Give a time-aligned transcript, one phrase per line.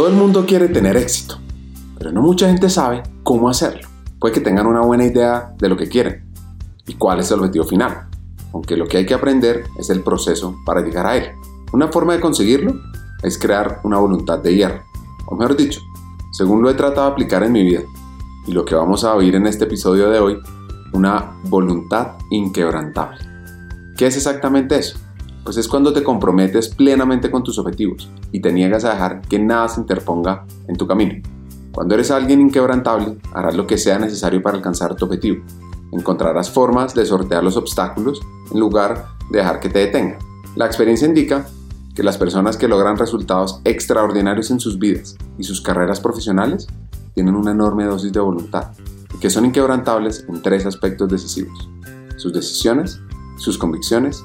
[0.00, 1.36] Todo el mundo quiere tener éxito,
[1.98, 3.86] pero no mucha gente sabe cómo hacerlo.
[4.18, 6.24] Puede que tengan una buena idea de lo que quieren
[6.86, 8.08] y cuál es el objetivo final,
[8.54, 11.32] aunque lo que hay que aprender es el proceso para llegar a él.
[11.74, 12.80] Una forma de conseguirlo
[13.22, 14.82] es crear una voluntad de hierro,
[15.26, 15.82] o mejor dicho,
[16.32, 17.82] según lo he tratado de aplicar en mi vida
[18.46, 20.38] y lo que vamos a oír en este episodio de hoy,
[20.94, 23.18] una voluntad inquebrantable.
[23.98, 24.98] ¿Qué es exactamente eso?
[25.56, 29.68] Es cuando te comprometes plenamente con tus objetivos y te niegas a dejar que nada
[29.68, 31.22] se interponga en tu camino.
[31.72, 35.44] Cuando eres alguien inquebrantable, harás lo que sea necesario para alcanzar tu objetivo.
[35.92, 38.20] Encontrarás formas de sortear los obstáculos
[38.52, 40.18] en lugar de dejar que te detengan.
[40.56, 41.46] La experiencia indica
[41.94, 46.66] que las personas que logran resultados extraordinarios en sus vidas y sus carreras profesionales
[47.14, 48.70] tienen una enorme dosis de voluntad
[49.14, 51.68] y que son inquebrantables en tres aspectos decisivos.
[52.16, 53.00] Sus decisiones,
[53.36, 54.24] sus convicciones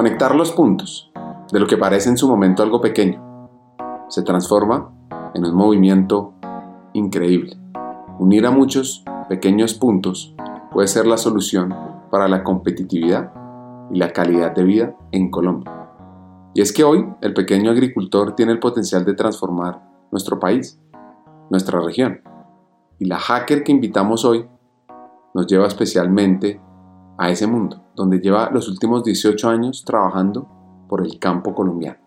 [0.00, 1.12] Conectar los puntos
[1.52, 3.50] de lo que parece en su momento algo pequeño
[4.08, 4.90] se transforma
[5.34, 6.32] en un movimiento
[6.94, 7.58] increíble.
[8.18, 10.34] Unir a muchos pequeños puntos
[10.72, 11.74] puede ser la solución
[12.10, 13.30] para la competitividad
[13.92, 15.70] y la calidad de vida en Colombia.
[16.54, 20.80] Y es que hoy el pequeño agricultor tiene el potencial de transformar nuestro país,
[21.50, 22.22] nuestra región.
[22.98, 24.48] Y la hacker que invitamos hoy
[25.34, 26.58] nos lleva especialmente
[27.20, 31.98] a ese mundo, donde lleva los últimos 18 años trabajando por el campo colombiano.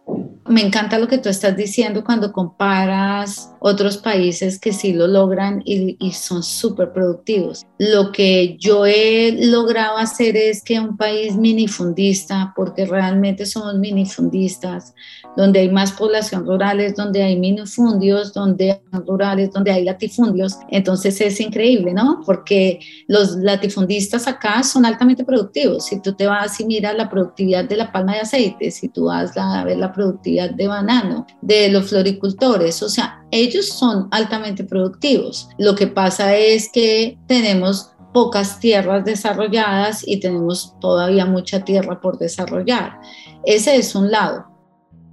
[0.45, 5.61] Me encanta lo que tú estás diciendo cuando comparas otros países que sí lo logran
[5.63, 7.65] y, son súper productivos.
[7.77, 14.93] Lo que yo he logrado hacer es que un país minifundista, porque realmente somos minifundistas,
[15.37, 21.19] donde hay más población rurales, donde hay minifundios, donde hay rurales, donde hay latifundios, entonces
[21.21, 22.21] es increíble, ¿no?
[22.25, 25.85] Porque los latifundistas acá son altamente productivos.
[25.85, 29.05] Si tú te vas y miras la productividad de la palma de aceite, si tú
[29.05, 34.63] vas a ver la productividad de banano, de los floricultores, o sea, ellos son altamente
[34.63, 35.49] productivos.
[35.57, 42.17] Lo que pasa es que tenemos pocas tierras desarrolladas y tenemos todavía mucha tierra por
[42.17, 42.99] desarrollar.
[43.45, 44.45] Ese es un lado.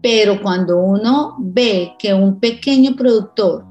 [0.03, 3.65] Pero cuando uno ve que un pequeño productor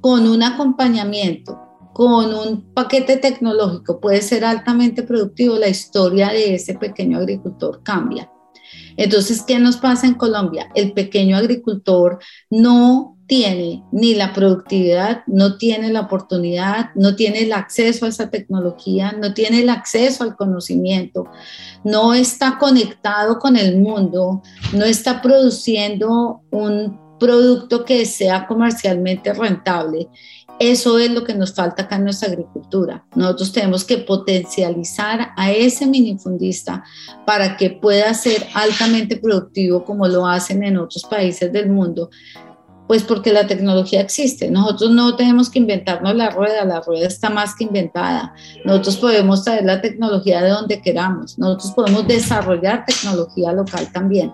[0.00, 1.58] con un acompañamiento,
[1.92, 8.30] con un paquete tecnológico puede ser altamente productivo, la historia de ese pequeño agricultor cambia.
[8.96, 10.70] Entonces, ¿qué nos pasa en Colombia?
[10.74, 12.18] El pequeño agricultor
[12.50, 18.30] no tiene ni la productividad, no tiene la oportunidad, no tiene el acceso a esa
[18.30, 21.26] tecnología, no tiene el acceso al conocimiento,
[21.82, 24.42] no está conectado con el mundo,
[24.72, 30.08] no está produciendo un producto que sea comercialmente rentable
[30.58, 33.04] eso es lo que nos falta acá en nuestra agricultura.
[33.14, 36.82] Nosotros tenemos que potencializar a ese minifundista
[37.26, 42.08] para que pueda ser altamente productivo como lo hacen en otros países del mundo,
[42.86, 44.50] pues porque la tecnología existe.
[44.50, 48.32] Nosotros no tenemos que inventarnos la rueda, la rueda está más que inventada.
[48.64, 51.38] Nosotros podemos traer la tecnología de donde queramos.
[51.38, 54.32] Nosotros podemos desarrollar tecnología local también.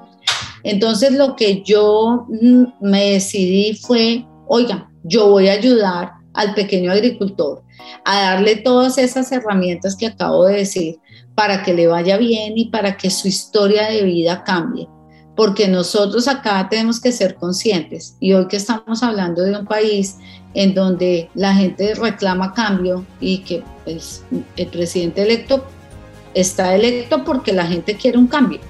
[0.62, 6.92] Entonces lo que yo mm, me decidí fue, oiga, yo voy a ayudar al pequeño
[6.92, 7.62] agricultor
[8.04, 10.98] a darle todas esas herramientas que acabo de decir
[11.34, 14.88] para que le vaya bien y para que su historia de vida cambie.
[15.34, 20.18] Porque nosotros acá tenemos que ser conscientes y hoy que estamos hablando de un país
[20.52, 24.22] en donde la gente reclama cambio y que pues,
[24.56, 25.64] el presidente electo
[26.34, 28.60] está electo porque la gente quiere un cambio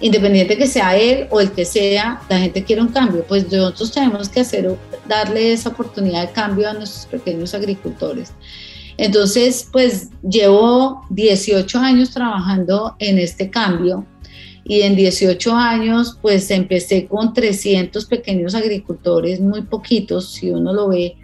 [0.00, 3.92] independiente que sea él o el que sea, la gente quiere un cambio, pues nosotros
[3.92, 4.76] tenemos que hacer,
[5.08, 8.32] darle esa oportunidad de cambio a nuestros pequeños agricultores.
[8.96, 14.06] Entonces, pues llevo 18 años trabajando en este cambio
[14.64, 20.88] y en 18 años, pues empecé con 300 pequeños agricultores, muy poquitos, si uno lo
[20.88, 21.16] ve,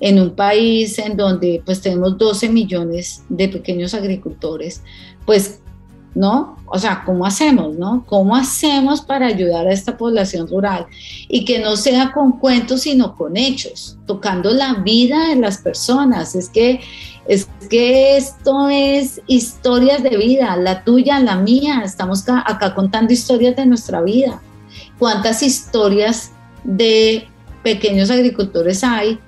[0.00, 4.82] en un país en donde pues tenemos 12 millones de pequeños agricultores,
[5.24, 5.60] pues
[6.16, 6.56] ¿no?
[6.64, 8.02] O sea, ¿cómo hacemos, no?
[8.06, 10.86] ¿Cómo hacemos para ayudar a esta población rural?
[11.28, 16.34] Y que no sea con cuentos, sino con hechos, tocando la vida de las personas.
[16.34, 16.80] Es que,
[17.28, 21.82] es que esto es historias de vida, la tuya, la mía.
[21.84, 24.40] Estamos acá contando historias de nuestra vida.
[24.98, 26.32] ¿Cuántas historias
[26.64, 27.28] de
[27.62, 29.18] pequeños agricultores hay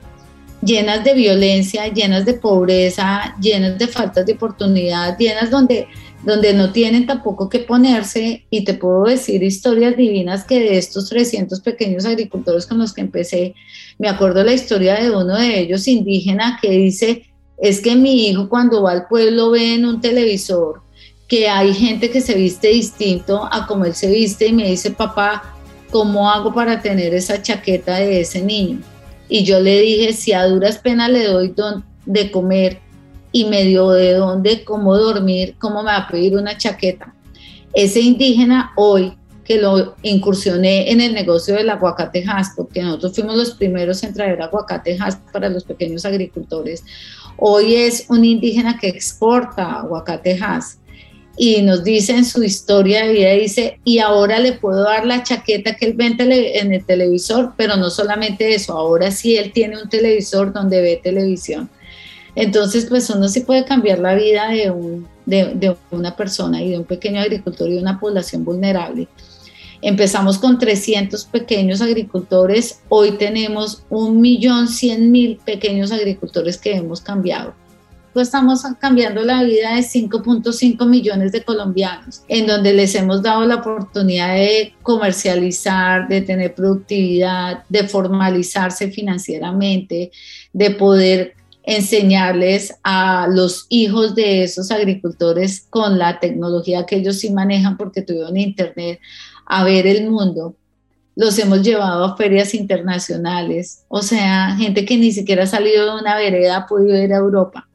[0.62, 5.88] llenas de violencia, llenas de pobreza, llenas de faltas de oportunidad, llenas donde
[6.28, 11.08] donde no tienen tampoco que ponerse y te puedo decir historias divinas que de estos
[11.08, 13.54] 300 pequeños agricultores con los que empecé,
[13.98, 17.24] me acuerdo la historia de uno de ellos indígena que dice,
[17.56, 20.82] es que mi hijo cuando va al pueblo ve en un televisor
[21.28, 24.90] que hay gente que se viste distinto a como él se viste y me dice,
[24.90, 25.56] papá,
[25.90, 28.80] ¿cómo hago para tener esa chaqueta de ese niño?
[29.30, 31.54] Y yo le dije, si a duras penas le doy
[32.04, 32.80] de comer,
[33.38, 37.14] y me dio de dónde, cómo dormir, cómo me va a pedir una chaqueta.
[37.72, 42.24] Ese indígena hoy que lo incursioné en el negocio del aguacate
[42.56, 44.98] porque nosotros fuimos los primeros en traer aguacate
[45.32, 46.82] para los pequeños agricultores.
[47.36, 50.36] Hoy es un indígena que exporta aguacate
[51.36, 55.22] y nos dice en su historia de vida, dice, y ahora le puedo dar la
[55.22, 56.16] chaqueta que él ve
[56.58, 61.00] en el televisor, pero no solamente eso, ahora sí él tiene un televisor donde ve
[61.00, 61.70] televisión.
[62.34, 66.78] Entonces, pues uno sí puede cambiar la vida de, un, de, una persona y de
[66.78, 69.08] un pequeño agricultor y de una población vulnerable.
[69.80, 77.54] Empezamos con 300 pequeños agricultores, hoy tenemos 1.100.000 pequeños agricultores que hemos cambiado.
[78.12, 83.44] Pues estamos cambiando la vida de 5.5 millones de colombianos, en donde les hemos dado
[83.44, 90.10] la oportunidad de comercializar, de tener productividad, de formalizarse financieramente,
[90.52, 91.34] de poder
[91.68, 98.00] enseñarles a los hijos de esos agricultores con la tecnología que ellos sí manejan porque
[98.00, 99.00] tuvieron internet
[99.44, 100.56] a ver el mundo.
[101.14, 106.00] Los hemos llevado a ferias internacionales, o sea, gente que ni siquiera ha salido de
[106.00, 107.68] una vereda ha podido ir a Europa,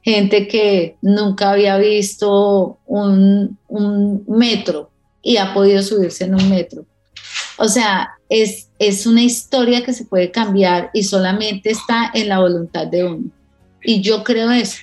[0.00, 3.58] gente que nunca había visto un,
[4.28, 6.86] metro y ha podido subirse en un metro.
[7.60, 12.40] O sea, es, es una historia que se puede cambiar y solamente está en la
[12.40, 13.30] voluntad de uno.
[13.82, 14.78] Y yo creo eso,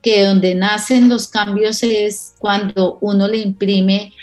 [0.00, 4.14] que donde nacen los cambios es cuando uno le imprime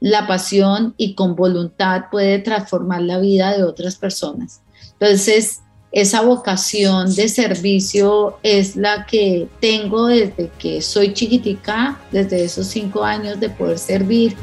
[0.00, 4.62] la pasión y con voluntad puede transformar la vida de otras personas.
[4.98, 5.60] Entonces,
[5.92, 13.04] esa vocación de servicio es la que tengo desde que soy chiquitica, desde esos cinco
[13.04, 14.34] años de poder servir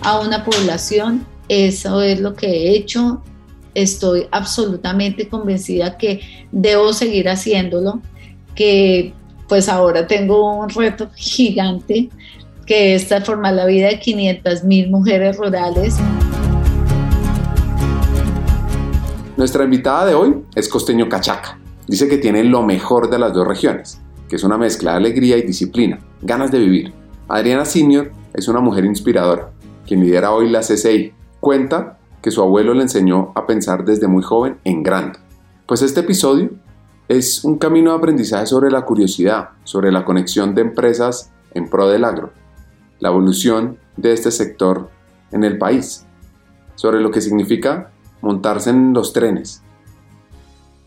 [0.00, 3.22] a una población eso es lo que he hecho.
[3.74, 6.20] Estoy absolutamente convencida que
[6.52, 8.00] debo seguir haciéndolo,
[8.54, 9.12] que
[9.48, 12.08] pues ahora tengo un reto gigante,
[12.66, 15.96] que es transformar la vida de 500 mil mujeres rurales.
[19.36, 21.58] Nuestra invitada de hoy es Costeño Cachaca.
[21.88, 25.36] Dice que tiene lo mejor de las dos regiones, que es una mezcla de alegría
[25.36, 26.92] y disciplina, ganas de vivir.
[27.28, 29.50] Adriana Senior es una mujer inspiradora,
[29.86, 31.12] quien lidera hoy la CCI,
[31.44, 35.18] Cuenta que su abuelo le enseñó a pensar desde muy joven en grande.
[35.66, 36.52] Pues este episodio
[37.06, 41.86] es un camino de aprendizaje sobre la curiosidad, sobre la conexión de empresas en pro
[41.86, 42.32] del agro,
[42.98, 44.88] la evolución de este sector
[45.32, 46.06] en el país,
[46.76, 47.92] sobre lo que significa
[48.22, 49.62] montarse en los trenes,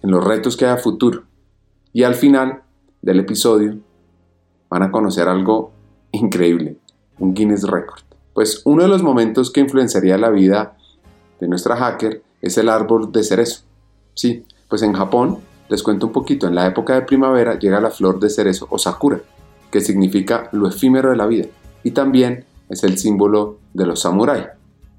[0.02, 1.22] en los retos que hay a futuro.
[1.94, 2.64] Y al final
[3.04, 3.78] del episodio
[4.70, 5.72] van a conocer algo
[6.14, 6.80] increíble,
[7.20, 8.07] un Guinness Record.
[8.38, 10.78] Pues uno de los momentos que influenciaría la vida
[11.40, 13.64] de nuestra hacker es el árbol de cerezo.
[14.14, 15.40] Sí, pues en Japón,
[15.70, 18.78] les cuento un poquito, en la época de primavera llega la flor de cerezo o
[18.78, 19.22] sakura,
[19.72, 21.48] que significa lo efímero de la vida,
[21.84, 24.46] y también es el símbolo de los samuráis.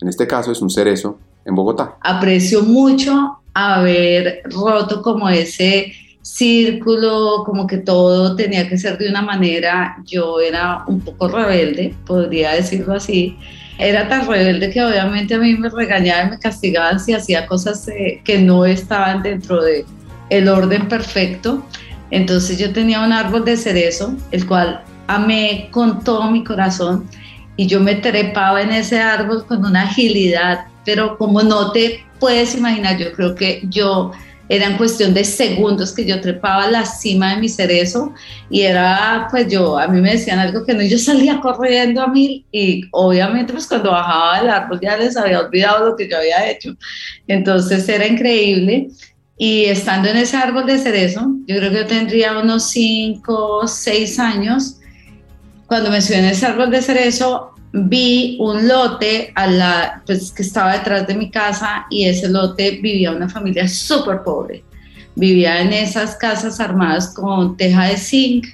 [0.00, 1.96] En este caso es un cerezo en Bogotá.
[2.00, 5.92] Aprecio mucho haber roto como ese
[6.22, 9.96] círculo, como que todo tenía que ser de una manera.
[10.04, 13.36] Yo era un poco rebelde, podría decirlo así.
[13.78, 18.20] Era tan rebelde que obviamente a mí me regañaban me castigaban si hacía cosas eh,
[18.24, 19.84] que no estaban dentro de
[20.30, 21.64] el orden perfecto.
[22.10, 27.08] Entonces yo tenía un árbol de cerezo, el cual amé con todo mi corazón
[27.56, 32.54] y yo me trepaba en ese árbol con una agilidad, pero como no te puedes
[32.54, 34.12] imaginar, yo creo que yo
[34.48, 38.14] era en cuestión de segundos que yo trepaba a la cima de mi cerezo
[38.50, 42.08] y era, pues yo, a mí me decían algo que no, yo salía corriendo a
[42.08, 46.16] mil y obviamente pues cuando bajaba del árbol ya les había olvidado lo que yo
[46.16, 46.74] había hecho.
[47.26, 48.88] Entonces era increíble
[49.36, 54.18] y estando en ese árbol de cerezo, yo creo que yo tendría unos 5, 6
[54.18, 54.80] años,
[55.66, 60.42] cuando me subí en ese árbol de cerezo, vi un lote a la, pues, que
[60.42, 64.64] estaba detrás de mi casa y ese lote vivía una familia súper pobre.
[65.14, 68.46] Vivía en esas casas armadas con teja de zinc.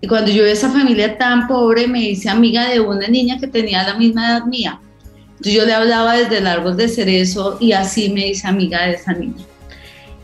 [0.00, 3.38] Y cuando yo vi a esa familia tan pobre, me hice amiga de una niña
[3.38, 4.78] que tenía la misma edad mía.
[5.30, 8.92] Entonces yo le hablaba desde el árbol de cerezo y así me hice amiga de
[8.92, 9.44] esa niña.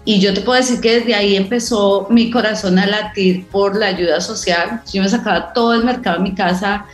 [0.05, 3.87] Y yo te puedo decir que desde ahí empezó mi corazón a latir por la
[3.87, 4.83] ayuda social.
[4.93, 6.87] Yo me sacaba todo el mercado de mi casa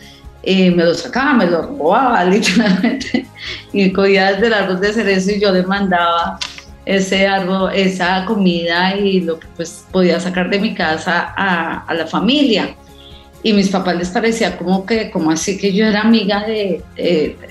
[0.50, 3.26] eh, me lo sacaba, me lo robaba literalmente
[3.70, 6.38] y cogía desde el árbol de cerezo y yo le mandaba
[6.86, 11.92] ese árbol, esa comida y lo que pues podía sacar de mi casa a, a
[11.92, 12.74] la familia.
[13.42, 16.82] Y mis papás les parecía como que, como así que yo era amiga de,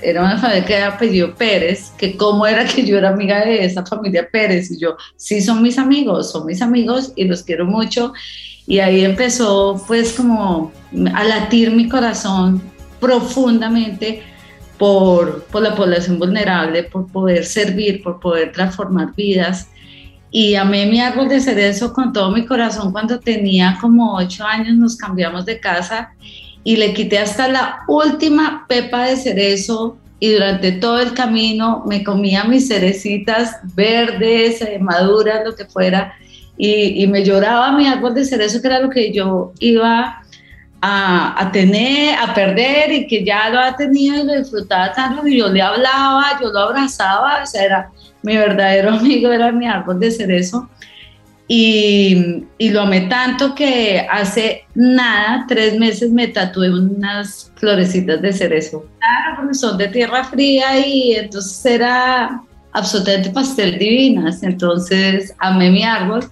[0.02, 3.64] era una familia que era apellido Pérez, que cómo era que yo era amiga de
[3.64, 4.72] esa familia Pérez.
[4.72, 8.12] Y yo, sí, son mis amigos, son mis amigos y los quiero mucho.
[8.66, 10.72] Y ahí empezó pues como
[11.14, 12.60] a latir mi corazón
[13.00, 14.22] profundamente
[14.78, 19.68] por, por la población vulnerable, por poder servir, por poder transformar vidas.
[20.30, 24.76] Y amé mi árbol de cerezo con todo mi corazón cuando tenía como ocho años,
[24.76, 26.12] nos cambiamos de casa
[26.64, 32.04] y le quité hasta la última pepa de cerezo y durante todo el camino me
[32.04, 36.14] comía mis cerecitas verdes, maduras, lo que fuera,
[36.56, 40.24] y, y, me lloraba mi árbol de cerezo, que era lo que yo iba
[40.80, 45.38] a, tener, a perder y que ya lo ha tenido y lo disfrutaba tanto y
[45.38, 47.90] yo le hablaba, yo lo abrazaba, o sea, era
[48.22, 50.68] mi verdadero amigo, era mi árbol de cerezo.
[51.50, 58.34] Y, y lo amé tanto que hace nada, tres meses me tatué unas florecitas de
[58.34, 58.84] cerezo.
[58.98, 62.42] Claro, porque son de tierra fría y entonces era
[62.72, 64.42] absolutamente pastel divinas.
[64.42, 66.30] Entonces amé mi árbol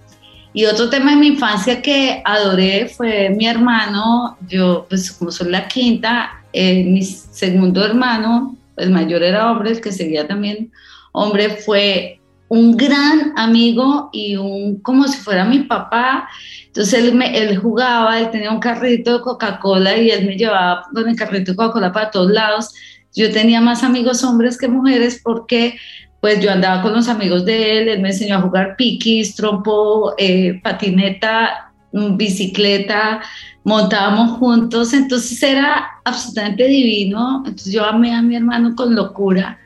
[0.57, 5.51] y otro tema de mi infancia que adoré fue mi hermano, yo pues como soy
[5.51, 10.71] la quinta, eh, mi segundo hermano, el mayor era hombre, el que seguía también
[11.11, 16.27] hombre, fue un gran amigo y un como si fuera mi papá.
[16.65, 20.87] Entonces él, me, él jugaba, él tenía un carrito de Coca-Cola y él me llevaba
[20.91, 22.73] con el carrito de Coca-Cola para todos lados.
[23.13, 25.77] Yo tenía más amigos hombres que mujeres porque
[26.27, 30.13] pues yo andaba con los amigos de él, él me enseñó a jugar piquis, trompo,
[30.17, 33.21] eh, patineta, mm, bicicleta,
[33.63, 39.57] montábamos juntos, entonces era absolutamente divino, entonces yo amé a mi hermano con locura,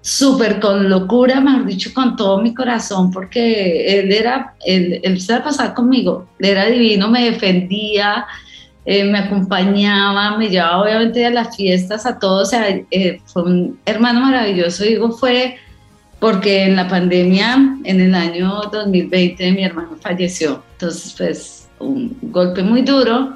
[0.00, 5.32] súper con locura, mejor dicho, con todo mi corazón, porque él era, él, él se
[5.32, 8.26] la pasaba conmigo, era divino, me defendía,
[8.84, 13.44] eh, me acompañaba, me llevaba obviamente a las fiestas, a todos, o sea, eh, fue
[13.44, 15.58] un hermano maravilloso, digo, fue
[16.24, 20.62] porque en la pandemia, en el año 2020, mi hermano falleció.
[20.72, 23.34] Entonces, pues, un golpe muy duro,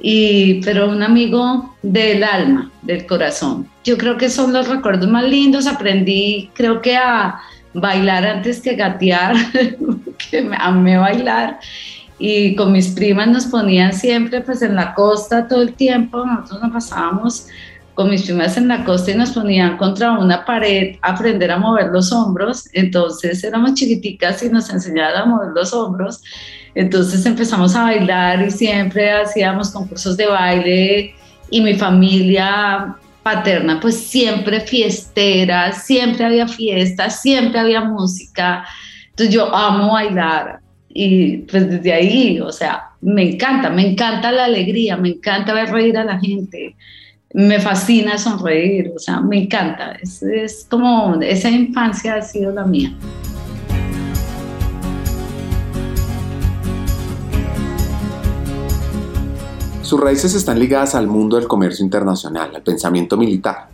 [0.00, 3.68] y, pero un amigo del alma, del corazón.
[3.84, 5.68] Yo creo que son los recuerdos más lindos.
[5.68, 7.38] Aprendí, creo que a
[7.74, 9.36] bailar antes que gatear,
[10.32, 11.60] que me amé bailar.
[12.18, 16.26] Y con mis primas nos ponían siempre pues en la costa todo el tiempo.
[16.26, 17.46] Nosotros nos pasábamos
[17.94, 21.58] con mis primas en la costa y nos ponían contra una pared a aprender a
[21.58, 22.68] mover los hombros.
[22.72, 26.22] Entonces éramos chiquiticas y nos enseñaban a mover los hombros.
[26.74, 31.14] Entonces empezamos a bailar y siempre hacíamos concursos de baile
[31.50, 38.64] y mi familia paterna pues siempre fiestera, siempre había fiestas, siempre había música.
[39.10, 44.44] Entonces yo amo bailar y pues desde ahí, o sea, me encanta, me encanta la
[44.44, 46.76] alegría, me encanta ver reír a la gente
[47.32, 49.92] me fascina sonreír, o sea, me encanta.
[49.92, 52.96] Es, como esa infancia ha sido la mía.
[59.82, 63.68] Sus raíces están ligadas al mundo del comercio internacional, al pensamiento militar.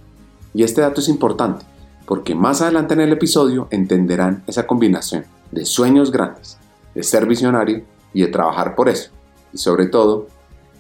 [0.55, 1.65] Y este dato es importante,
[2.07, 6.59] porque más adelante en el episodio entenderán esa combinación de sueños grandes,
[6.95, 7.83] de ser visionario
[8.15, 9.11] y de trabajar por eso.
[9.53, 10.27] Y sobre todo,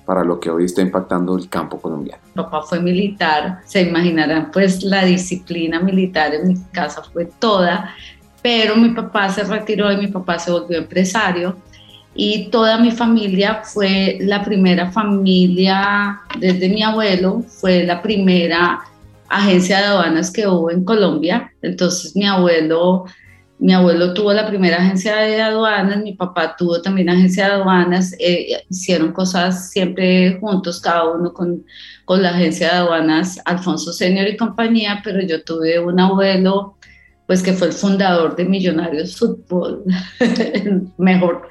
[0.07, 2.23] para lo que hoy está impactando el campo colombiano.
[2.35, 7.95] Papá fue militar, se imaginarán pues la disciplina militar en mi casa fue toda,
[8.41, 11.57] pero mi papá se retiró y mi papá se volvió empresario
[12.15, 18.81] y toda mi familia fue la primera familia, desde mi abuelo, fue la primera
[19.29, 23.05] agencia de aduanas que hubo en Colombia, entonces mi abuelo
[23.59, 28.15] mi abuelo tuvo la primera agencia de aduanas, mi papá tuvo también agencia de aduanas,
[28.19, 31.65] eh, hicieron cosas siempre juntos, cada uno con,
[32.05, 36.77] con la agencia de aduanas, Alfonso Senior y compañía, pero yo tuve un abuelo
[37.27, 39.83] pues que fue el fundador de Millonarios Fútbol,
[40.21, 41.49] el mejor,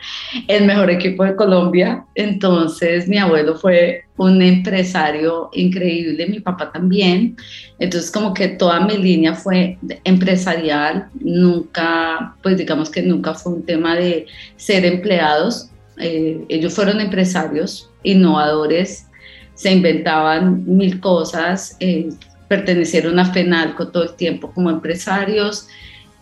[0.48, 2.06] el mejor equipo de Colombia.
[2.16, 7.36] Entonces mi abuelo fue un empresario increíble, mi papá también.
[7.78, 13.66] Entonces como que toda mi línea fue empresarial, nunca, pues digamos que nunca fue un
[13.66, 15.70] tema de ser empleados.
[15.98, 19.08] Eh, ellos fueron empresarios, innovadores,
[19.56, 21.76] se inventaban mil cosas.
[21.82, 22.10] Eh,
[22.48, 25.68] pertenecieron a FENALCO todo el tiempo como empresarios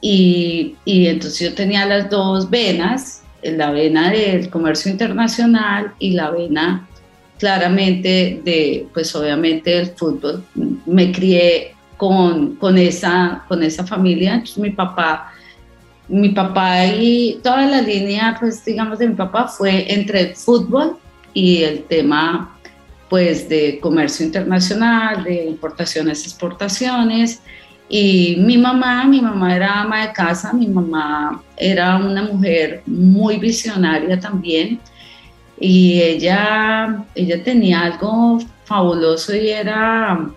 [0.02, 6.30] y, y, entonces yo tenía las dos venas, la vena del comercio internacional y la
[6.32, 6.88] vena
[7.40, 10.44] claramente de, pues obviamente del fútbol.
[10.86, 15.34] Me crié con, con, esa, con esa familia, entonces mi papá,
[16.08, 20.98] mi papá y toda la línea, pues digamos de mi papá fue entre el fútbol
[21.34, 22.58] y el tema
[23.14, 27.44] pues de comercio internacional, de importaciones, exportaciones.
[27.88, 33.38] Y mi mamá, mi mamá era ama de casa, mi mamá era una mujer muy
[33.38, 34.80] visionaria también.
[35.60, 40.32] Y ella, ella tenía algo fabuloso y era,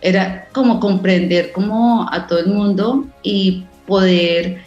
[0.00, 4.62] era como comprender como a todo el mundo y poder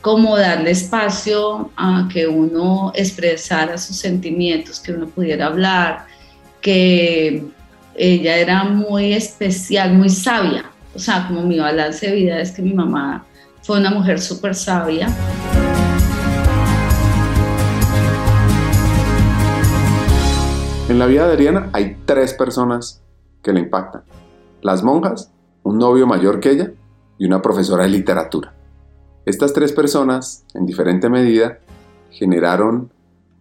[0.00, 6.06] como darle espacio a que uno expresara sus sentimientos, que uno pudiera hablar,
[6.60, 7.44] que
[7.94, 10.64] ella era muy especial, muy sabia.
[10.94, 13.24] O sea, como mi balance de vida es que mi mamá
[13.62, 15.08] fue una mujer súper sabia.
[20.88, 23.00] En la vida de Ariana hay tres personas
[23.42, 24.02] que le impactan.
[24.60, 25.30] Las monjas,
[25.62, 26.72] un novio mayor que ella
[27.16, 28.52] y una profesora de literatura.
[29.24, 31.58] Estas tres personas, en diferente medida,
[32.10, 32.90] generaron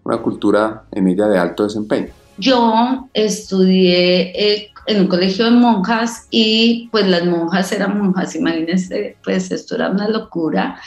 [0.04, 2.19] una cultura en ella de alto desempeño.
[2.40, 9.18] Yo estudié eh, en un colegio de monjas y pues las monjas eran monjas, imagínense,
[9.24, 10.80] pues esto era una locura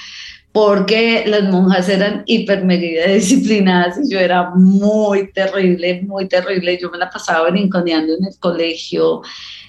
[0.53, 6.79] porque las monjas eran hiper disciplinadas y yo era muy terrible, muy terrible.
[6.81, 9.23] Yo me la pasaba brinconeando en el colegio,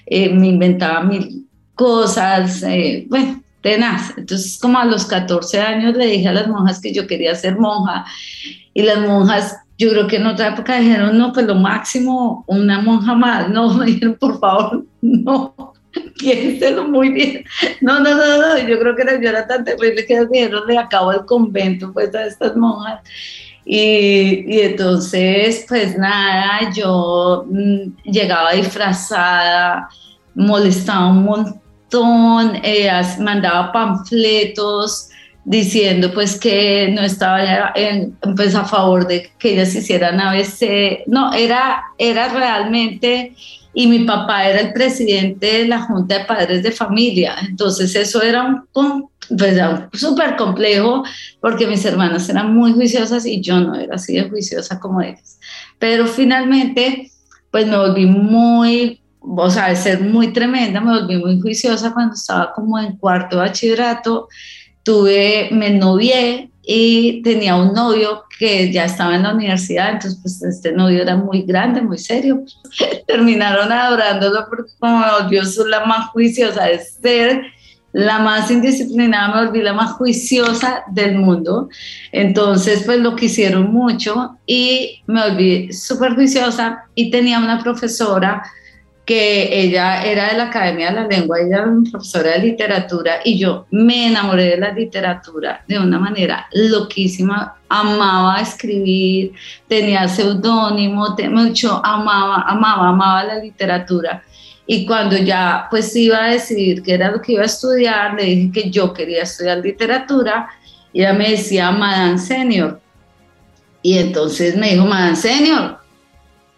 [0.06, 4.12] eh, me inventaba mil cosas, eh, bueno, tenaz.
[4.18, 7.58] Entonces, como a los 14 años le dije a las monjas que yo quería ser
[7.58, 8.04] monja
[8.74, 12.80] y las monjas yo creo que en otra época dijeron, no, pues lo máximo, una
[12.80, 13.48] monja más.
[13.48, 15.74] No, me dijeron, por favor, no,
[16.18, 17.44] piénselo muy bien.
[17.80, 21.12] No, no, no, no, yo creo que yo era tan terrible que dijeron, le acabo
[21.12, 23.00] el convento pues a estas monjas.
[23.66, 29.88] Y, y entonces, pues nada, yo mm, llegaba disfrazada,
[30.34, 35.08] molestaba un montón, eh, mandaba panfletos,
[35.44, 41.32] diciendo pues que no estaba en, pues a favor de que ellas hicieran ABC, no,
[41.34, 43.34] era, era realmente,
[43.74, 48.22] y mi papá era el presidente de la Junta de Padres de Familia, entonces eso
[48.22, 49.60] era un, pues,
[49.92, 51.04] súper complejo
[51.40, 55.38] porque mis hermanas eran muy juiciosas y yo no era así de juiciosa como ellas,
[55.78, 57.10] pero finalmente
[57.50, 62.14] pues me volví muy o sea, de ser muy tremenda, me volví muy juiciosa cuando
[62.14, 64.28] estaba como en cuarto bachillerato
[64.84, 70.42] tuve, me novié y tenía un novio que ya estaba en la universidad, entonces pues
[70.42, 72.44] este novio era muy grande, muy serio.
[73.06, 77.42] Terminaron adorándolo porque como me volvió la más juiciosa de ser
[77.92, 81.68] la más indisciplinada, me volví la más juiciosa del mundo.
[82.10, 88.42] Entonces, pues lo quisieron mucho y me volví súper juiciosa y tenía una profesora
[89.04, 93.38] que ella era de la Academia de la Lengua, ella era profesora de literatura y
[93.38, 99.32] yo me enamoré de la literatura de una manera loquísima, amaba escribir,
[99.68, 104.22] tenía seudónimo, mucho, amaba, amaba, amaba la literatura.
[104.66, 108.24] Y cuando ya pues iba a decidir qué era lo que iba a estudiar, le
[108.24, 110.48] dije que yo quería estudiar literatura
[110.94, 112.80] y ella me decía, Madame Senior.
[113.82, 115.78] Y entonces me dijo, Madame Senior,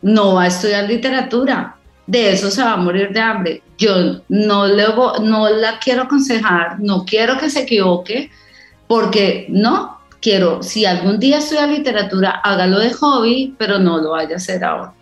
[0.02, 1.75] no va a estudiar literatura,
[2.06, 3.62] de eso se va a morir de hambre.
[3.78, 4.84] Yo no, le,
[5.22, 8.30] no la quiero aconsejar, no quiero que se equivoque,
[8.86, 14.34] porque no, quiero, si algún día estudia literatura, hágalo de hobby, pero no lo vaya
[14.34, 14.92] a hacer ahora.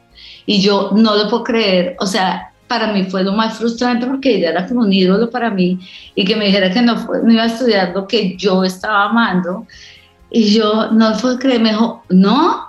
[0.46, 4.36] Y yo no lo puedo creer, o sea, para mí fue lo más frustrante porque
[4.36, 5.78] ella era como un ídolo para mí
[6.14, 9.66] y que me dijera que no, no iba a estudiar lo que yo estaba amando.
[10.30, 11.72] Y yo no lo puedo creer, me
[12.08, 12.66] no,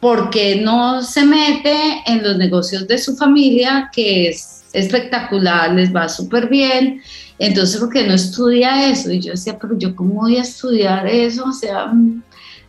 [0.00, 6.08] porque no se mete en los negocios de su familia, que es espectacular, les va
[6.08, 7.02] súper bien,
[7.38, 9.10] entonces ¿por qué no estudia eso?
[9.10, 12.22] Y yo decía, pero yo cómo voy a estudiar eso, o sea, mm,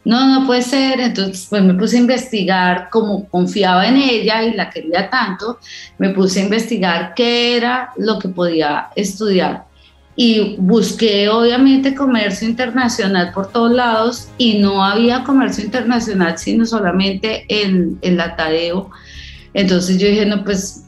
[0.03, 4.53] no, no puede ser, entonces pues me puse a investigar, como confiaba en ella y
[4.53, 5.59] la quería tanto,
[5.99, 9.70] me puse a investigar qué era lo que podía estudiar
[10.23, 17.43] y busqué obviamente comercio internacional por todos lados y no había comercio internacional sino solamente
[17.47, 18.91] en el Latadeo.
[19.55, 20.85] Entonces yo dije, no, pues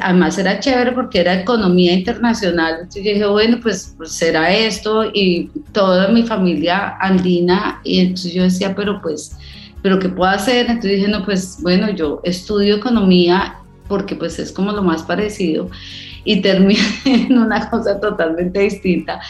[0.00, 2.76] además era chévere porque era economía internacional.
[2.76, 7.82] Entonces yo dije, bueno, pues, pues, será esto y toda mi familia andina.
[7.84, 9.36] Y entonces yo decía, pero pues,
[9.82, 10.64] pero ¿qué puedo hacer?
[10.64, 15.68] Entonces dije, no, pues bueno, yo estudio economía porque pues es como lo más parecido
[16.26, 19.20] y terminé en una cosa totalmente distinta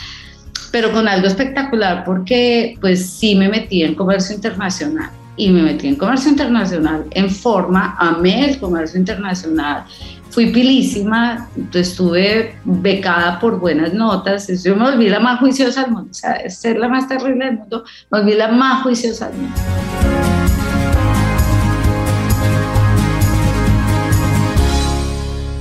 [0.73, 5.89] pero con algo espectacular porque pues sí me metí en comercio internacional y me metí
[5.89, 9.85] en comercio internacional en forma, amé el comercio internacional,
[10.31, 16.11] fui pilísima, estuve becada por buenas notas, yo me volví la más juiciosa del mundo,
[16.11, 20.36] o sea, ser la más terrible del mundo, me volví la más juiciosa del mundo.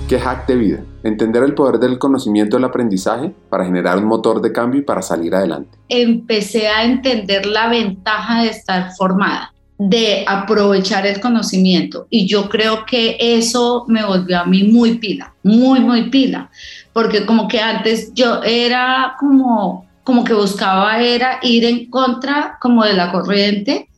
[0.07, 0.79] ¿Qué hack de vida?
[1.03, 5.01] Entender el poder del conocimiento del aprendizaje para generar un motor de cambio y para
[5.01, 5.79] salir adelante.
[5.89, 12.07] Empecé a entender la ventaja de estar formada de aprovechar el conocimiento.
[12.09, 16.49] Y yo creo que eso me volvió a mí muy pila, muy, muy pila,
[16.93, 22.85] porque como que antes yo era como, como que buscaba era ir en contra como
[22.85, 23.89] de la corriente,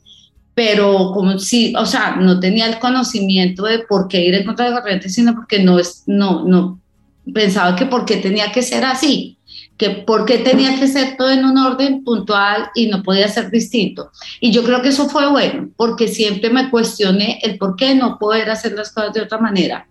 [0.58, 4.65] pero como si, o sea, no tenía el conocimiento de por qué ir en contra
[4.65, 6.82] de la corriente, sino porque no, es, no, no,
[7.32, 9.37] pensaba que por qué tenía que ser así
[9.78, 13.52] que por qué tenía que ser todo en un orden puntual y no podía ser
[13.52, 14.12] distinto.
[14.42, 18.18] Y yo creo que eso fue bueno, porque siempre me cuestioné el por qué no
[18.18, 19.88] poder hacer las cosas de otra manera.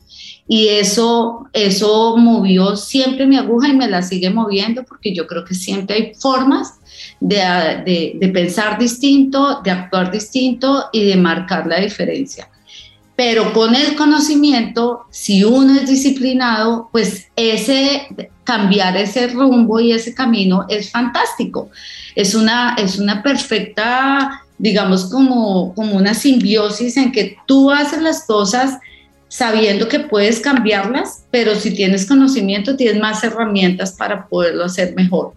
[0.48, 5.44] Y eso, eso movió siempre mi aguja y me la sigue moviendo, porque yo creo
[5.44, 6.74] que siempre hay formas
[7.20, 7.36] de,
[7.84, 12.48] de, de pensar distinto, de actuar distinto y de marcar la diferencia.
[13.16, 18.06] Pero con el conocimiento, si uno es disciplinado, pues ese
[18.46, 21.68] cambiar ese rumbo y ese camino es fantástico.
[22.14, 28.24] Es una, es una perfecta, digamos, como, como una simbiosis en que tú haces las
[28.24, 28.78] cosas
[29.28, 35.32] sabiendo que puedes cambiarlas, pero si tienes conocimiento, tienes más herramientas para poderlo hacer mejor.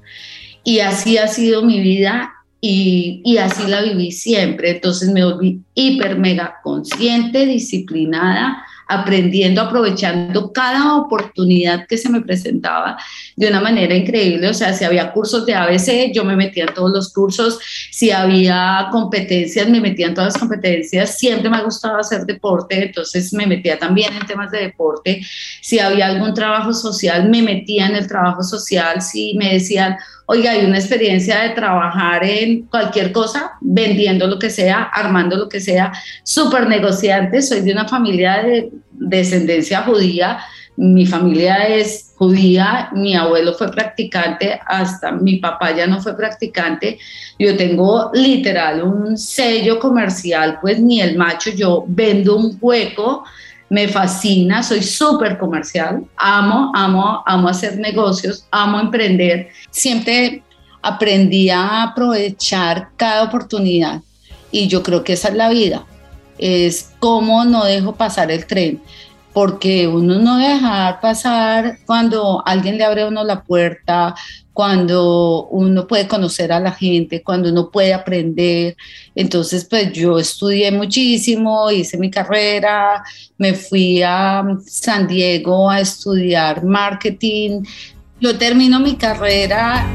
[0.63, 4.71] Y así ha sido mi vida y, así la viví siempre.
[4.71, 12.97] Entonces me volví hiper, mega consciente, disciplinada, aprendiendo, aprovechando cada oportunidad que se me presentaba
[13.35, 14.49] de una manera increíble.
[14.49, 17.59] O sea, si había cursos de ABC, yo me metía en todos los cursos.
[17.91, 21.19] Si había competencias, me metía en todas las competencias.
[21.19, 25.21] Siempre me ha gustado hacer deporte, entonces me metía también en temas de deporte.
[25.61, 29.03] Si había algún trabajo social, me metía en el trabajo social.
[29.03, 29.97] Si me decían,
[30.31, 35.49] oiga, hay una experiencia de trabajar en cualquier cosa, vendiendo lo que sea, armando lo
[35.49, 40.39] que sea, súper negociante, soy de una familia de descendencia judía,
[40.77, 46.99] mi familia es judía, mi abuelo fue practicante, hasta mi papá ya no fue practicante,
[47.39, 53.23] yo tengo literal un sello comercial, pues ni el macho, yo vendo un hueco,
[53.69, 59.49] me fascina, soy súper comercial, amo, amo, amo hacer negocios, amo emprender.
[59.69, 60.43] Siempre
[60.81, 64.01] aprendí a aprovechar cada oportunidad
[64.51, 65.85] y yo creo que esa es la vida,
[66.37, 68.81] es cómo no dejo pasar el tren
[69.33, 74.15] porque uno no deja pasar cuando alguien le abre a uno la puerta,
[74.53, 78.75] cuando uno puede conocer a la gente, cuando uno puede aprender.
[79.15, 83.03] Entonces, pues yo estudié muchísimo, hice mi carrera,
[83.37, 87.63] me fui a San Diego a estudiar marketing.
[88.19, 89.87] Yo termino mi carrera.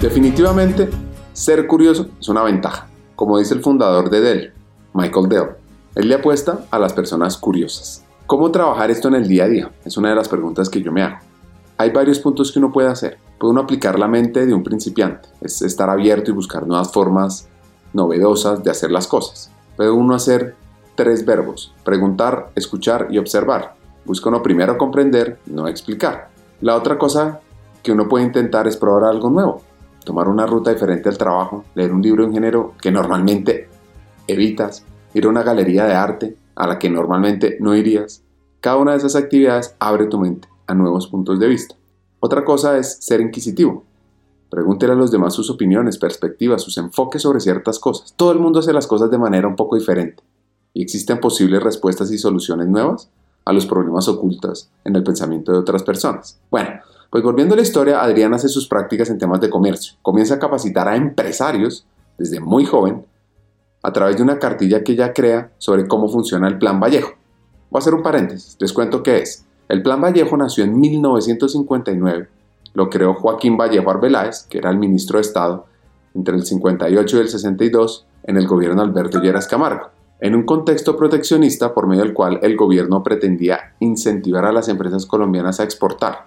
[0.00, 0.88] Definitivamente,
[1.32, 2.86] ser curioso es una ventaja,
[3.16, 4.59] como dice el fundador de Dell
[4.92, 5.48] Michael Dell.
[5.94, 8.04] Él le apuesta a las personas curiosas.
[8.26, 9.70] ¿Cómo trabajar esto en el día a día?
[9.84, 11.18] Es una de las preguntas que yo me hago.
[11.78, 13.18] Hay varios puntos que uno puede hacer.
[13.38, 17.48] Puede uno aplicar la mente de un principiante, es estar abierto y buscar nuevas formas
[17.94, 19.50] novedosas de hacer las cosas.
[19.78, 20.56] Puede uno hacer
[20.94, 23.76] tres verbos, preguntar, escuchar y observar.
[24.04, 26.28] Busca uno primero comprender, no explicar.
[26.60, 27.40] La otra cosa
[27.82, 29.62] que uno puede intentar es probar algo nuevo,
[30.04, 33.69] tomar una ruta diferente al trabajo, leer un libro de género que normalmente
[34.26, 38.22] evitas ir a una galería de arte a la que normalmente no irías.
[38.60, 41.74] Cada una de esas actividades abre tu mente a nuevos puntos de vista.
[42.20, 43.84] Otra cosa es ser inquisitivo.
[44.50, 48.14] Pregúntele a los demás sus opiniones, perspectivas, sus enfoques sobre ciertas cosas.
[48.16, 50.22] Todo el mundo hace las cosas de manera un poco diferente
[50.74, 53.08] y existen posibles respuestas y soluciones nuevas
[53.44, 56.38] a los problemas ocultos en el pensamiento de otras personas.
[56.50, 56.70] Bueno,
[57.10, 59.94] pues volviendo a la historia, Adrián hace sus prácticas en temas de comercio.
[60.02, 61.86] Comienza a capacitar a empresarios
[62.18, 63.04] desde muy joven
[63.82, 67.12] a través de una cartilla que ella crea sobre cómo funciona el Plan Vallejo.
[67.70, 69.46] Voy a hacer un paréntesis, les cuento qué es.
[69.68, 72.28] El Plan Vallejo nació en 1959,
[72.74, 75.66] lo creó Joaquín Vallejo Arbeláez, que era el ministro de Estado,
[76.14, 79.90] entre el 58 y el 62 en el gobierno Alberto Lleras Camargo,
[80.20, 85.06] en un contexto proteccionista por medio del cual el gobierno pretendía incentivar a las empresas
[85.06, 86.26] colombianas a exportar,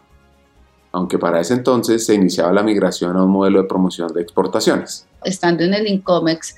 [0.91, 5.07] aunque para ese entonces se iniciaba la migración a un modelo de promoción de exportaciones
[5.25, 6.55] estando en el INCOMEX,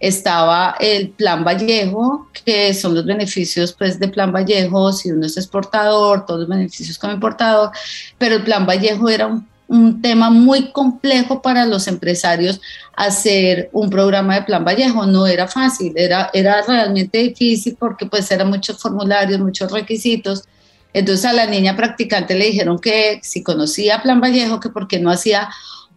[0.00, 5.36] estaba el Plan Vallejo, que son los beneficios pues, de Plan Vallejo, si uno es
[5.36, 7.70] exportador, todos los beneficios como importador,
[8.16, 12.60] pero el Plan Vallejo era un tema muy complejo para los empresarios
[12.96, 15.06] hacer un programa de Plan Vallejo.
[15.06, 20.44] No era fácil, era, era realmente difícil porque pues eran muchos formularios, muchos requisitos.
[20.94, 25.10] Entonces a la niña practicante le dijeron que si conocía Plan Vallejo, que porque no
[25.10, 25.48] hacía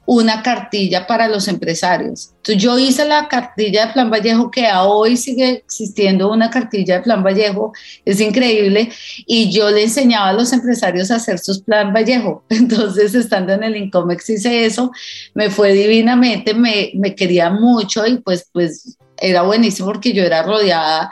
[0.05, 2.31] una cartilla para los empresarios.
[2.37, 6.95] Entonces yo hice la cartilla de Plan Vallejo, que a hoy sigue existiendo una cartilla
[6.95, 7.71] de Plan Vallejo,
[8.03, 8.89] es increíble,
[9.25, 12.43] y yo le enseñaba a los empresarios a hacer sus Plan Vallejo.
[12.49, 14.91] Entonces, estando en el Incomex hice eso,
[15.33, 20.41] me fue divinamente, me, me quería mucho y pues, pues era buenísimo porque yo era
[20.41, 21.11] rodeada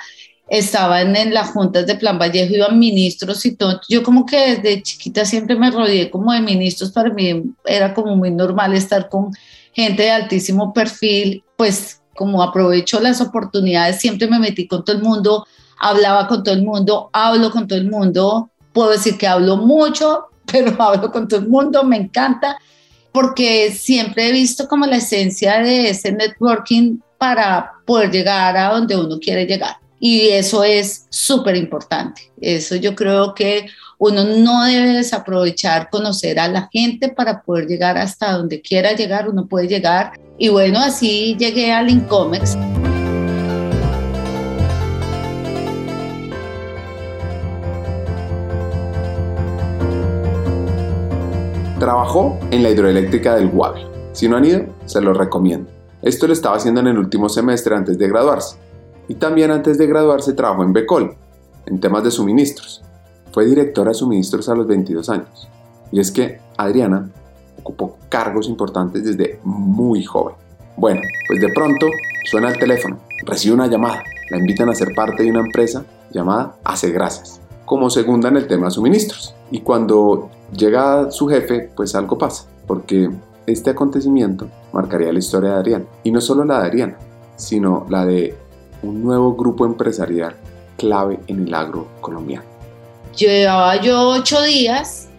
[0.49, 3.79] estaban en las juntas de Plan Vallejo, iban ministros y todo.
[3.87, 8.15] Yo como que desde chiquita siempre me rodeé como de ministros, para mí era como
[8.15, 9.31] muy normal estar con
[9.73, 15.03] gente de altísimo perfil, pues como aprovecho las oportunidades, siempre me metí con todo el
[15.03, 15.45] mundo,
[15.79, 20.25] hablaba con todo el mundo, hablo con todo el mundo, puedo decir que hablo mucho,
[20.51, 22.57] pero hablo con todo el mundo, me encanta,
[23.11, 28.97] porque siempre he visto como la esencia de ese networking para poder llegar a donde
[28.97, 29.77] uno quiere llegar.
[29.99, 32.31] Y eso es súper importante.
[32.39, 37.97] Eso yo creo que uno no debe desaprovechar conocer a la gente para poder llegar
[37.97, 40.13] hasta donde quiera llegar, uno puede llegar.
[40.37, 42.57] Y bueno, así llegué al Incomex.
[51.77, 53.85] Trabajó en la hidroeléctrica del Guave.
[54.13, 55.69] Si no han ido, se lo recomiendo.
[56.01, 58.68] Esto lo estaba haciendo en el último semestre antes de graduarse
[59.09, 61.15] y también antes de graduarse trabajó en Becol,
[61.65, 62.83] en temas de suministros.
[63.33, 65.49] Fue directora de suministros a los 22 años.
[65.91, 67.09] Y es que Adriana
[67.57, 70.35] ocupó cargos importantes desde muy joven.
[70.77, 71.87] Bueno, pues de pronto
[72.29, 76.55] suena el teléfono, recibe una llamada, la invitan a ser parte de una empresa llamada
[76.63, 79.33] Hace Grasas, como segunda en el tema de suministros.
[79.49, 83.09] Y cuando llega su jefe, pues algo pasa, porque
[83.47, 85.85] este acontecimiento marcaría la historia de Adriana.
[86.03, 86.97] Y no solo la de Adriana,
[87.35, 88.35] sino la de
[88.81, 90.35] un nuevo grupo empresarial
[90.77, 92.45] clave en el agro colombiano.
[93.15, 95.09] Llevaba yo ocho días,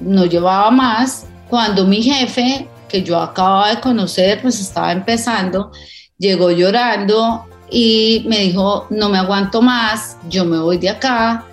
[0.00, 5.72] no llevaba más, cuando mi jefe, que yo acababa de conocer, pues estaba empezando,
[6.18, 11.44] llegó llorando y me dijo, no me aguanto más, yo me voy de acá,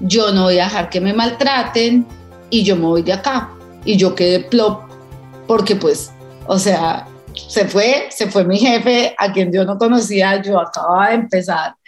[0.00, 2.06] yo no voy a dejar que me maltraten
[2.50, 3.50] y yo me voy de acá.
[3.84, 4.82] Y yo quedé plop,
[5.46, 6.12] porque pues,
[6.46, 11.10] o sea, se fue, se fue mi jefe, a quien yo no conocía, yo acababa
[11.10, 11.74] de empezar.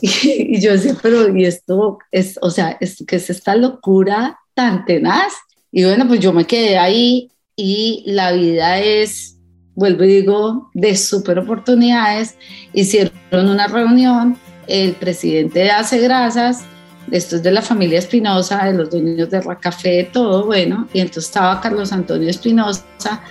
[0.00, 4.84] Y, yo decía, pero ¿y esto es, o sea, es, que es esta locura tan
[4.84, 5.32] tenaz?
[5.72, 9.38] Y bueno, pues yo me quedé ahí y la vida es,
[9.74, 12.36] vuelvo y digo, de súper oportunidades.
[12.72, 14.38] Hicieron una reunión,
[14.68, 16.64] el presidente de Hace Grasas,
[17.10, 21.24] esto es de la familia Espinosa, de los dueños de Racafé, todo bueno, y entonces
[21.24, 23.22] estaba Carlos Antonio Espinosa,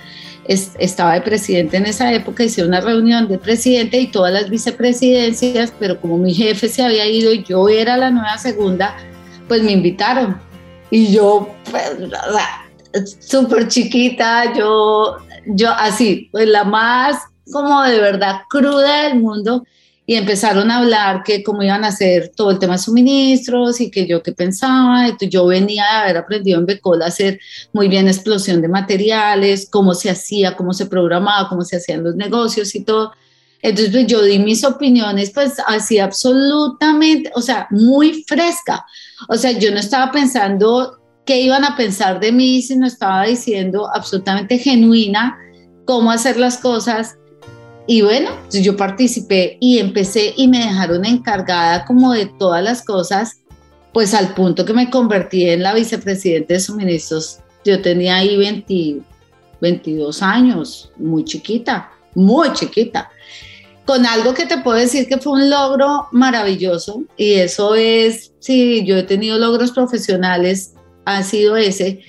[0.48, 5.72] estaba de presidente en esa época, hice una reunión de presidente y todas las vicepresidencias,
[5.78, 8.96] pero como mi jefe se había ido y yo era la nueva segunda,
[9.46, 10.40] pues me invitaron.
[10.90, 11.96] Y yo, pues,
[13.20, 17.18] súper chiquita, yo, yo así, pues la más
[17.52, 19.64] como de verdad cruda del mundo
[20.08, 23.90] y empezaron a hablar que cómo iban a hacer todo el tema de suministros y
[23.90, 25.14] que yo qué pensaba.
[25.20, 27.38] Yo venía de haber aprendido en Becol a hacer
[27.74, 32.16] muy bien explosión de materiales, cómo se hacía, cómo se programaba, cómo se hacían los
[32.16, 33.12] negocios y todo.
[33.60, 38.86] Entonces, pues, yo di mis opiniones, pues así absolutamente, o sea, muy fresca.
[39.28, 43.86] O sea, yo no estaba pensando qué iban a pensar de mí, sino estaba diciendo
[43.94, 45.36] absolutamente genuina
[45.84, 47.18] cómo hacer las cosas
[47.90, 53.38] y bueno, yo participé y empecé y me dejaron encargada como de todas las cosas,
[53.94, 57.38] pues al punto que me convertí en la vicepresidente de suministros.
[57.64, 58.36] Yo tenía ahí
[59.62, 63.10] 22 años, muy chiquita, muy chiquita,
[63.86, 68.84] con algo que te puedo decir que fue un logro maravilloso y eso es, si
[68.84, 70.74] yo he tenido logros profesionales,
[71.06, 72.02] ha sido ese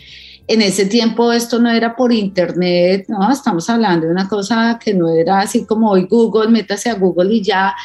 [0.50, 4.96] en ese tiempo esto no era por internet, no, estamos hablando de una cosa que
[4.96, 7.76] no era así como hoy Google, métase a Google y ya.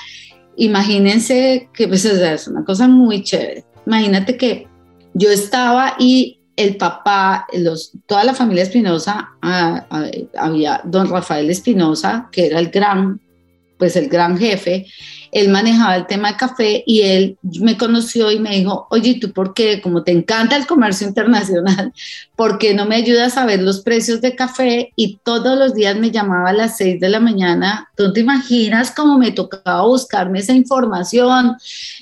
[0.57, 3.67] Imagínense que pues, es una cosa muy chévere.
[3.85, 4.67] Imagínate que
[5.13, 7.47] yo estaba y el papá,
[8.07, 10.07] toda la familia Espinosa, ah, ah,
[10.39, 13.21] había don Rafael Espinosa, que era el gran,
[13.77, 14.87] pues el gran jefe,
[15.35, 19.33] él manejaba el tema de café y él me conoció y me dijo, oye, ¿tú
[19.33, 19.83] por qué?
[19.83, 21.93] Como te encanta el comercio internacional,
[22.37, 24.93] ¿por qué no me ayudas a ver los precios de café?
[24.95, 27.91] Y todos los días me llamaba a las 6 de la mañana.
[27.97, 31.57] ¿Tú te imaginas cómo me tocaba buscarme esa información?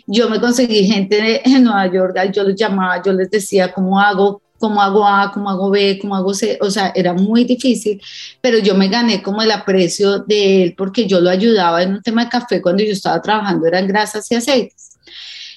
[0.06, 4.41] Yo me conseguí gente en Nueva York, yo los llamaba, yo les decía, ¿cómo hago?
[4.62, 8.00] Cómo hago A, cómo hago B, cómo hago C, o sea, era muy difícil,
[8.40, 12.00] pero yo me gané como el aprecio de él porque yo lo ayudaba en un
[12.00, 14.90] tema de café cuando yo estaba trabajando, eran grasas y aceites.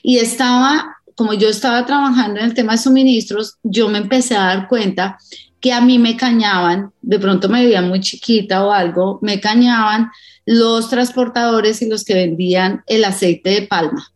[0.01, 4.45] Y estaba, como yo estaba trabajando en el tema de suministros, yo me empecé a
[4.45, 5.19] dar cuenta
[5.59, 10.09] que a mí me cañaban, de pronto me veía muy chiquita o algo, me cañaban
[10.47, 14.11] los transportadores y los que vendían el aceite de palma.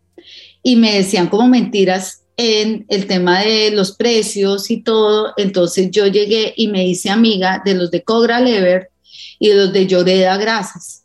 [0.64, 6.08] Y me decían como mentiras en el tema de los precios y todo, entonces yo
[6.08, 8.92] llegué y me hice amiga de los de Cogra Lever
[9.40, 11.04] y de los de Lloreda Grasas,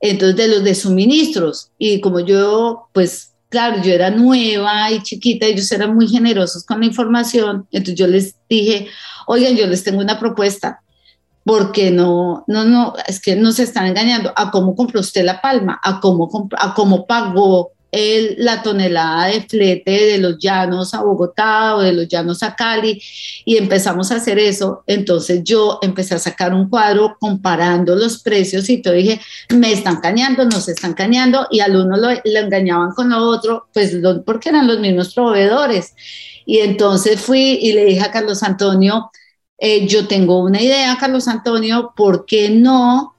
[0.00, 1.70] entonces de los de suministros.
[1.78, 6.80] Y como yo, pues claro, yo era nueva y chiquita, ellos eran muy generosos con
[6.80, 8.88] la información, entonces yo les dije,
[9.26, 10.82] oigan, yo les tengo una propuesta,
[11.42, 14.30] porque no, no, no, es que nos están engañando.
[14.36, 17.75] A cómo compró usted la palma, a cómo, a cómo pagó
[18.38, 23.02] la tonelada de flete de los llanos a Bogotá o de los llanos a Cali
[23.44, 24.82] y empezamos a hacer eso.
[24.86, 29.20] Entonces yo empecé a sacar un cuadro comparando los precios y todo dije,
[29.54, 33.96] me están cañando, nos están cañando y al uno lo, engañaban con lo otro, pues
[34.24, 35.94] porque eran los mismos proveedores.
[36.44, 39.10] Y entonces fui y le dije a Carlos Antonio,
[39.58, 43.16] eh, yo tengo una idea, Carlos Antonio, ¿por qué no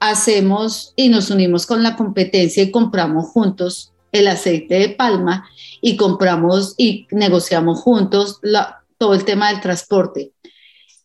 [0.00, 5.48] hacemos y nos unimos con la competencia y compramos juntos el aceite de palma
[5.80, 8.40] y compramos y negociamos juntos
[8.98, 10.32] todo el tema del transporte.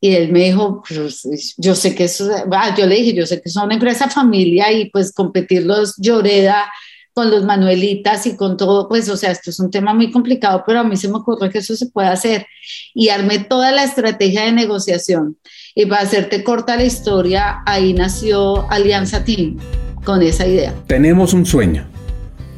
[0.03, 3.39] Y él me dijo, pues, yo sé que eso, ah, yo le dije, yo sé
[3.39, 6.71] que son una empresa familia y pues competir los Lloreda
[7.13, 10.63] con los Manuelitas y con todo, pues, o sea, esto es un tema muy complicado,
[10.65, 12.47] pero a mí se me ocurre que eso se puede hacer.
[12.95, 15.37] Y armé toda la estrategia de negociación.
[15.75, 19.57] Y para hacerte corta la historia, ahí nació Alianza Team
[20.03, 20.73] con esa idea.
[20.87, 21.90] Tenemos un sueño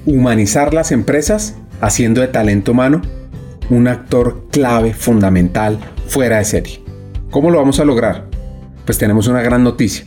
[0.06, 3.02] humanizar las empresas haciendo de talento humano
[3.70, 6.82] un actor clave fundamental fuera de serie.
[7.32, 8.26] ¿Cómo lo vamos a lograr?
[8.86, 10.06] Pues tenemos una gran noticia.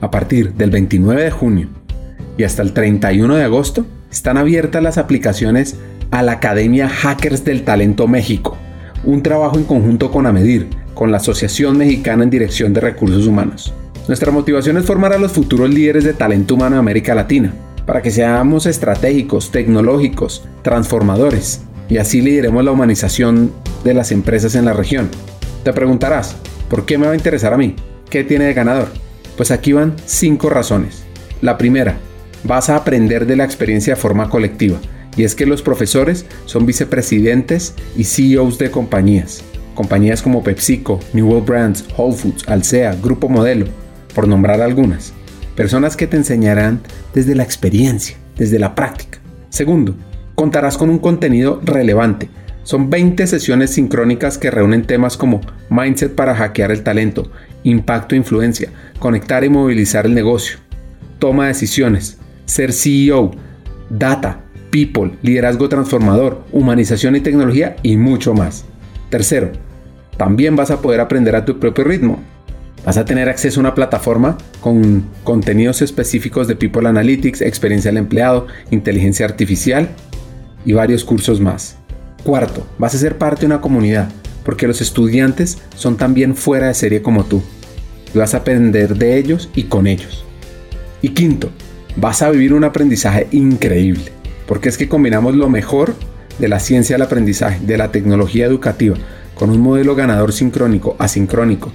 [0.00, 1.68] A partir del 29 de junio
[2.36, 5.76] y hasta el 31 de agosto están abiertas las aplicaciones
[6.10, 8.56] a la Academia Hackers del Talento México,
[9.04, 13.74] un trabajo en conjunto con AMEDIR, con la Asociación Mexicana en Dirección de Recursos Humanos.
[14.06, 17.52] Nuestra motivación es formar a los futuros líderes de talento humano de América Latina
[17.88, 23.50] para que seamos estratégicos, tecnológicos, transformadores y así lideremos la humanización
[23.82, 25.08] de las empresas en la región.
[25.64, 26.36] Te preguntarás,
[26.68, 27.76] ¿por qué me va a interesar a mí?
[28.10, 28.88] ¿Qué tiene de ganador?
[29.38, 31.04] Pues aquí van cinco razones.
[31.40, 31.96] La primera,
[32.44, 34.78] vas a aprender de la experiencia de forma colectiva,
[35.16, 39.42] y es que los profesores son vicepresidentes y CEOs de compañías.
[39.74, 43.64] Compañías como PepsiCo, New World Brands, Whole Foods, Alsea, Grupo Modelo,
[44.14, 45.14] por nombrar algunas.
[45.58, 49.18] Personas que te enseñarán desde la experiencia, desde la práctica.
[49.48, 49.96] Segundo,
[50.36, 52.30] contarás con un contenido relevante.
[52.62, 57.32] Son 20 sesiones sincrónicas que reúnen temas como mindset para hackear el talento,
[57.64, 60.58] impacto e influencia, conectar y movilizar el negocio,
[61.18, 63.32] toma de decisiones, ser CEO,
[63.90, 68.64] data, people, liderazgo transformador, humanización y tecnología y mucho más.
[69.10, 69.50] Tercero,
[70.16, 72.22] también vas a poder aprender a tu propio ritmo.
[72.88, 77.98] Vas a tener acceso a una plataforma con contenidos específicos de People Analytics, experiencia del
[77.98, 79.90] empleado, inteligencia artificial
[80.64, 81.76] y varios cursos más.
[82.24, 84.08] Cuarto, vas a ser parte de una comunidad,
[84.42, 87.42] porque los estudiantes son también fuera de serie como tú.
[88.14, 90.24] Y vas a aprender de ellos y con ellos.
[91.02, 91.50] Y quinto,
[91.94, 94.12] vas a vivir un aprendizaje increíble,
[94.46, 95.94] porque es que combinamos lo mejor
[96.38, 98.96] de la ciencia del aprendizaje, de la tecnología educativa,
[99.34, 101.70] con un modelo ganador sincrónico, asincrónico,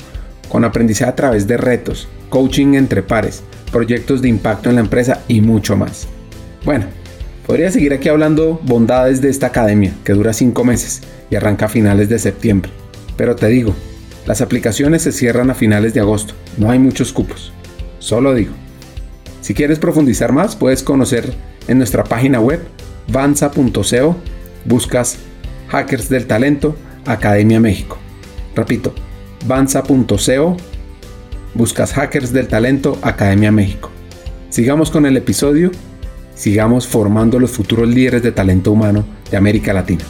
[0.50, 5.22] con aprendizaje a través de retos, coaching entre pares, proyectos de impacto en la empresa
[5.28, 6.08] y mucho más.
[6.64, 6.86] Bueno,
[7.46, 11.70] podría seguir aquí hablando bondades de esta academia que dura 5 meses y arranca a
[11.70, 12.72] finales de septiembre.
[13.18, 13.76] Pero te digo,
[14.26, 17.52] las aplicaciones se cierran a finales de agosto, no hay muchos cupos.
[18.00, 18.54] Solo digo.
[19.42, 21.34] Si quieres profundizar más, puedes conocer
[21.68, 22.62] en nuestra página web
[23.08, 24.16] vanza.co,
[24.66, 25.18] buscas
[25.68, 27.98] Hackers del Talento, Academia México.
[28.56, 28.94] Repito,
[29.46, 30.58] banza.co,
[31.54, 33.90] buscas Hackers del Talento Academia México.
[34.50, 35.72] Sigamos con el episodio,
[36.36, 40.04] sigamos formando los futuros líderes de talento humano de América Latina.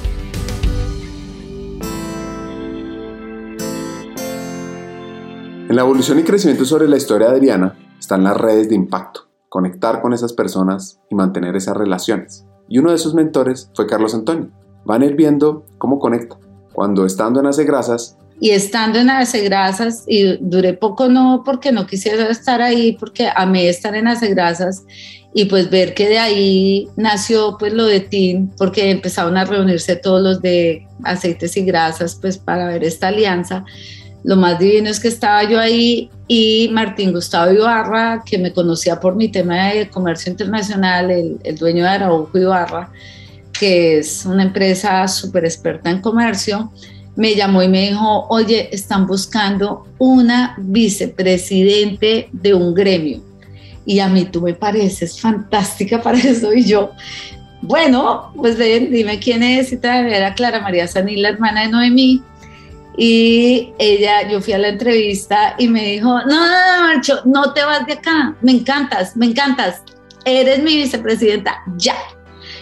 [5.70, 9.30] En la evolución y crecimiento sobre la historia de Adriana están las redes de impacto,
[9.50, 12.46] conectar con esas personas y mantener esas relaciones.
[12.70, 14.52] Y uno de sus mentores fue Carlos Antonio.
[14.86, 16.38] Van a ir viendo cómo conecta.
[16.74, 21.88] Cuando estando en Hacegrasas y estando en Hace Grasas, y duré poco no porque no
[21.88, 24.84] quisiera estar ahí, porque amé estar en Hace Grasas,
[25.34, 29.96] y pues ver que de ahí nació pues lo de TIN, porque empezaron a reunirse
[29.96, 33.64] todos los de aceites y grasas pues para ver esta alianza.
[34.26, 39.00] Lo más divino es que estaba yo ahí y Martín Gustavo Ibarra, que me conocía
[39.00, 42.92] por mi tema de comercio internacional, el, el dueño de Araujo Ibarra,
[43.58, 46.74] que es una empresa súper experta en comercio,
[47.16, 53.22] me llamó y me dijo, oye, están buscando una vicepresidente de un gremio.
[53.86, 56.54] Y a mí tú me pareces fantástica para eso.
[56.54, 56.92] Y yo,
[57.62, 59.72] bueno, pues dime quién es.
[59.72, 62.22] Y tal, era Clara María Sanil, la hermana de Noemí.
[62.98, 67.54] Y ella, yo fui a la entrevista y me dijo, no, no, no, Marcho, no
[67.54, 69.82] te vas de acá, me encantas, me encantas,
[70.26, 71.96] eres mi vicepresidenta, ya.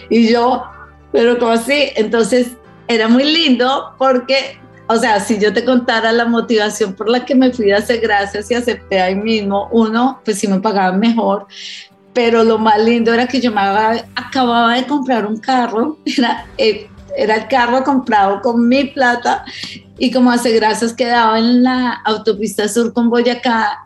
[0.08, 0.64] Y yo,
[1.12, 1.90] pero como así?
[1.96, 2.52] Entonces
[2.94, 7.34] era muy lindo porque, o sea, si yo te contara la motivación por la que
[7.34, 11.46] me fui a hacer gracias y acepté ahí mismo, uno, pues sí me pagaban mejor,
[12.12, 13.60] pero lo más lindo era que yo me
[14.14, 19.44] acababa de comprar un carro, era, eh, era el carro comprado con mi plata
[19.98, 23.84] y como hace gracias quedaba en la autopista sur con Boyacá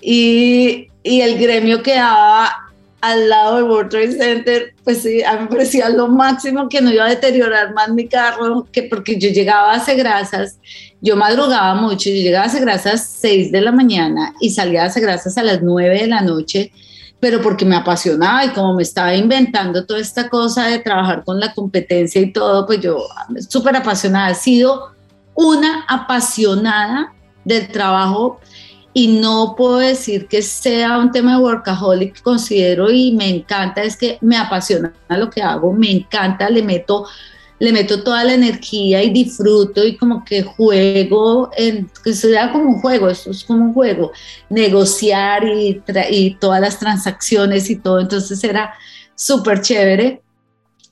[0.00, 2.65] y, y el gremio quedaba
[3.06, 6.80] al lado del World Trade Center, pues sí, a mí me parecía lo máximo que
[6.80, 10.58] no iba a deteriorar más mi carro, que porque yo llegaba a grasas,
[11.00, 15.38] yo madrugaba mucho, yo llegaba a grasas 6 de la mañana y salía a grasas
[15.38, 16.72] a las 9 de la noche,
[17.20, 21.38] pero porque me apasionaba y como me estaba inventando toda esta cosa de trabajar con
[21.38, 22.98] la competencia y todo, pues yo
[23.48, 24.94] súper apasionada, he sido
[25.34, 28.40] una apasionada del trabajo
[28.98, 33.94] y no puedo decir que sea un tema de workaholic, considero y me encanta, es
[33.94, 37.06] que me apasiona lo que hago, me encanta, le meto,
[37.58, 42.70] le meto toda la energía y disfruto y como que juego, en, que sea como
[42.70, 44.12] un juego, esto es como un juego,
[44.48, 48.72] negociar y, y todas las transacciones y todo, entonces era
[49.14, 50.22] súper chévere.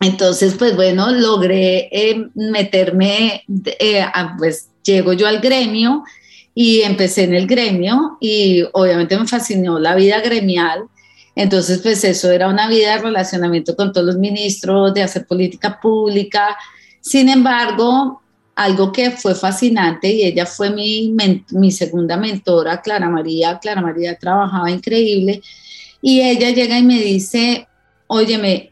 [0.00, 3.44] Entonces, pues bueno, logré eh, meterme,
[3.78, 4.04] eh,
[4.36, 6.04] pues llego yo al gremio
[6.54, 10.84] y empecé en el gremio y obviamente me fascinó la vida gremial.
[11.34, 15.80] Entonces, pues eso era una vida de relacionamiento con todos los ministros, de hacer política
[15.80, 16.56] pública.
[17.00, 18.22] Sin embargo,
[18.54, 21.12] algo que fue fascinante y ella fue mi,
[21.50, 23.58] mi segunda mentora, Clara María.
[23.58, 25.42] Clara María trabajaba increíble
[26.00, 27.66] y ella llega y me dice,
[28.06, 28.70] óyeme,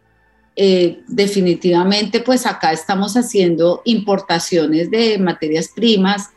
[0.54, 6.28] eh, definitivamente pues acá estamos haciendo importaciones de materias primas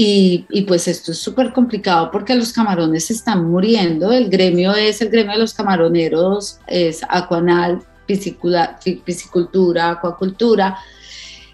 [0.00, 4.12] y, pues esto es súper complicado porque los camarones están muriendo.
[4.12, 10.78] El gremio es el gremio de los camaroneros, es acuanal, piscicultura, acuacultura.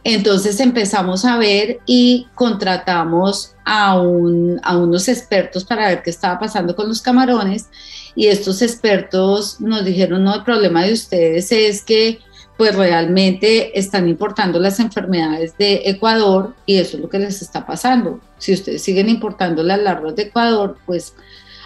[0.05, 6.77] Entonces empezamos a ver y contratamos a, a unos expertos para ver qué estaba pasando
[6.77, 7.71] con los camarones.
[8.15, 12.19] Y estos expertos nos dijeron, no, el problema de ustedes es que
[12.57, 17.67] pues realmente están importando las enfermedades de Ecuador y eso es lo que les está
[17.67, 18.21] pasando.
[18.39, 21.15] Si ustedes siguen importando las larvas de Ecuador, pues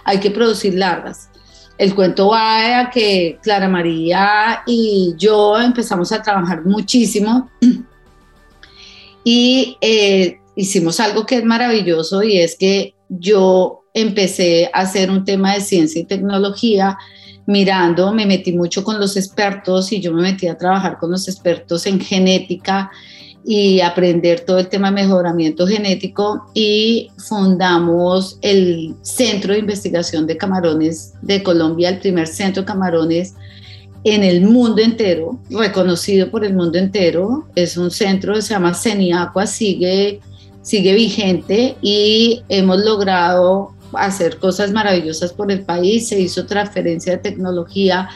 [0.05, 1.28] hay que producir larvas.
[1.76, 7.51] El cuento va a que Clara María y yo empezamos a trabajar muchísimo
[9.22, 15.24] y eh, hicimos algo que es maravilloso y es que yo empecé a hacer un
[15.24, 16.97] tema de ciencia y tecnología
[17.49, 21.28] mirando, me metí mucho con los expertos y yo me metí a trabajar con los
[21.28, 22.90] expertos en genética
[23.42, 30.36] y aprender todo el tema de mejoramiento genético y fundamos el Centro de Investigación de
[30.36, 33.34] Camarones de Colombia, el primer centro de camarones
[34.05, 37.49] en el mundo entero, reconocido por el mundo entero.
[37.55, 40.20] Es un centro que se llama CENIACUA, sigue,
[40.61, 47.18] sigue vigente y hemos logrado hacer cosas maravillosas por el país, se hizo transferencia de
[47.18, 48.09] tecnología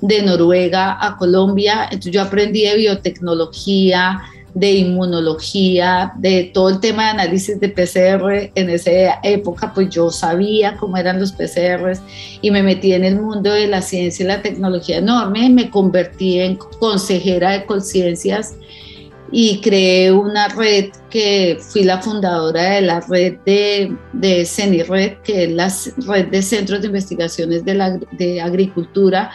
[0.00, 4.22] de Noruega a Colombia, entonces yo aprendí de biotecnología,
[4.54, 8.50] de inmunología, de todo el tema de análisis de PCR.
[8.54, 12.00] En esa época, pues yo sabía cómo eran los PCRs
[12.42, 15.48] y me metí en el mundo de la ciencia y la tecnología enorme.
[15.50, 18.54] Me convertí en consejera de conciencias
[19.30, 25.44] y creé una red que fui la fundadora de la red de, de CENIRED, que
[25.44, 25.72] es la
[26.06, 29.30] red de centros de investigaciones de, la, de agricultura.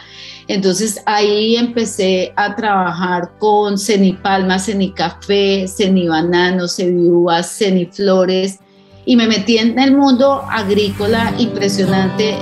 [0.48, 8.58] Entonces ahí empecé a trabajar con CENIPalma, CENICafé, CENIBanano, CENIUVAS, CENIFlores
[9.06, 12.36] y me metí en el mundo agrícola impresionante.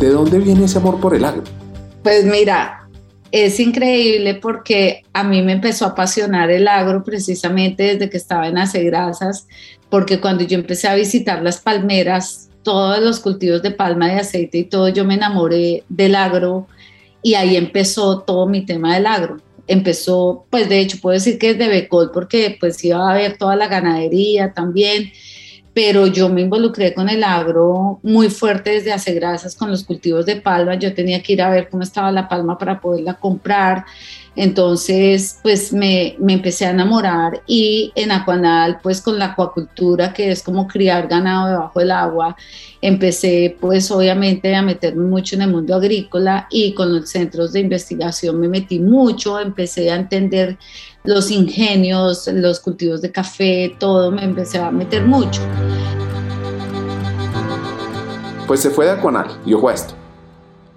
[0.00, 1.42] ¿De dónde viene ese amor por el agro?
[2.04, 2.86] Pues mira,
[3.32, 8.46] es increíble porque a mí me empezó a apasionar el agro precisamente desde que estaba
[8.46, 9.48] en Hace Grasas,
[9.88, 14.58] porque cuando yo empecé a visitar las palmeras, todos los cultivos de palma de aceite
[14.58, 16.66] y todo, yo me enamoré del agro
[17.22, 19.38] y ahí empezó todo mi tema del agro.
[19.66, 23.38] Empezó, pues de hecho puedo decir que es de Becol porque pues iba a haber
[23.38, 25.10] toda la ganadería también,
[25.74, 30.24] pero yo me involucré con el agro muy fuerte desde hace grasas con los cultivos
[30.24, 33.84] de palma, yo tenía que ir a ver cómo estaba la palma para poderla comprar,
[34.36, 40.30] entonces, pues me, me, empecé a enamorar y en Acuanal, pues con la acuacultura, que
[40.30, 42.36] es como criar ganado debajo del agua,
[42.80, 47.60] empecé pues obviamente a meterme mucho en el mundo agrícola y con los centros de
[47.60, 50.58] investigación me metí mucho, empecé a entender
[51.04, 55.40] los ingenios, los cultivos de café, todo, me empecé a meter mucho.
[58.46, 59.94] Pues se fue de Acuanal y ojo a esto,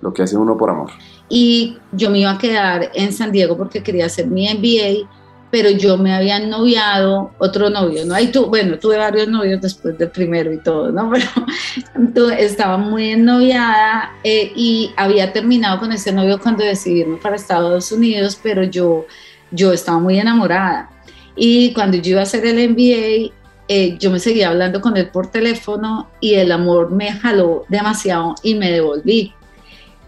[0.01, 0.91] lo que hace uno por amor
[1.29, 5.09] y yo me iba a quedar en San Diego porque quería hacer mi MBA,
[5.51, 8.13] pero yo me había noviado otro novio, ¿no?
[8.13, 11.11] Ahí tu, bueno, tuve varios novios después del primero y todo, ¿no?
[12.13, 17.35] Pero estaba muy ennoviada eh, y había terminado con ese novio cuando decidí irme para
[17.35, 19.05] Estados Unidos, pero yo,
[19.51, 20.89] yo estaba muy enamorada.
[21.35, 23.33] Y cuando yo iba a hacer el MBA,
[23.69, 28.35] eh, yo me seguía hablando con él por teléfono y el amor me jaló demasiado
[28.43, 29.33] y me devolví.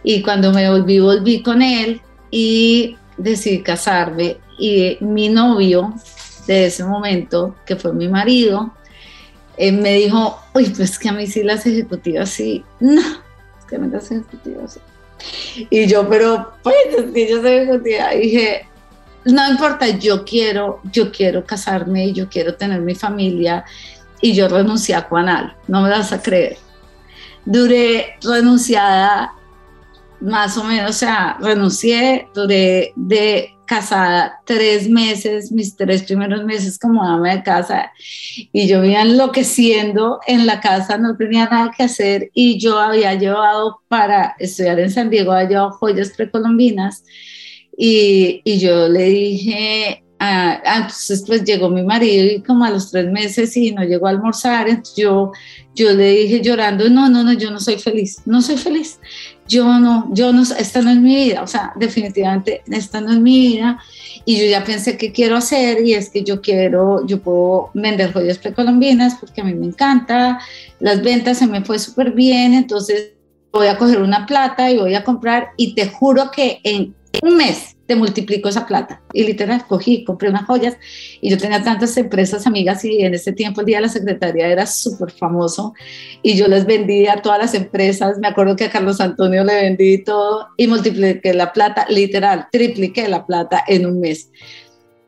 [0.04, 4.38] Y cuando me volví, volví con él y decidí casarme.
[4.58, 5.94] Y mi novio
[6.48, 8.74] de ese momento, que fue mi marido,
[9.58, 13.76] eh, me dijo, uy, pues que a mí sí las ejecutivas sí, no, es que
[13.76, 14.80] a mí las ejecutivas sí.
[15.70, 18.12] Y yo, pero pues es que yo soy ejecutiva.
[18.12, 18.66] Dije,
[19.26, 23.66] no importa, yo quiero, yo quiero casarme, yo quiero tener mi familia.
[24.22, 26.58] Y yo renuncié a Cuanal, no me vas a creer.
[27.46, 29.34] Duré renunciada
[30.20, 36.78] más o menos, o sea, renuncié, duré de casada tres meses, mis tres primeros meses
[36.80, 37.92] como dama de casa,
[38.52, 43.14] y yo iba enloqueciendo en la casa, no tenía nada que hacer, y yo había
[43.14, 47.04] llevado para estudiar en San Diego, había llevado joyas precolombinas,
[47.80, 52.92] y, y yo le dije, ah, entonces pues llegó mi marido y como a los
[52.92, 55.32] tres meses y no llegó a almorzar, entonces yo,
[55.74, 59.00] yo le dije llorando, no, no, no, yo no soy feliz, no soy feliz
[59.50, 63.20] yo no, yo no, esta no es mi vida, o sea, definitivamente esta no es
[63.20, 63.80] mi vida.
[64.24, 68.14] Y yo ya pensé qué quiero hacer y es que yo quiero, yo puedo vender
[68.14, 70.40] joyas precolombinas porque a mí me encanta,
[70.80, 73.14] las ventas se me fue súper bien, entonces
[73.52, 77.38] voy a coger una plata y voy a comprar y te juro que en un
[77.38, 79.02] mes te multiplico esa plata.
[79.14, 80.78] Y literal, cogí, compré unas joyas
[81.22, 84.48] y yo tenía tantas empresas amigas y en ese tiempo el Día de la Secretaría
[84.48, 85.74] era súper famoso
[86.22, 88.20] y yo les vendí a todas las empresas.
[88.20, 93.08] Me acuerdo que a Carlos Antonio le vendí todo y multipliqué la plata, literal, tripliqué
[93.08, 94.30] la plata en un mes.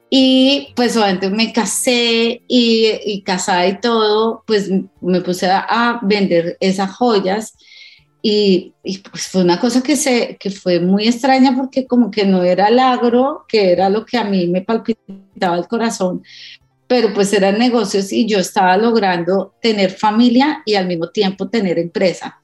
[0.10, 6.58] Y pues obviamente me casé y, y casada y todo, pues me puse a vender
[6.60, 7.54] esas joyas
[8.22, 8.74] y,
[9.10, 12.68] pues fue una cosa que, se, que fue muy extraña porque como que no era
[12.68, 16.24] el agro, que era lo que a mí me palpitaba el corazón,
[16.88, 21.80] pero pues eran negocios y yo estaba logrando tener familia y al mismo tiempo tener
[21.80, 22.40] empresa.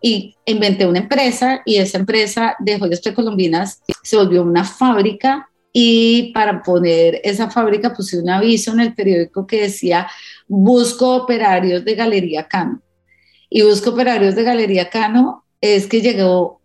[0.00, 6.32] Y inventé una empresa y esa empresa de joyas precolombinas se volvió una fábrica y
[6.32, 10.08] para poner esa fábrica puse un aviso en el periódico que decía
[10.46, 12.80] busco operarios de Galería Cano
[13.50, 16.58] y busco operarios de Galería Cano, es que llegó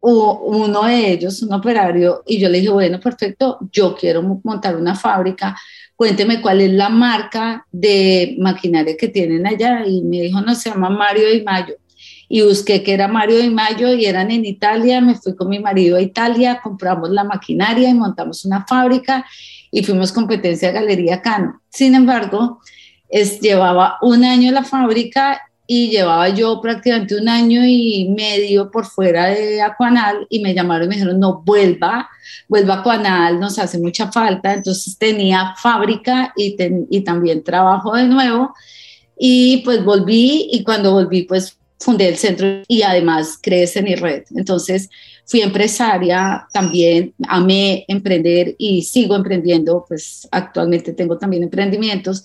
[0.00, 4.96] uno de ellos, un operario, y yo le dije, bueno, perfecto, yo quiero montar una
[4.96, 5.56] fábrica,
[5.94, 9.86] cuénteme cuál es la marca de maquinaria que tienen allá.
[9.86, 11.74] Y me dijo, no, se llama Mario y Mayo.
[12.28, 15.60] Y busqué que era Mario y Mayo y eran en Italia, me fui con mi
[15.60, 19.24] marido a Italia, compramos la maquinaria y montamos una fábrica
[19.70, 21.62] y fuimos competencia de Galería Cano.
[21.68, 22.60] Sin embargo,
[23.08, 25.40] es, llevaba un año la fábrica
[25.74, 30.84] y llevaba yo prácticamente un año y medio por fuera de Acuanal y me llamaron
[30.84, 32.10] y me dijeron, no, vuelva,
[32.46, 34.52] vuelva a Acuanal, nos hace mucha falta.
[34.52, 36.56] Entonces tenía fábrica y,
[36.90, 38.52] y también trabajo de nuevo
[39.18, 44.24] y pues volví y cuando volví pues fundé el centro y además creé mi red.
[44.36, 44.90] Entonces
[45.24, 52.24] fui empresaria, también amé emprender y sigo emprendiendo, pues actualmente tengo también emprendimientos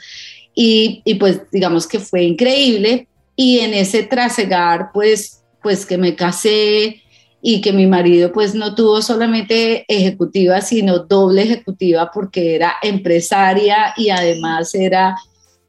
[0.54, 6.16] y, y pues digamos que fue increíble y en ese trasegar, pues, pues que me
[6.16, 7.04] casé
[7.42, 13.94] y que mi marido pues no tuvo solamente ejecutiva, sino doble ejecutiva porque era empresaria
[13.96, 15.16] y además era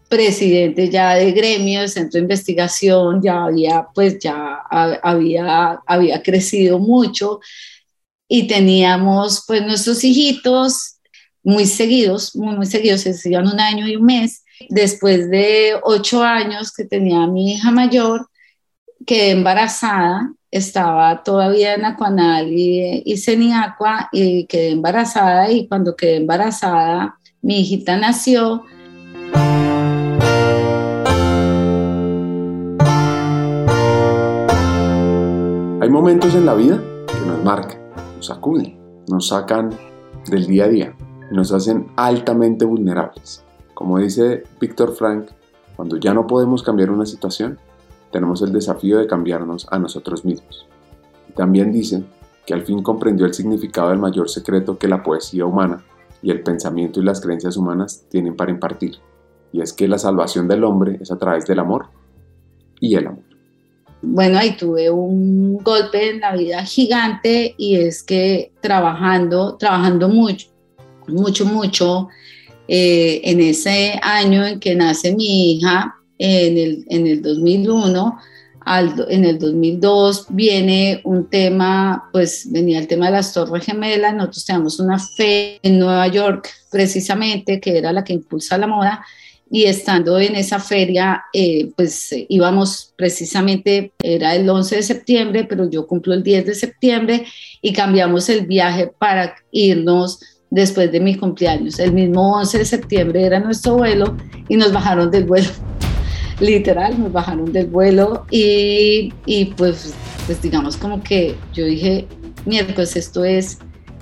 [0.09, 4.61] presidente ya de gremio, de centro de investigación, ya había pues ya
[5.03, 7.41] había, había crecido mucho
[8.27, 10.97] y teníamos pues nuestros hijitos
[11.43, 14.43] muy seguidos, muy, muy seguidos, se seguían un año y un mes.
[14.69, 18.29] Después de ocho años que tenía mi hija mayor,
[19.07, 26.17] quedé embarazada estaba todavía en Acuanal y, y Seniacua y quedé embarazada y cuando quedé
[26.17, 28.65] embarazada mi hijita nació.
[35.81, 37.79] Hay momentos en la vida que nos marcan,
[38.17, 38.79] nos sacuden,
[39.09, 39.71] nos sacan
[40.31, 40.97] del día a día
[41.31, 43.45] nos hacen altamente vulnerables.
[43.79, 45.29] Como dice Víctor Frank,
[45.77, 47.61] cuando ya no podemos cambiar una situación,
[48.11, 50.67] tenemos el desafío de cambiarnos a nosotros mismos.
[51.37, 52.05] también dicen
[52.45, 55.85] que al fin comprendió el significado del mayor secreto que la poesía humana
[56.23, 58.97] y el pensamiento y las creencias humanas tienen para impartir,
[59.53, 61.87] y es que la salvación del hombre es a través del amor
[62.81, 63.23] y el amor.
[64.03, 70.49] Bueno, ahí tuve un golpe en la vida gigante y es que trabajando, trabajando mucho,
[71.07, 72.09] mucho, mucho,
[72.69, 78.19] eh, en ese año en que nace mi hija, en el, en el 2001.
[78.61, 84.15] Al, en el 2002 viene un tema, pues venía el tema de las Torres Gemelas,
[84.15, 89.03] nosotros tenemos una fe en Nueva York precisamente, que era la que impulsa la moda,
[89.51, 95.71] y estando en esa feria, eh, pues íbamos precisamente, era el 11 de septiembre, pero
[95.71, 97.27] yo cumplo el 10 de septiembre
[97.63, 100.21] y cambiamos el viaje para irnos
[100.51, 101.79] después de mi cumpleaños.
[101.79, 104.17] El mismo 11 de septiembre era nuestro vuelo
[104.49, 105.49] y nos bajaron del vuelo
[106.41, 109.95] literal, nos bajaron del vuelo y, y pues,
[110.27, 112.07] pues digamos como que yo dije,
[112.45, 113.59] miércoles, esto es,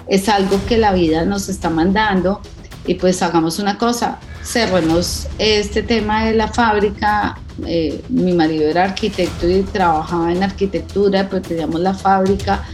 [0.08, 2.40] es algo que la vida nos está mandando
[2.86, 7.38] y pues hagamos una cosa, cerremos este tema de la fábrica.
[7.66, 12.64] Eh, mi marido era arquitecto y trabajaba en arquitectura, pues teníamos la fábrica.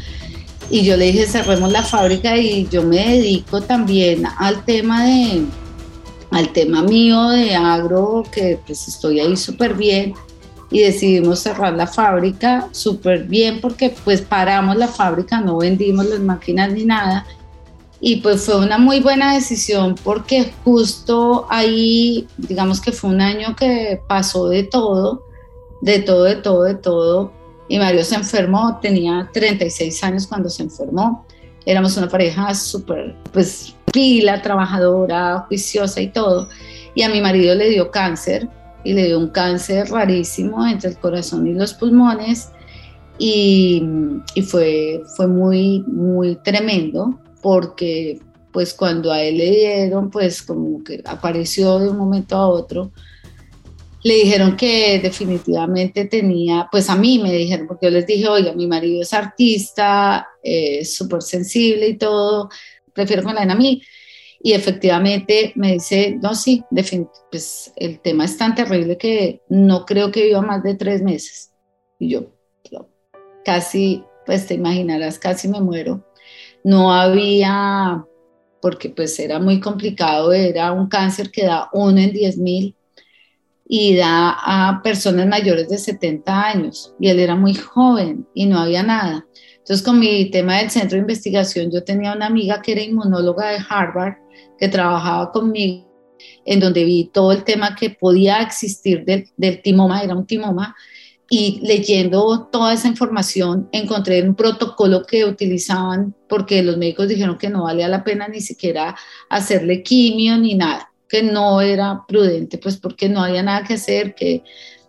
[0.71, 5.45] Y yo le dije, cerremos la fábrica y yo me dedico también al tema de,
[6.31, 10.15] al tema mío de agro, que pues estoy ahí súper bien,
[10.73, 16.21] y decidimos cerrar la fábrica súper bien porque pues paramos la fábrica, no vendimos las
[16.21, 17.27] máquinas ni nada.
[18.01, 23.55] Y pues fue una muy buena decisión porque justo ahí, digamos que fue un año
[23.55, 25.25] que pasó de todo,
[25.83, 27.33] de todo, de todo, de todo.
[27.73, 31.27] Y Mario se enfermó, tenía 36 años cuando se enfermó.
[31.65, 36.51] Éramos una pareja súper, pues pila, trabajadora, juiciosa y todo.
[36.95, 38.47] Y a mi marido le dio cáncer
[38.85, 42.51] y le dio un cáncer rarísimo entre el corazón y los pulmones
[43.17, 43.83] y,
[44.35, 48.21] y, fue, fue muy, muy tremendo porque
[48.53, 52.93] pues cuando a él le dieron, pues como que apareció de un momento a otro,
[54.05, 58.53] le dijeron que definitivamente tenía, pues a mí me dijeron, porque yo les dije, oiga,
[58.53, 62.49] mi marido es artista, es súper sensible y todo,
[62.93, 63.83] prefiero que me a mí.
[64.45, 66.65] Y efectivamente me dice, no, sí,
[67.31, 71.53] pues el tema es tan terrible que no creo que viva más de tres meses.
[72.01, 72.27] Y yo,
[73.45, 76.05] casi, pues te imaginarás, casi me muero.
[76.65, 78.05] No había,
[78.61, 82.75] porque pues era muy complicado, era un cáncer que da uno en diez mil
[83.75, 86.95] y da a personas mayores de 70 años.
[87.01, 89.27] Y él era muy joven y no había nada.
[89.57, 93.49] Entonces, con mi tema del centro de investigación, yo tenía una amiga que era inmunóloga
[93.49, 94.17] de Harvard,
[94.59, 95.91] que trabajaba conmigo,
[96.45, 100.77] en donde vi todo el tema que podía existir del, del timoma, era un timoma,
[101.31, 107.49] y leyendo toda esa información encontré un protocolo que utilizaban porque los médicos dijeron que
[107.49, 108.95] no valía la pena ni siquiera
[109.31, 114.15] hacerle quimio ni nada, que no era prudente, pues porque no había nada que hacer,
[114.15, 114.43] que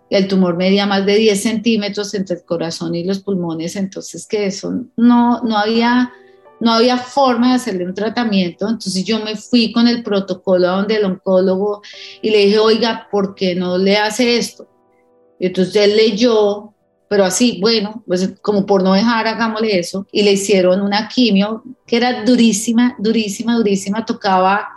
[0.09, 4.45] el tumor medía más de 10 centímetros entre el corazón y los pulmones, entonces que
[4.45, 6.13] eso no, no, había,
[6.61, 10.77] no había forma de hacerle un tratamiento, entonces yo me fui con el protocolo a
[10.77, 11.81] donde el oncólogo
[12.21, 14.65] y le dije, oiga, ¿por qué no le hace esto?
[15.41, 16.73] Y entonces él leyó,
[17.09, 21.63] pero así, bueno, pues como por no dejar, hagámosle eso, y le hicieron una quimio
[21.85, 24.69] que era durísima, durísima, durísima, tocaba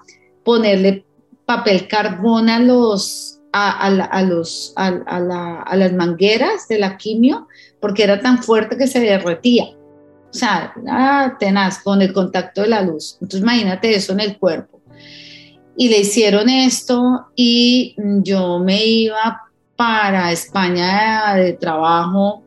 [0.42, 1.05] ponerle
[1.46, 7.48] papel carbón a los a, los, a, las mangueras de la quimio
[7.80, 9.64] porque era tan fuerte que se derretía.
[9.64, 10.74] O sea,
[11.38, 13.14] tenaz con el contacto de la luz.
[13.14, 14.82] Entonces imagínate eso en el cuerpo.
[15.74, 19.42] Y le hicieron esto y yo me iba
[19.76, 22.42] para España de, trabajo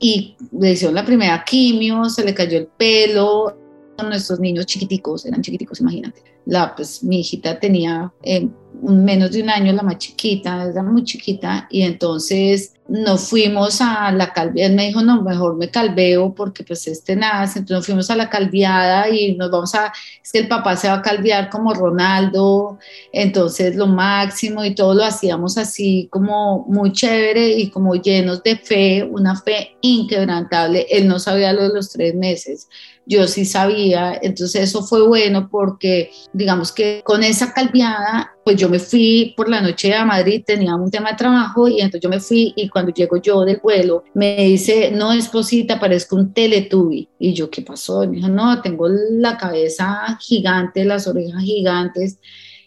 [0.00, 3.56] y le hicieron la primera quimio, se le cayó el pelo,
[4.02, 6.33] nuestros niños chiquiticos, eran chiquiticos, imagínate.
[6.46, 8.48] La, pues mi hijita tenía eh,
[8.82, 14.12] menos de un año, la más chiquita, era muy chiquita, y entonces nos fuimos a
[14.12, 17.86] la calviada, él me dijo, no, mejor me calveo porque pues este nace, entonces nos
[17.86, 19.92] fuimos a la calviada y nos vamos a,
[20.22, 22.78] es que el papá se va a calviar como Ronaldo,
[23.12, 28.56] entonces lo máximo y todo lo hacíamos así como muy chévere y como llenos de
[28.56, 32.68] fe, una fe inquebrantable, él no sabía lo de los tres meses,
[33.06, 38.68] yo sí sabía, entonces eso fue bueno porque digamos que con esa calviada, pues yo
[38.68, 42.08] me fui por la noche a Madrid, tenía un tema de trabajo y entonces yo
[42.08, 47.08] me fui y cuando llego yo del vuelo me dice, no esposita, parezco un teletubi
[47.18, 48.06] y yo, ¿qué pasó?
[48.06, 52.18] Me dijo, no, tengo la cabeza gigante, las orejas gigantes.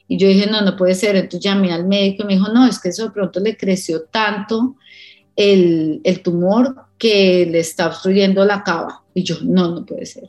[0.08, 1.18] Y yo dije, no, no puede ser.
[1.18, 4.04] Entonces llamé al médico y me dijo, no, es que eso de pronto le creció
[4.04, 4.78] tanto
[5.36, 9.04] el, el tumor que le está obstruyendo la cava.
[9.14, 10.28] Y yo, no, no puede ser.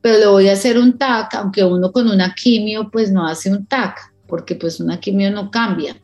[0.00, 3.50] Pero le voy a hacer un TAC, aunque uno con una quimio pues no hace
[3.50, 5.96] un TAC, porque pues una quimio no cambia.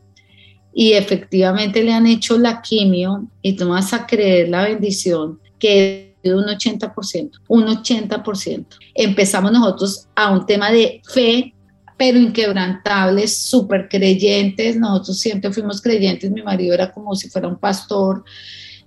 [0.73, 6.15] Y efectivamente le han hecho la quimio y tú vas a creer la bendición que
[6.23, 8.65] de un 80%, un 80%.
[8.95, 11.53] Empezamos nosotros a un tema de fe,
[11.97, 14.77] pero inquebrantables, súper creyentes.
[14.77, 16.31] Nosotros siempre fuimos creyentes.
[16.31, 18.23] Mi marido era como si fuera un pastor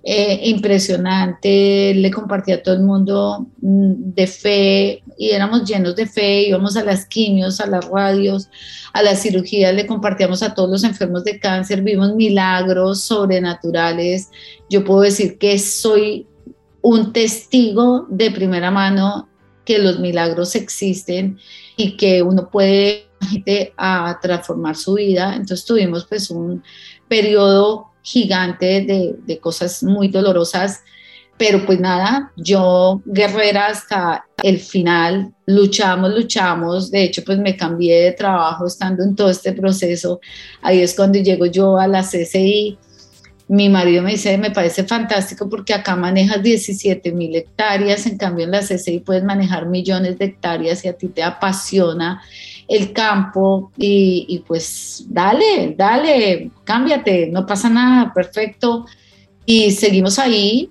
[0.07, 6.05] eh, impresionante, le compartía a todo el mundo mm, de fe y éramos llenos de
[6.05, 8.47] fe, íbamos a las quimios, a las radios,
[8.93, 14.29] a las cirugías, le compartíamos a todos los enfermos de cáncer, vimos milagros sobrenaturales.
[14.69, 16.27] Yo puedo decir que soy
[16.83, 19.27] un testigo de primera mano
[19.65, 21.39] que los milagros existen
[21.77, 23.05] y que uno puede
[23.75, 25.33] a transformar su vida.
[25.35, 26.61] Entonces tuvimos pues un
[27.07, 30.81] periodo gigante de, cosas muy dolorosas,
[31.37, 38.03] pero pues nada, yo guerrera hasta el final, luchamos, luchamos, de hecho pues me cambié
[38.03, 40.19] de trabajo estando en todo este proceso,
[40.61, 42.77] ahí es cuando llego yo a la CCI,
[43.47, 48.45] mi marido me dice, me parece fantástico porque acá manejas 17 mil hectáreas, en cambio
[48.45, 52.21] en la CCI puedes manejar millones de hectáreas y a ti te apasiona
[52.67, 58.85] el campo y, pues dale, dale, cámbiate, no pasa nada, perfecto.
[59.45, 60.69] Y seguimos ahí.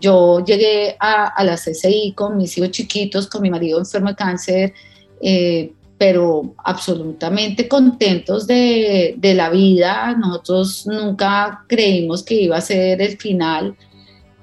[0.00, 4.74] Yo llegué a, la CCI con mis hijos chiquitos, con mi marido enfermo de cáncer,
[5.20, 10.16] eh, pero absolutamente contentos de, de, la vida.
[10.18, 13.76] Nosotros nunca creímos que iba a ser el final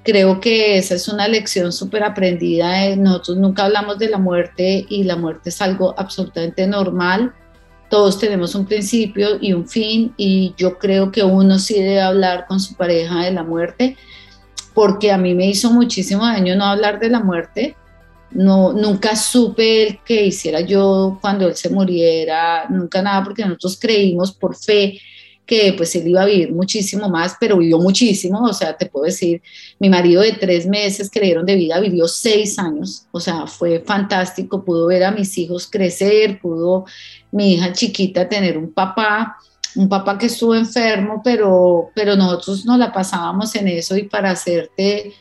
[0.08, 2.96] creo que esa es una lección súper aprendida.
[2.96, 7.34] Nosotros nunca hablamos de la muerte y la muerte es algo absolutamente normal.
[7.90, 12.46] Todos tenemos un principio y un fin y yo creo que uno sí debe hablar
[12.46, 13.98] con su pareja de la muerte
[14.72, 17.76] porque a mí me hizo muchísimo daño no hablar de la muerte.
[18.30, 23.78] No, nunca supe el que hiciera yo cuando él se muriera, nunca nada, porque nosotros
[23.78, 24.98] creímos por fe
[25.48, 29.06] que pues él iba a vivir muchísimo más, pero vivió muchísimo, o sea, te puedo
[29.06, 29.40] decir,
[29.78, 33.46] mi marido de tres meses que le dieron de vida vivió seis años, o sea,
[33.46, 36.84] fue fantástico, pudo ver a mis hijos crecer, pudo
[37.32, 39.38] mi hija chiquita tener un papá,
[39.74, 44.32] un papá que estuvo enfermo, pero, pero nosotros nos la pasábamos en eso y para
[44.32, 45.14] hacerte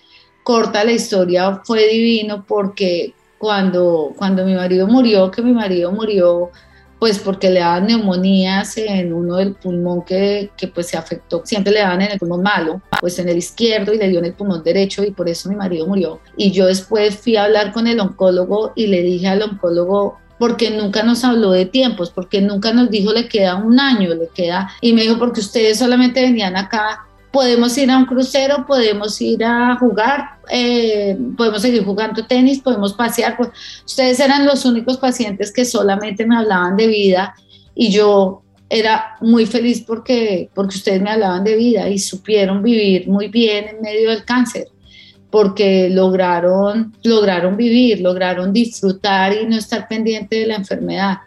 [0.44, 6.52] corta la historia fue divino porque cuando, cuando mi marido murió, que mi marido murió
[7.00, 11.74] pues porque le daban neumonías en uno del pulmón que, que, pues se afectó, siempre
[11.74, 14.34] le daban en el pulmón malo, pues en el izquierdo y le dio en el
[14.34, 16.20] pulmón derecho y por eso mi marido murió.
[16.36, 20.70] Y yo después fui a hablar con el oncólogo y le dije al oncólogo, porque
[20.72, 24.70] nunca nos habló de tiempos, porque nunca nos dijo le queda un año, le queda,
[24.82, 29.44] y me dijo porque ustedes solamente venían acá podemos ir a un crucero, podemos ir
[29.44, 33.38] a jugar, eh, podemos seguir jugando tenis, podemos pasear.
[33.38, 33.50] Pues,
[33.86, 37.36] ustedes eran los únicos pacientes que solamente me hablaban de vida
[37.76, 43.08] y yo era muy feliz porque, porque ustedes me hablaban de vida y supieron vivir
[43.08, 44.68] muy bien en medio del cáncer
[45.30, 51.18] porque lograron, lograron vivir, lograron disfrutar y no estar pendiente de la enfermedad.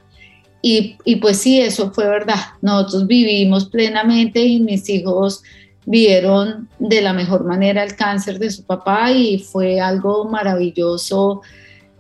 [0.63, 2.41] Y, y pues sí, eso fue verdad.
[2.61, 5.43] Nosotros vivimos plenamente y mis hijos
[5.91, 11.43] vivieron de la mejor manera el cáncer de su papá y fue algo maravilloso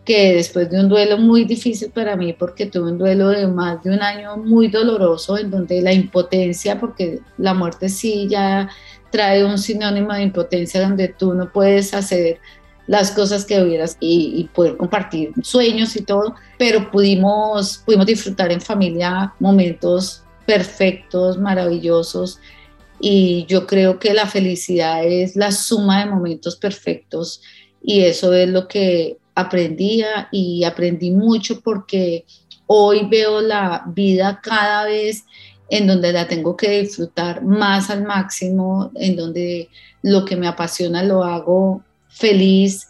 [0.04, 3.82] que después de un duelo muy difícil para mí, porque tuve un duelo de más
[3.82, 8.70] de un año muy doloroso, en donde la impotencia, porque la muerte sí ya
[9.10, 12.38] trae un sinónimo de impotencia donde tú no puedes hacer
[12.86, 18.52] las cosas que hubieras y, y, poder compartir sueños y todo, pero pudimos, pudimos disfrutar
[18.52, 22.38] en familia momentos perfectos, maravillosos
[23.00, 27.40] y yo creo que la felicidad es la suma de momentos perfectos
[27.82, 32.26] y eso es lo que aprendía y aprendí mucho porque
[32.66, 35.24] hoy veo la vida cada vez
[35.70, 39.68] en donde la tengo que disfrutar más al máximo, en donde
[40.02, 42.88] lo que me apasiona lo hago feliz.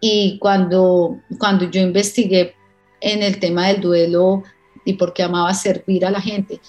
[0.00, 2.54] Y cuando, cuando yo investigué
[3.00, 4.42] en el tema del duelo
[4.84, 6.60] y porque amaba servir a la gente,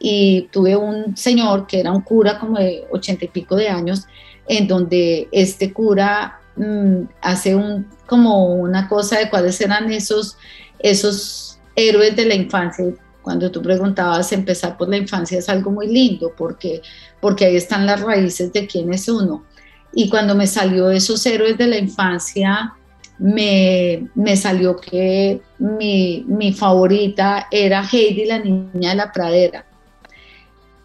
[0.00, 4.06] y tuve un señor que era un cura como de ochenta y pico de años,
[4.48, 10.36] en donde este cura mm, hace un, como una cosa de cuáles eran esos,
[10.80, 12.86] esos héroes de la infancia
[13.22, 16.82] cuando tú preguntabas, empezar por la infancia es algo muy lindo porque,
[17.20, 19.44] porque ahí están las raíces de quién es uno.
[19.92, 22.74] Y cuando me salió esos héroes de la infancia,
[23.18, 29.66] me, me salió que mi, mi, favorita era Heidi, la niña de la pradera.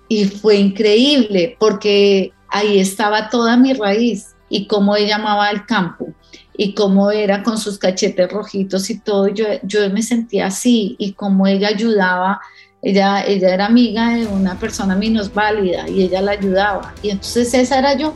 [0.07, 6.13] Y fue increíble porque ahí estaba toda mi raíz y cómo ella amaba el campo
[6.57, 11.13] y cómo era con sus cachetes rojitos y todo, yo, yo me sentía así y
[11.13, 12.39] cómo ella ayudaba,
[12.81, 14.97] ella, ella era amiga de una persona
[15.33, 16.93] válida y ella la ayudaba.
[17.01, 18.13] Y entonces esa era yo.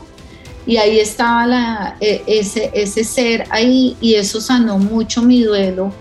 [0.66, 5.92] Y ahí estaba la, e, ese, ese ser ahí y eso sanó mucho mi duelo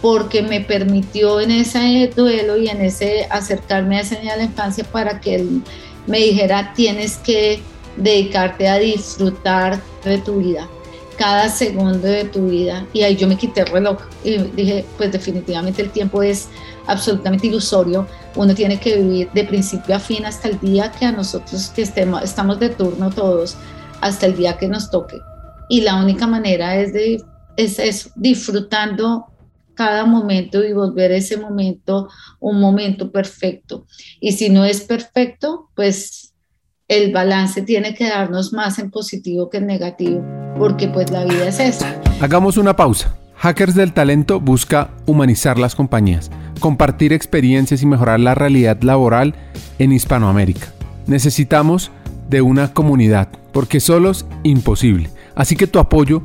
[0.00, 4.44] porque me permitió en ese duelo y en ese acercarme a esa niña de la
[4.44, 5.62] infancia para que él
[6.06, 7.60] me dijera tienes que
[7.96, 10.68] dedicarte a disfrutar de tu vida
[11.18, 12.86] cada segundo de tu vida.
[12.92, 16.48] Y ahí yo me quité el reloj y dije, pues definitivamente el tiempo es
[16.86, 18.06] absolutamente ilusorio.
[18.36, 21.82] Uno tiene que vivir de principio a fin hasta el día que a nosotros que
[21.82, 23.56] estemos, estamos de turno todos,
[24.00, 25.20] hasta el día que nos toque.
[25.68, 27.22] Y la única manera es, de,
[27.56, 29.26] es eso, disfrutando
[29.78, 32.08] cada momento y volver ese momento
[32.40, 33.86] un momento perfecto.
[34.18, 36.34] Y si no es perfecto, pues
[36.88, 40.24] el balance tiene que darnos más en positivo que en negativo,
[40.58, 41.94] porque pues la vida es esa.
[42.20, 43.16] Hagamos una pausa.
[43.36, 49.36] Hackers del Talento busca humanizar las compañías, compartir experiencias y mejorar la realidad laboral
[49.78, 50.72] en Hispanoamérica.
[51.06, 51.92] Necesitamos
[52.28, 55.08] de una comunidad, porque solos imposible.
[55.36, 56.24] Así que tu apoyo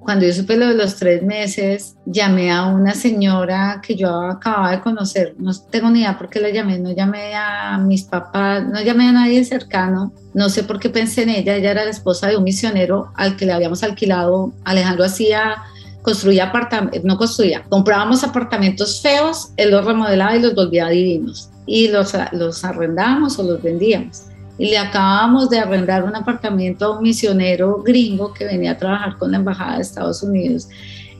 [0.00, 4.70] Cuando yo supe lo de los tres meses, llamé a una señora que yo acababa
[4.72, 8.64] de conocer, no tengo ni idea por qué la llamé, no llamé a mis papás,
[8.66, 11.90] no llamé a nadie cercano, no sé por qué pensé en ella, ella era la
[11.90, 15.56] esposa de un misionero al que le habíamos alquilado, Alejandro hacía
[16.02, 21.50] construía apartamentos, no construía, comprábamos apartamentos feos, él los remodelaba y los volvía divinos.
[21.66, 24.22] Y los, los arrendábamos o los vendíamos
[24.60, 29.16] y le acabamos de arrendar un apartamento a un misionero gringo que venía a trabajar
[29.16, 30.68] con la Embajada de Estados Unidos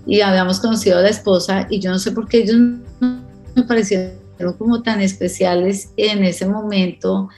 [0.07, 2.59] y habíamos conocido a la esposa y yo no sé por qué ellos
[3.01, 4.13] me parecieron
[4.59, 7.31] como tan especiales en ese momento.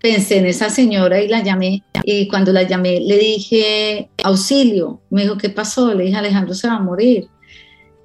[0.00, 5.22] Pensé en esa señora y la llamé y cuando la llamé le dije auxilio, me
[5.22, 5.92] dijo ¿qué pasó?
[5.92, 7.28] Le dije Alejandro se va a morir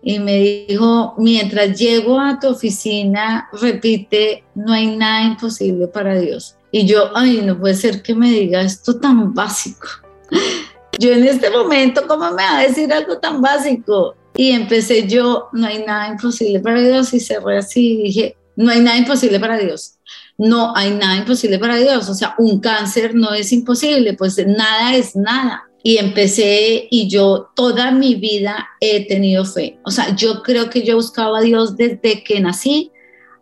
[0.02, 6.56] y me dijo, mientras llego a tu oficina, repite, no hay nada imposible para Dios.
[6.78, 9.88] Y yo, ay, no puede ser que me diga esto tan básico.
[11.00, 14.14] Yo en este momento, ¿cómo me va a decir algo tan básico?
[14.36, 18.72] Y empecé yo, no hay nada imposible para Dios, y cerré así y dije, no
[18.72, 20.00] hay nada imposible para Dios.
[20.38, 22.10] No hay nada imposible para Dios.
[22.10, 25.64] O sea, un cáncer no es imposible, pues nada es nada.
[25.82, 29.80] Y empecé y yo toda mi vida he tenido fe.
[29.86, 32.92] O sea, yo creo que yo buscaba a Dios desde que nací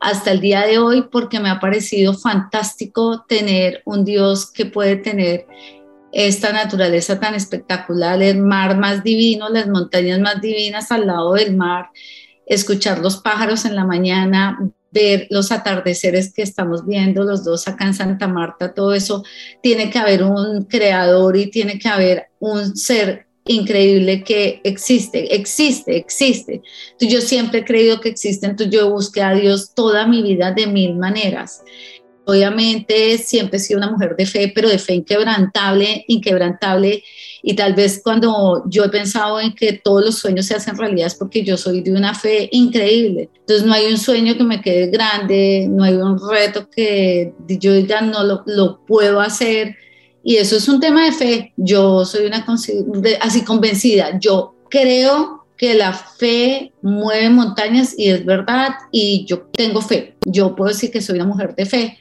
[0.04, 4.97] hasta el día de hoy porque me ha parecido fantástico tener un Dios que puede
[4.97, 5.47] tener
[6.12, 11.56] esta naturaleza tan espectacular, el mar más divino, las montañas más divinas al lado del
[11.56, 11.89] mar,
[12.45, 14.60] escuchar los pájaros en la mañana,
[14.91, 19.24] ver los atardeceres que estamos viendo los dos acá en Santa Marta, todo eso,
[19.62, 25.97] tiene que haber un creador y tiene que haber un ser increíble que existe, existe,
[25.97, 26.61] existe.
[26.99, 30.67] Yo siempre he creído que existe, entonces yo busqué a Dios toda mi vida de
[30.67, 31.63] mil maneras.
[32.25, 37.03] Obviamente siempre he sido una mujer de fe, pero de fe inquebrantable, inquebrantable.
[37.41, 41.07] Y tal vez cuando yo he pensado en que todos los sueños se hacen realidad
[41.07, 43.29] es porque yo soy de una fe increíble.
[43.39, 47.73] Entonces no hay un sueño que me quede grande, no hay un reto que yo
[47.73, 49.75] diga no lo, lo puedo hacer
[50.24, 51.53] y eso es un tema de fe.
[51.57, 52.45] Yo soy una
[53.21, 54.17] así convencida.
[54.19, 60.15] Yo creo que la fe mueve montañas y es verdad y yo tengo fe.
[60.26, 61.97] Yo puedo decir que soy una mujer de fe.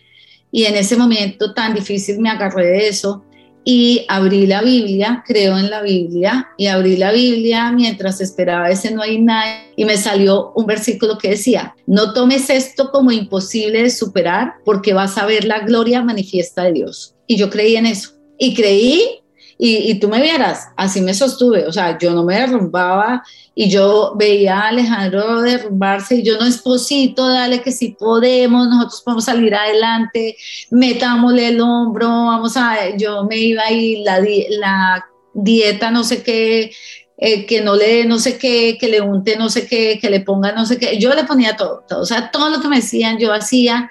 [0.53, 3.25] Y en ese momento tan difícil me agarré de eso
[3.65, 8.91] y abrí la Biblia, creo en la Biblia, y abrí la Biblia mientras esperaba ese
[8.91, 13.85] no hay nada, y me salió un versículo que decía, no tomes esto como imposible
[13.85, 17.12] de superar, porque vas a ver la gloria manifiesta de Dios.
[17.27, 18.13] Y yo creí en eso.
[18.39, 19.23] Y creí
[19.65, 23.23] y, tú me vieras, así me sostuve, o sea, yo no me derrumbaba
[23.55, 29.03] y yo veía a Alejandro derrumbarse y yo no esposito, dale que si podemos, nosotros
[29.05, 30.37] podemos salir adelante,
[30.73, 36.73] metámosle el hombro, vamos a, yo me iba ahí, la, la dieta, no sé qué,
[37.19, 40.23] eh, que no le no sé qué, que le unte no sé qué, que le
[40.23, 42.77] ponga no sé qué, yo le ponía todo, todo, o sea, todo lo que me
[42.77, 43.89] decían yo hacía.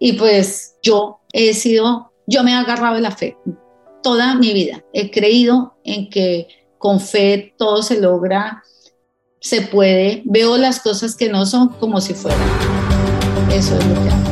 [0.00, 3.36] Y pues yo he sido, yo me he agarrado de la fe,
[4.02, 4.82] toda mi vida.
[4.94, 8.62] He creído en que con fe todo se logra,
[9.38, 10.22] se puede.
[10.24, 12.40] Veo las cosas que no son como si fueran.
[13.50, 14.22] Eso es lo que hago.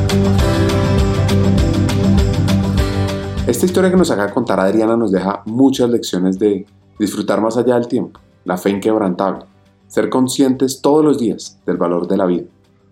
[3.45, 6.65] Esta historia que nos acaba de contar Adriana nos deja muchas lecciones de
[6.97, 9.45] disfrutar más allá del tiempo, la fe inquebrantable,
[9.87, 12.45] ser conscientes todos los días del valor de la vida,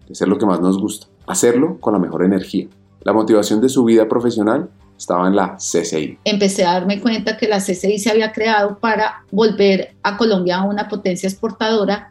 [0.08, 2.68] de ser lo que más nos gusta, hacerlo con la mejor energía.
[3.02, 4.70] La motivación de su vida profesional
[5.00, 6.20] estaba en la CCI.
[6.26, 10.88] Empecé a darme cuenta que la CCI se había creado para volver a Colombia una
[10.88, 12.10] potencia exportadora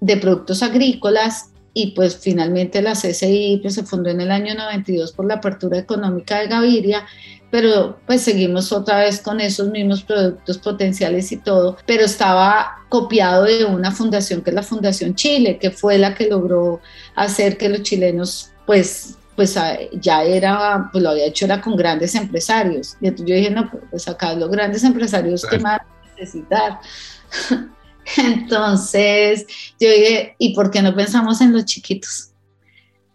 [0.00, 5.12] de productos agrícolas y pues finalmente la CCI pues, se fundó en el año 92
[5.12, 7.06] por la apertura económica de Gaviria,
[7.52, 13.44] pero pues seguimos otra vez con esos mismos productos potenciales y todo, pero estaba copiado
[13.44, 16.80] de una fundación que es la Fundación Chile, que fue la que logró
[17.14, 21.76] hacer que los chilenos pues pues ah, ya era, pues lo había hecho era con
[21.76, 22.96] grandes empresarios.
[23.00, 25.78] Y entonces yo dije, no, pues, pues acá los grandes empresarios que más
[26.16, 26.80] necesitar.
[28.16, 29.46] entonces
[29.78, 32.32] yo dije, ¿y por qué no pensamos en los chiquitos?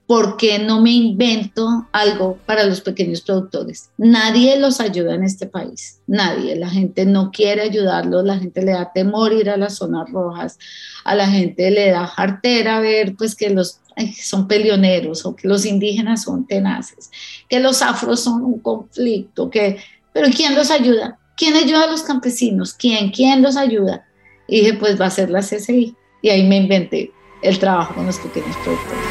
[0.07, 3.89] ¿Por qué no me invento algo para los pequeños productores?
[3.97, 6.55] Nadie los ayuda en este país, nadie.
[6.55, 10.57] La gente no quiere ayudarlos, la gente le da temor ir a las zonas rojas,
[11.03, 13.81] a la gente le da jartera ver pues que los
[14.21, 17.11] son peleoneros o que los indígenas son tenaces,
[17.49, 19.77] que los afros son un conflicto, que,
[20.11, 21.19] pero ¿quién los ayuda?
[21.35, 22.73] ¿Quién ayuda a los campesinos?
[22.73, 23.11] ¿Quién?
[23.11, 24.05] ¿Quién los ayuda?
[24.47, 25.95] Y dije, pues va a ser la CCI.
[26.21, 29.01] Y ahí me inventé el trabajo con los pequeños productores.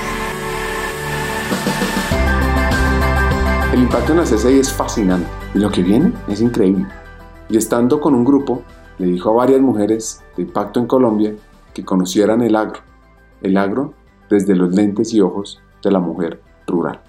[3.72, 6.86] El impacto en la CCI es fascinante y lo que viene es increíble.
[7.48, 8.62] Y estando con un grupo,
[8.98, 11.34] le dijo a varias mujeres de impacto en Colombia
[11.74, 12.80] que conocieran el agro.
[13.42, 13.94] El agro
[14.32, 17.00] desde los lentes y ojos de la mujer rural.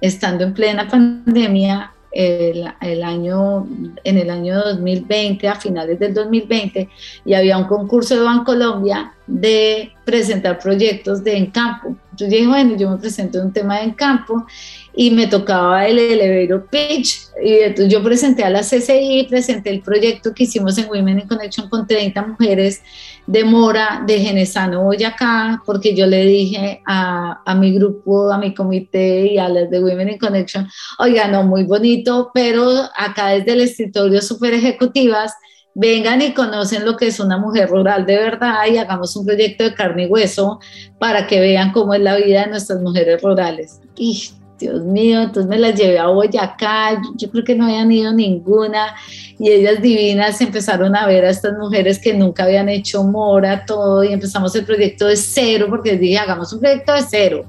[0.00, 3.66] Estando en plena pandemia, el, año,
[4.04, 6.88] en el año 2020, a finales del 2020,
[7.24, 11.96] y había un concurso de Bancolombia de presentar proyectos de en campo.
[12.16, 14.46] Yo dije, bueno, yo me presento un tema de en campo
[14.94, 17.28] y me tocaba el elevator pitch.
[17.42, 21.28] Y entonces yo presenté a la CCI, presenté el proyecto que hicimos en Women in
[21.28, 22.80] Connection con 30 mujeres
[23.26, 28.54] de Mora, de Genesano, Boyacá, porque yo le dije a, a, mi grupo, a mi
[28.54, 30.68] comité y a las de Women in Connection,
[30.98, 32.66] oiga, no, muy bonito, pero
[32.96, 35.34] acá desde el escritorio super ejecutivas,
[35.78, 39.62] vengan y conocen lo que es una mujer rural de verdad y hagamos un proyecto
[39.64, 40.58] de carne y hueso
[40.98, 43.82] para que vean cómo es la vida de nuestras mujeres rurales.
[43.94, 48.10] Y Dios mío, entonces me las llevé a Boyacá, yo creo que no habían ido
[48.10, 48.94] ninguna
[49.38, 54.02] y ellas divinas empezaron a ver a estas mujeres que nunca habían hecho mora, todo
[54.02, 57.44] y empezamos el proyecto de cero porque les dije, hagamos un proyecto de cero,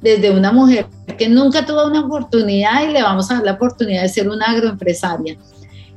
[0.00, 0.86] desde una mujer
[1.18, 4.46] que nunca tuvo una oportunidad y le vamos a dar la oportunidad de ser una
[4.46, 5.36] agroempresaria.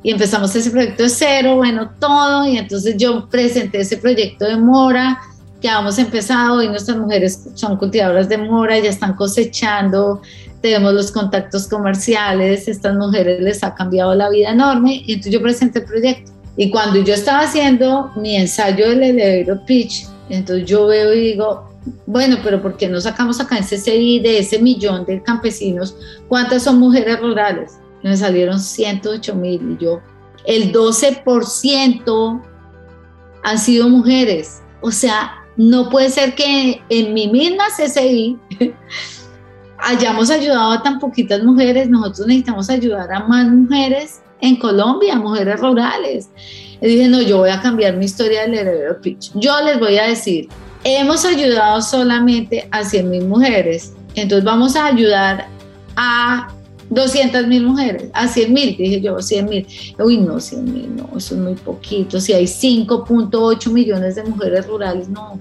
[0.07, 4.55] Y empezamos ese proyecto de cero, bueno, todo, y entonces yo presenté ese proyecto de
[4.55, 5.19] mora,
[5.61, 10.21] que hemos empezado y nuestras mujeres son cultivadoras de mora, ya están cosechando,
[10.61, 15.41] tenemos los contactos comerciales, estas mujeres les ha cambiado la vida enorme y entonces yo
[15.41, 16.31] presenté el proyecto.
[16.55, 21.69] Y cuando yo estaba haciendo mi ensayo del elevator pitch, entonces yo veo y digo,
[22.05, 25.97] bueno, pero ¿por qué no sacamos acá en CCI de ese millón de campesinos?
[26.29, 27.73] ¿Cuántas son mujeres rurales?
[28.07, 30.01] Me salieron 108 mil y yo,
[30.45, 32.41] el 12%
[33.43, 34.61] han sido mujeres.
[34.81, 38.37] O sea, no puede ser que en mi misma CCI
[39.79, 45.59] hayamos ayudado a tan poquitas mujeres, nosotros necesitamos ayudar a más mujeres en Colombia, mujeres
[45.59, 46.29] rurales.
[46.81, 49.31] Y dije, no, yo voy a cambiar mi historia del heredero pitch.
[49.35, 50.47] Yo les voy a decir,
[50.83, 55.47] hemos ayudado solamente a 100 mil mujeres, entonces vamos a ayudar
[55.95, 56.47] a
[56.89, 59.67] 200 mil mujeres, a 100 mil, dije yo, 100 mil.
[59.99, 62.19] Uy, no, 100 mil, no, eso es muy poquito.
[62.19, 65.39] Si hay 5.8 millones de mujeres rurales, no,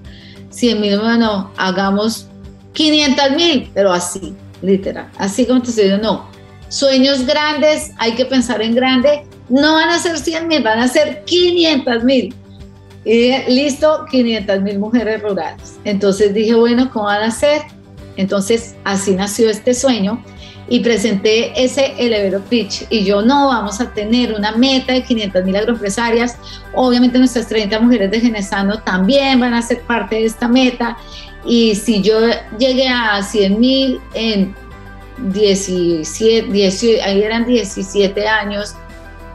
[0.49, 2.27] 100 mil, no, hagamos
[2.73, 6.37] 500 mil, pero así, literal, así como te estoy diciendo, no.
[6.69, 10.87] Sueños grandes, hay que pensar en grande, no van a ser 100 mil, van a
[10.87, 12.35] ser 500 mil.
[13.05, 15.79] Y listo, 500 mil mujeres rurales.
[15.85, 17.61] Entonces dije, bueno, ¿cómo van a ser?
[18.17, 20.21] Entonces así nació este sueño
[20.69, 25.43] y presenté ese elevator pitch y yo no vamos a tener una meta de 500
[25.45, 26.37] mil agroempresarias,
[26.73, 30.97] obviamente nuestras 30 mujeres de Genesano también van a ser parte de esta meta
[31.45, 32.19] y si yo
[32.59, 34.53] llegué a 100 mil en
[35.17, 38.75] 17, ahí eran 17 años,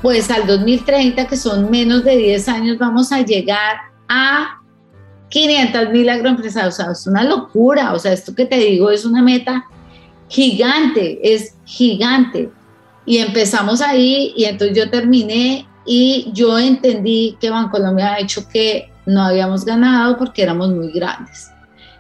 [0.01, 3.77] pues al 2030, que son menos de 10 años, vamos a llegar
[4.09, 4.61] a
[5.31, 6.75] 500 mil agroempresarios.
[6.75, 7.95] O sea, es una locura.
[7.95, 9.67] O sea, esto que te digo es una meta
[10.33, 12.51] gigante, es gigante.
[13.05, 18.91] Y empezamos ahí y entonces yo terminé y yo entendí que Bancolombia ha hecho que
[19.05, 21.51] no habíamos ganado porque éramos muy grandes.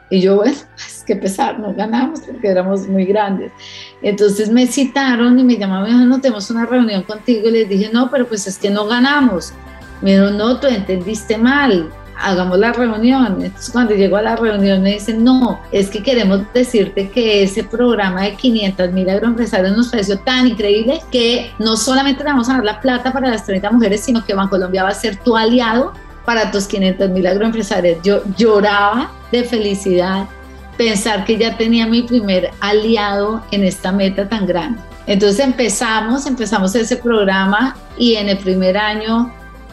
[0.09, 3.53] Y yo, bueno, es que pesar, no ganamos porque éramos muy grandes.
[4.01, 7.49] Entonces me citaron y me llamaron, me dijeron, no tenemos una reunión contigo.
[7.49, 9.53] Y les dije, no, pero pues es que no ganamos.
[10.01, 11.91] Me dijeron, no, tú entendiste mal
[12.23, 13.43] hagamos la reunión.
[13.43, 17.65] Entonces cuando llego a la reunión me dicen, no, es que queremos decirte que ese
[17.65, 22.55] programa de 500 mil agroempresarios nos pareció tan increíble que no solamente le vamos a
[22.55, 25.93] dar la plata para las 30 mujeres, sino que Bancolombia va a ser tu aliado
[26.25, 27.99] para tus 500 mil agroempresarios.
[28.03, 30.29] Yo lloraba de felicidad
[30.77, 34.81] pensar que ya tenía mi primer aliado en esta meta tan grande.
[35.07, 39.33] Entonces empezamos, empezamos ese programa y en el primer año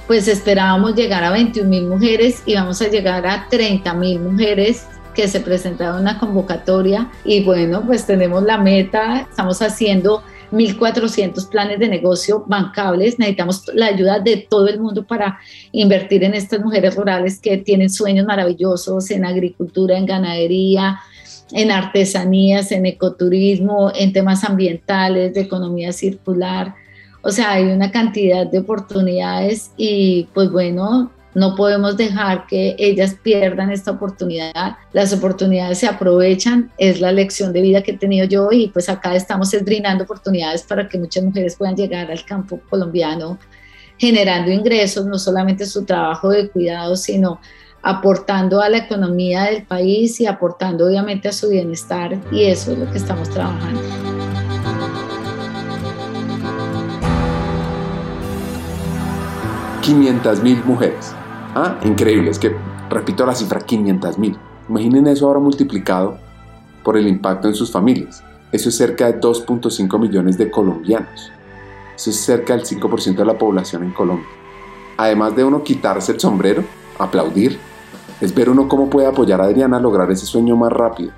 [0.10, 4.88] pues esperábamos llegar a 21 mil mujeres y vamos a llegar a 30 mil mujeres
[5.14, 11.48] que se presentaron en la convocatoria y bueno, pues tenemos la meta, estamos haciendo 1.400
[11.50, 13.20] planes de negocio bancables.
[13.20, 15.38] Necesitamos la ayuda de todo el mundo para
[15.74, 21.02] invertir en estas mujeres rurales que tienen sueños maravillosos en agricultura, en ganadería,
[21.52, 26.74] en artesanías, en ecoturismo, en temas ambientales, de economía circular.
[27.22, 33.16] O sea, hay una cantidad de oportunidades y pues bueno, no podemos dejar que ellas
[33.22, 34.78] pierdan esta oportunidad.
[34.94, 38.90] Las oportunidades se aprovechan, es la lección de vida que he tenido yo y pues
[38.90, 43.38] acá estamos brindando oportunidades para que muchas mujeres puedan llegar al campo colombiano
[43.98, 47.40] generando ingresos, no solamente su trabajo de cuidado, sino
[47.82, 52.80] aportando a la economía del país y aportando obviamente a su bienestar y eso es
[52.80, 54.19] lo que estamos trabajando.
[59.90, 61.16] 500 mil mujeres.
[61.56, 62.56] Ah, increíble, es que
[62.92, 64.38] repito la cifra 500 mil.
[64.70, 66.20] Imaginen eso ahora multiplicado
[66.84, 68.24] por el impacto en sus familias.
[68.52, 71.32] Eso es cerca de 2.5 millones de colombianos.
[71.96, 74.28] Eso es cerca del 5% de la población en Colombia.
[74.96, 76.64] Además de uno quitarse el sombrero,
[77.00, 77.58] aplaudir,
[78.22, 81.14] es ver uno cómo puede apoyar a Adriana a lograr ese sueño más rápido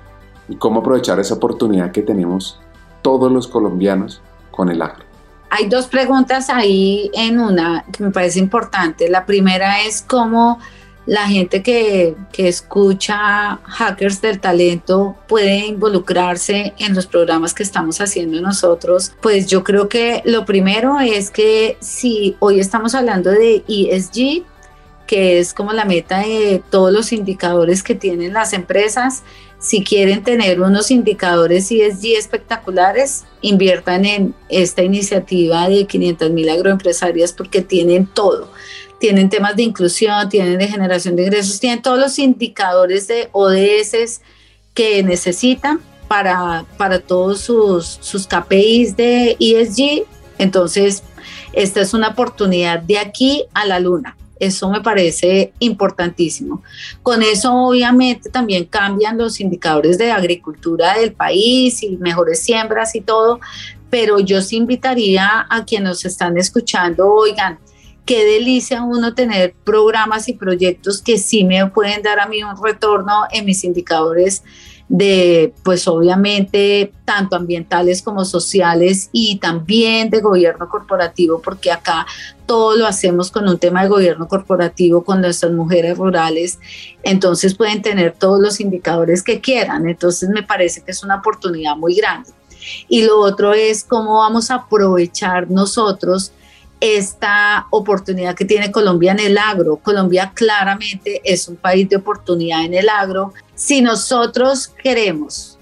[0.48, 2.58] y cómo aprovechar esa oportunidad que tenemos
[3.02, 5.11] todos los colombianos con el agro.
[5.54, 9.10] Hay dos preguntas ahí en una que me parece importante.
[9.10, 10.58] La primera es cómo
[11.04, 18.00] la gente que, que, escucha Hackers del Talento puede involucrarse en los programas que estamos
[18.00, 19.12] haciendo nosotros.
[19.20, 24.44] Pues yo creo que lo primero es que si hoy estamos hablando de ESG,
[25.06, 29.22] que es como la meta de todos los indicadores que tienen las empresas,
[29.62, 37.32] si quieren tener unos indicadores ESG espectaculares, inviertan en esta iniciativa de 500 mil agroempresarias
[37.32, 38.50] porque tienen todo.
[38.98, 44.20] Tienen temas de inclusión, tienen de generación de ingresos, tienen todos los indicadores de ODS
[44.74, 50.04] que necesitan para, para todos sus, sus KPIs de ESG.
[50.38, 51.04] Entonces,
[51.52, 54.16] esta es una oportunidad de aquí a la luna.
[54.42, 56.64] Eso me parece importantísimo.
[57.00, 63.02] Con eso obviamente también cambian los indicadores de agricultura del país y mejores siembras y
[63.02, 63.38] todo,
[63.88, 67.60] pero yo sí invitaría a quienes nos están escuchando, oigan,
[68.04, 72.60] qué delicia uno tener programas y proyectos que sí me pueden dar a mí un
[72.60, 74.42] retorno en mis indicadores
[74.92, 82.06] de, pues obviamente, tanto ambientales como sociales y también de gobierno corporativo, porque acá
[82.44, 86.58] todo lo hacemos con un tema de gobierno corporativo con nuestras mujeres rurales,
[87.02, 91.74] entonces pueden tener todos los indicadores que quieran, entonces me parece que es una oportunidad
[91.74, 92.28] muy grande.
[92.86, 96.32] Y lo otro es cómo vamos a aprovechar nosotros
[96.80, 99.76] esta oportunidad que tiene Colombia en el agro.
[99.76, 103.32] Colombia claramente es un país de oportunidad en el agro.
[103.64, 105.56] Si nosotros queremos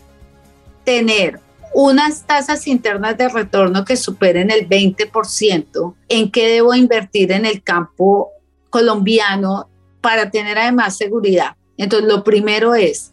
[0.85, 1.39] tener
[1.75, 7.63] unas tasas internas de retorno que superen el 20%, ¿en qué debo invertir en el
[7.63, 8.31] campo
[8.71, 9.69] colombiano
[10.01, 11.57] para tener además seguridad?
[11.77, 13.13] Entonces, lo primero es,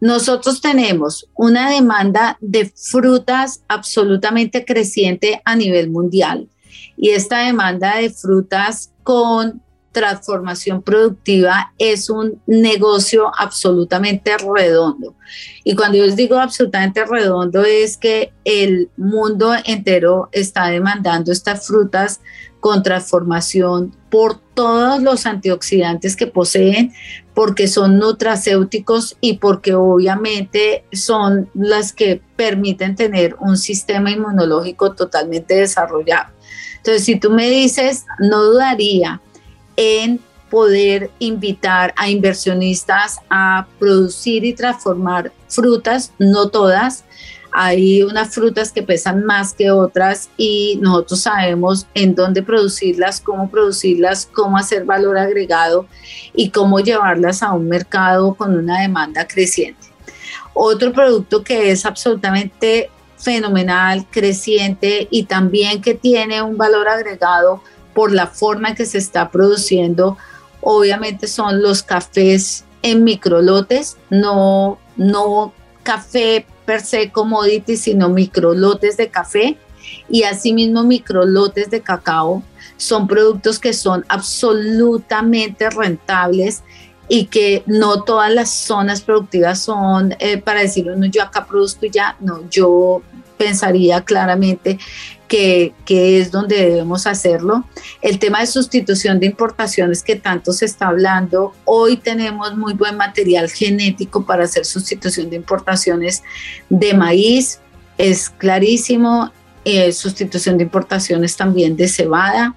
[0.00, 6.48] nosotros tenemos una demanda de frutas absolutamente creciente a nivel mundial
[6.96, 9.62] y esta demanda de frutas con
[9.94, 15.14] transformación productiva es un negocio absolutamente redondo.
[15.62, 21.66] Y cuando yo les digo absolutamente redondo es que el mundo entero está demandando estas
[21.66, 22.20] frutas
[22.60, 26.92] con transformación por todos los antioxidantes que poseen,
[27.34, 35.54] porque son nutracéuticos y porque obviamente son las que permiten tener un sistema inmunológico totalmente
[35.54, 36.32] desarrollado.
[36.78, 39.20] Entonces, si tú me dices, no dudaría
[39.76, 40.20] en
[40.50, 47.04] poder invitar a inversionistas a producir y transformar frutas, no todas.
[47.50, 53.50] Hay unas frutas que pesan más que otras y nosotros sabemos en dónde producirlas, cómo
[53.50, 55.86] producirlas, cómo hacer valor agregado
[56.34, 59.86] y cómo llevarlas a un mercado con una demanda creciente.
[60.52, 67.60] Otro producto que es absolutamente fenomenal, creciente y también que tiene un valor agregado
[67.94, 70.16] por la forma en que se está produciendo,
[70.60, 75.52] obviamente son los cafés en microlotes, no, no
[75.82, 79.58] café per se commodity, sino microlotes de café
[80.08, 82.42] y asimismo microlotes de cacao.
[82.76, 86.62] Son productos que son absolutamente rentables
[87.08, 91.86] y que no todas las zonas productivas son eh, para decirlo, no, yo acá produzco
[91.86, 93.02] y ya, no, yo
[93.36, 94.78] pensaría claramente
[95.28, 97.64] que, es donde debemos hacerlo.
[98.02, 102.96] El tema de sustitución de importaciones que tanto se está hablando, hoy tenemos muy buen
[102.96, 106.22] material genético para hacer sustitución de importaciones
[106.68, 107.60] de maíz,
[107.98, 109.32] es clarísimo,
[109.64, 112.54] eh, sustitución de importaciones también de cebada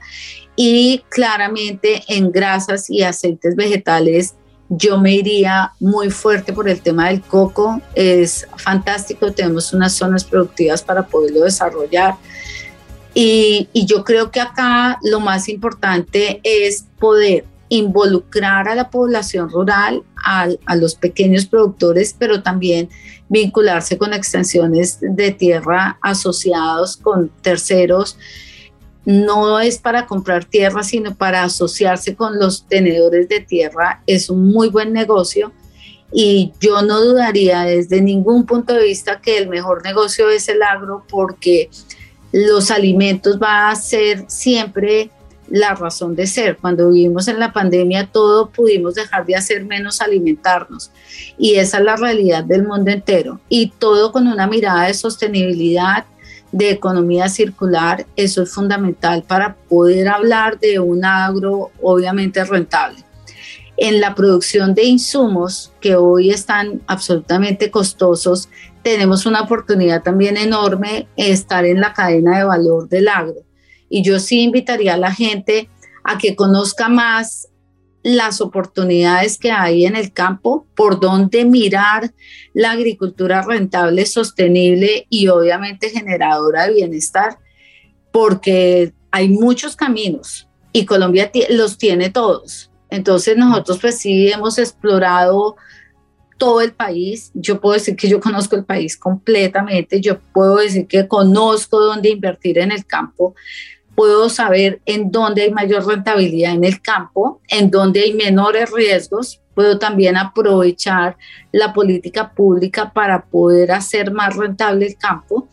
[0.56, 4.36] y claramente en grasas y aceites vegetales
[4.70, 7.82] yo me iría muy fuerte por el tema del coco.
[7.96, 12.16] Es fantástico, tenemos unas zonas productivas para poderlo desarrollar.
[13.14, 20.04] Y, yo creo que acá lo más importante es poder involucrar a la población rural,
[20.24, 22.90] a, a, los pequeños productores, pero también
[23.28, 28.18] vincularse con extensiones de tierra asociados con terceros
[29.08, 34.04] no es para comprar tierra, sino para asociarse con los tenedores de tierra.
[34.06, 35.54] Es un muy buen negocio
[36.12, 40.62] y yo no dudaría desde ningún punto de vista que el mejor negocio es el
[40.62, 41.70] agro porque
[42.34, 45.10] los alimentos va a ser siempre
[45.50, 46.58] la razón de ser.
[46.58, 50.92] Cuando vivimos en la pandemia, todo pudimos dejar de hacer menos alimentarnos.
[51.38, 53.40] Y esa es la realidad del mundo entero.
[53.48, 56.04] Y todo con una mirada de sostenibilidad
[56.58, 63.04] de economía circular, eso es fundamental para poder hablar de un agro obviamente rentable.
[63.78, 68.50] En la producción de insumos que hoy están absolutamente costosos,
[68.82, 73.42] tenemos una oportunidad también enorme estar en la cadena de valor del agro.
[73.88, 75.70] Y yo sí invitaría a la gente
[76.04, 77.50] a que conozca más
[78.08, 82.14] las oportunidades que hay en el campo, por dónde mirar
[82.54, 87.38] la agricultura rentable, sostenible y obviamente generadora de bienestar,
[88.12, 92.72] porque hay muchos caminos y Colombia los tiene todos.
[92.90, 95.58] Entonces nosotros pues sí hemos explorado
[96.38, 97.32] todo el país.
[97.34, 102.10] Yo puedo decir que yo conozco el país completamente, yo puedo decir que conozco dónde
[102.10, 103.36] invertir en el campo,
[103.98, 109.42] puedo saber en dónde hay mayor rentabilidad en el campo, en dónde hay menores riesgos,
[109.56, 111.18] puedo también aprovechar
[111.52, 115.50] la política pública para poder hacer más rentable el campo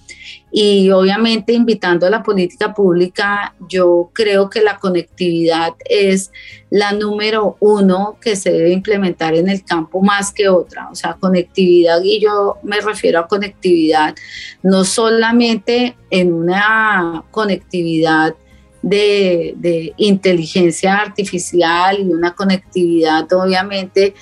[0.57, 6.31] y obviamente invitando a la política pública, yo creo que la conectividad es
[6.71, 11.15] la número uno que se debe implementar en el campo más que otra, o sea,
[11.15, 14.15] conectividad y yo me refiero a conectividad
[14.63, 18.37] no solamente en una conectividad
[18.81, 24.15] de, inteligencia artificial y una conectividad obviamente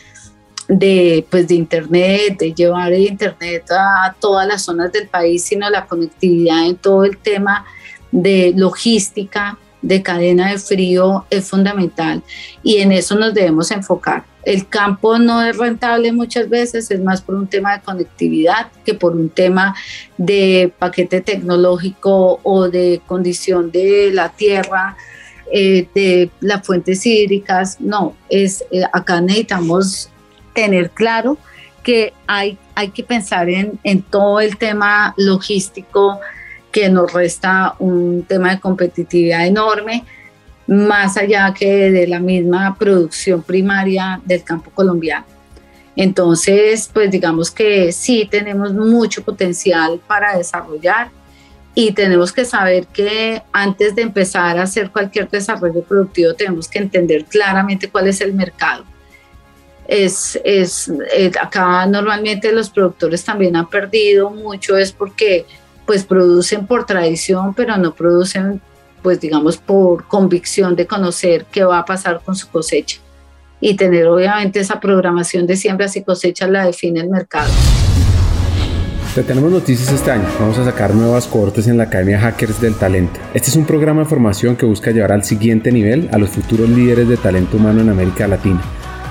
[0.72, 5.68] de, pues, de Internet, de llevar el Internet a todas las zonas del país, sino
[5.68, 7.66] la conectividad en todo el tema
[8.10, 12.22] de logística, de cadena de frío es fundamental
[12.62, 14.24] y en eso nos debemos enfocar.
[14.44, 18.94] El campo no es rentable muchas veces, es más por un tema de conectividad que
[18.94, 19.74] por un tema
[20.16, 24.96] de paquete tecnológico o de condición de la tierra,
[25.52, 27.80] eh, de las fuentes hídricas.
[27.80, 30.11] No, es, eh, acá necesitamos
[30.52, 31.38] tener claro
[31.82, 36.20] que hay, hay que pensar en, en todo el tema logístico
[36.70, 40.04] que nos resta un tema de competitividad enorme,
[40.66, 45.26] más allá que de la misma producción primaria del campo colombiano.
[45.94, 51.10] Entonces, pues digamos que sí tenemos mucho potencial para desarrollar
[51.74, 56.78] y tenemos que saber que antes de empezar a hacer cualquier desarrollo productivo tenemos que
[56.78, 58.84] entender claramente cuál es el mercado.
[59.94, 65.44] Es, es, eh, acá normalmente los productores también han perdido mucho, es porque
[65.84, 68.62] pues producen por tradición, pero no producen
[69.02, 73.00] pues digamos por convicción de conocer qué va a pasar con su cosecha
[73.60, 77.52] y tener obviamente esa programación de siembras y cosechas la define el mercado.
[79.14, 80.24] Te tenemos noticias este año.
[80.40, 83.20] Vamos a sacar nuevas cohortes en la Academia Hackers del Talento.
[83.34, 86.70] Este es un programa de formación que busca llevar al siguiente nivel a los futuros
[86.70, 88.62] líderes de talento humano en América Latina.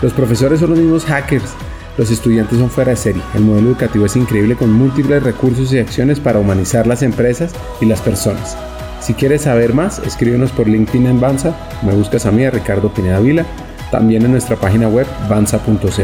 [0.02, 1.54] Los profesores son los mismos hackers.
[1.98, 3.22] Los estudiantes son fuera de serie.
[3.36, 7.86] El modelo educativo es increíble con múltiples recursos y acciones para humanizar las empresas y
[7.86, 8.58] las personas.
[9.00, 12.94] Si quieres saber más, escríbenos por LinkedIn en Banza, me buscas a mí, a Ricardo
[12.94, 13.46] Pineda Vila,
[13.92, 16.04] también en nuestra página web banza.co.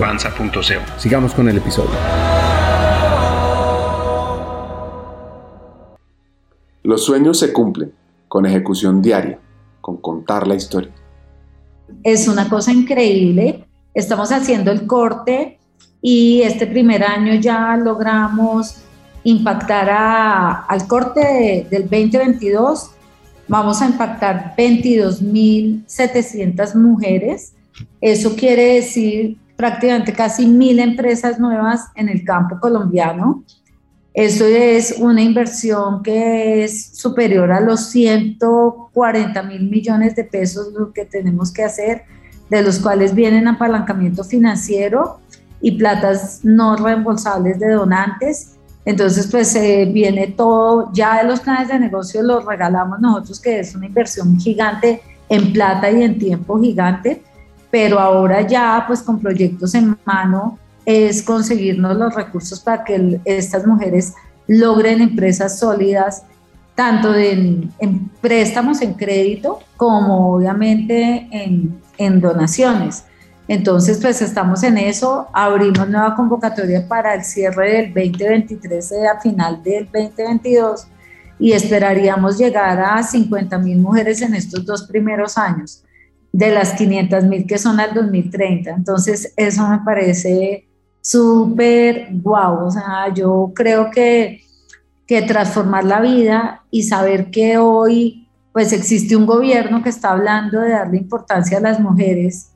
[0.98, 1.92] Sigamos con el episodio.
[6.84, 7.94] Los sueños se cumplen
[8.28, 9.40] con ejecución diaria,
[9.82, 10.92] con contar la historia.
[12.04, 13.67] Es una cosa increíble.
[13.98, 15.60] Estamos haciendo el corte
[16.02, 18.78] y este primer año ya logramos
[19.24, 19.90] impactar
[20.70, 22.92] al corte del 2022.
[23.48, 27.54] Vamos a impactar 22.700 mujeres
[28.02, 33.44] eso quiere decir prácticamente casi mil empresas nuevas en el campo colombiano.
[34.14, 40.92] Eso es una inversión que es superior a los 140 mil millones de pesos lo
[40.92, 42.04] que tenemos que hacer,
[42.50, 45.20] de los cuales vienen apalancamiento financiero
[45.62, 48.54] y platas no reembolsables de donantes.
[48.86, 53.60] Entonces, pues eh, viene todo, ya de los planes de negocio los regalamos nosotros, que
[53.60, 57.22] es una inversión gigante en plata y en tiempo gigante
[57.70, 63.66] pero ahora ya pues con proyectos en mano es conseguirnos los recursos para que estas
[63.66, 64.14] mujeres
[64.48, 66.24] logren empresas sólidas,
[66.76, 67.74] tanto en,
[68.22, 73.04] préstamos en crédito como obviamente en, en donaciones.
[73.48, 79.64] Entonces, pues estamos en eso, abrimos nueva convocatoria para el cierre del 2023 a final
[79.64, 80.88] del 2022
[81.40, 85.84] y esperaríamos llegar a 50 mil mujeres en estos dos primeros años
[86.34, 88.70] de las 500 mil que son al 2030.
[88.72, 90.68] Entonces, eso me parece
[91.02, 92.66] súper guau.
[92.66, 94.42] O sea, yo creo que,
[95.08, 98.27] que transformar la vida y saber que hoy
[98.58, 102.54] pues existe un gobierno que está hablando de darle importancia a las mujeres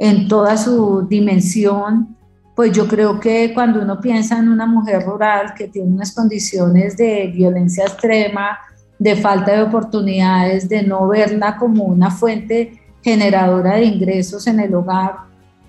[0.00, 2.16] en toda su dimensión,
[2.56, 6.96] pues yo creo que cuando uno piensa en una mujer rural que tiene unas condiciones
[6.96, 8.58] de violencia extrema,
[8.98, 14.74] de falta de oportunidades, de no verla como una fuente generadora de ingresos en el
[14.74, 15.18] hogar,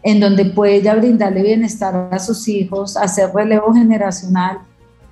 [0.01, 4.61] en donde puede ella brindarle bienestar a sus hijos, hacer relevo generacional,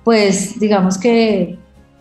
[0.02, 1.60] pues digamos que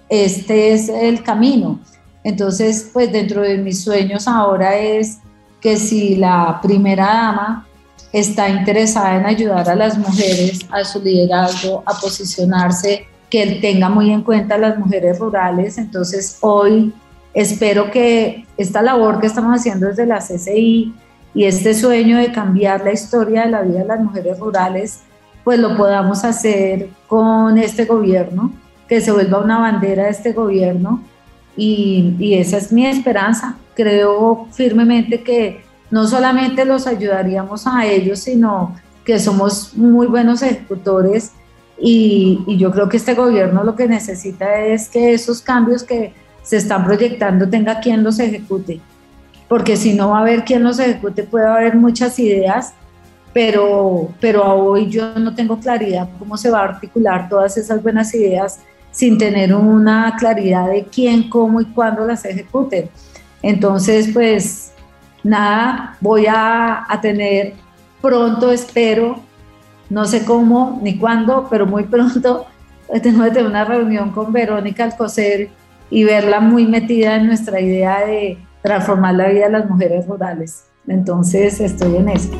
[0.10, 1.80] este es el camino.
[2.24, 5.20] Entonces, pues dentro de mis sueños ahora es
[5.60, 7.68] que si la primera dama
[8.14, 13.90] está interesada en ayudar a las mujeres a su liderazgo, a posicionarse, que él tenga
[13.90, 15.78] muy en cuenta a las mujeres rurales.
[15.78, 16.94] Entonces, hoy
[17.34, 20.94] Espero que esta labor que estamos haciendo desde la CCI
[21.34, 25.00] y este sueño de cambiar la historia de la vida de las mujeres rurales,
[25.46, 28.52] pues lo podamos hacer con este gobierno,
[28.88, 31.02] que se vuelva una bandera de este gobierno.
[31.58, 33.58] Y, y esa es mi esperanza.
[33.76, 38.76] Creo firmemente que no solamente los ayudaríamos a ellos, sino
[39.06, 41.32] que somos muy buenos ejecutores
[41.80, 46.14] y, y, yo creo que este gobierno lo que necesita es que esos cambios que
[46.44, 48.80] se están proyectando tenga quien los ejecute,
[49.48, 52.74] porque si no va a haber quien los ejecute, puede haber muchas ideas,
[53.34, 58.14] pero, pero hoy yo no tengo claridad cómo se va a articular todas esas buenas
[58.14, 58.60] ideas
[58.92, 62.90] sin tener una claridad de quién, cómo y cuándo las ejecuten.
[63.42, 64.74] Entonces, pues
[65.24, 67.54] nada, voy a, tener
[68.02, 69.20] pronto, espero,
[69.90, 72.46] no sé cómo ni cuándo, pero muy pronto,
[73.02, 75.50] tengo que tener una reunión con Verónica Alcocer
[75.90, 80.66] y verla muy metida en nuestra idea de transformar la vida de las mujeres rurales.
[80.88, 82.32] Entonces estoy en eso.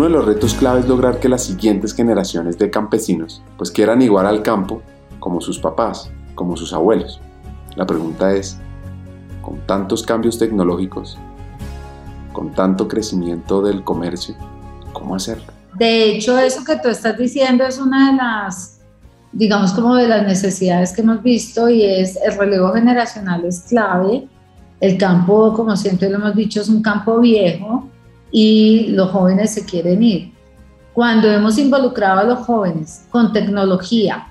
[0.00, 4.00] Uno de los retos clave es lograr que las siguientes generaciones de campesinos pues quieran
[4.00, 4.80] igual al campo
[5.18, 7.20] como sus papás, como sus abuelos.
[7.76, 8.56] La pregunta es,
[9.42, 11.18] con tantos cambios tecnológicos,
[12.32, 14.34] con tanto crecimiento del comercio,
[14.94, 15.52] ¿cómo hacerlo?
[15.74, 18.80] De hecho, eso que tú estás diciendo es una de las,
[19.32, 24.26] digamos, como de las necesidades que hemos visto y es el relevo generacional es clave.
[24.80, 27.86] El campo, como siempre lo hemos dicho, es un campo viejo
[28.30, 30.32] y los jóvenes se quieren ir.
[30.92, 34.26] Cuando hemos involucrado a los jóvenes con tecnología,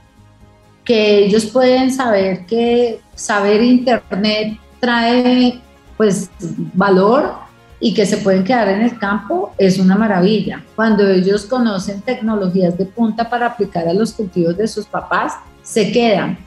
[0.84, 5.59] que ellos pueden saber que saber internet trae
[5.97, 6.30] pues
[6.73, 7.34] valor
[7.80, 10.63] y que se pueden quedar en el campo es una maravilla.
[10.76, 15.91] Cuando ellos conocen tecnologías de punta para aplicar a los cultivos de sus papás, se
[15.91, 16.38] quedan.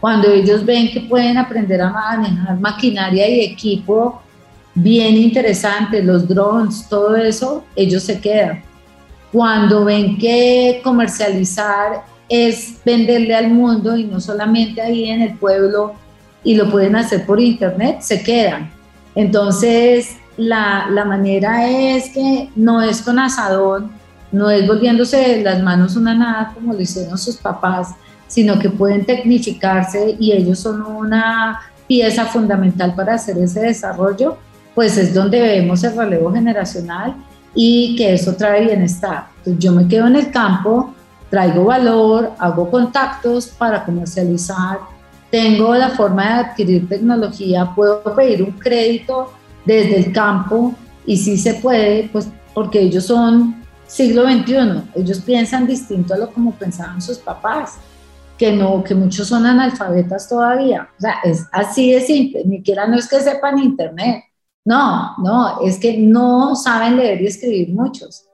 [0.00, 4.21] Cuando ellos ven que pueden aprender a manejar maquinaria y equipo
[4.74, 8.62] bien interesante, los drones, todo eso, ellos se quedan.
[9.30, 15.94] Cuando ven que comercializar es venderle al mundo y no solamente ahí en el pueblo
[16.44, 18.70] y lo pueden hacer por internet, se quedan.
[19.14, 23.90] Entonces, la, la manera es que no es con asadón,
[24.32, 27.88] no es volviéndose las manos una nada como lo hicieron sus papás,
[28.26, 34.38] sino que pueden tecnificarse y ellos son una pieza fundamental para hacer ese desarrollo
[34.74, 37.14] pues es donde vemos el relevo generacional
[37.54, 39.26] y que eso trae bienestar.
[39.38, 40.94] Entonces yo me quedo en el campo,
[41.30, 44.78] traigo valor, hago contactos para comercializar,
[45.30, 49.32] tengo la forma de adquirir tecnología, puedo pedir un crédito
[49.64, 50.74] desde el campo
[51.06, 56.30] y sí se puede, pues porque ellos son siglo XXI, ellos piensan distinto a lo
[56.30, 57.76] como pensaban sus papás,
[58.38, 60.88] que no, que muchos son analfabetas todavía.
[60.98, 64.24] O sea, es así de simple, ni siquiera no es que sepan internet,
[64.64, 68.24] no, no, es que no saben leer y escribir muchos.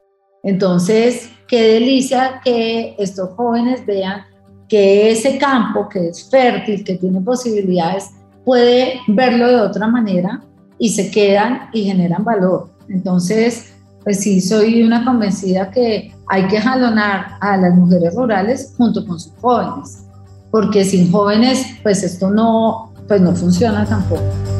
[0.42, 4.22] Entonces, qué delicia que estos jóvenes vean
[4.68, 8.10] que ese campo que es fértil, que tiene posibilidades,
[8.44, 10.42] puede verlo de otra manera
[10.78, 12.68] y se quedan y generan valor.
[12.88, 13.72] Entonces,
[14.04, 19.18] pues sí, soy una convencida que hay que jalonar a las mujeres rurales junto con
[19.18, 20.06] sus jóvenes,
[20.50, 24.57] porque sin jóvenes, pues esto no, pues no funciona tampoco.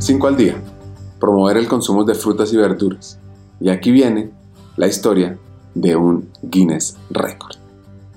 [0.00, 0.54] 5 al día.
[1.20, 3.18] Promover el consumo de frutas y verduras.
[3.60, 4.30] Y aquí viene
[4.76, 5.36] la historia
[5.74, 7.56] de un Guinness Record.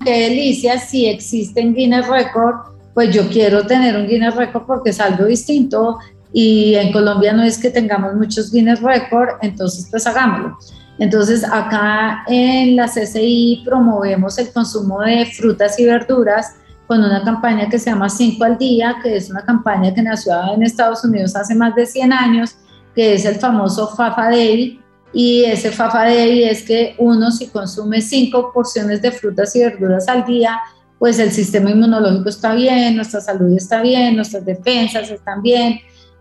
[0.04, 5.00] Qué delicia, si existen Guinness Record, pues yo quiero tener un Guinness Record porque es
[5.02, 5.98] algo distinto
[6.32, 10.58] y en Colombia no es que tengamos muchos Guinness Record, entonces pues hagámoslo.
[11.00, 16.56] Entonces acá en la CCI promovemos el consumo de frutas y verduras
[16.88, 20.34] con una campaña que se llama 5 al día, que es una campaña que nació
[20.54, 22.56] en Estados Unidos hace más de 100 años,
[22.96, 24.80] que es el famoso Fafa Day.
[25.14, 30.08] Y ese Fafa Day es que uno si consume 5 porciones de frutas y verduras
[30.08, 30.60] al día,
[31.00, 35.80] pues el sistema inmunológico está bien, nuestra salud está bien, nuestras defensas están bien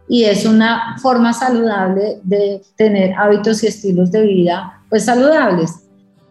[0.08, 5.81] y es una forma saludable de tener hábitos y estilos de vida pues saludables.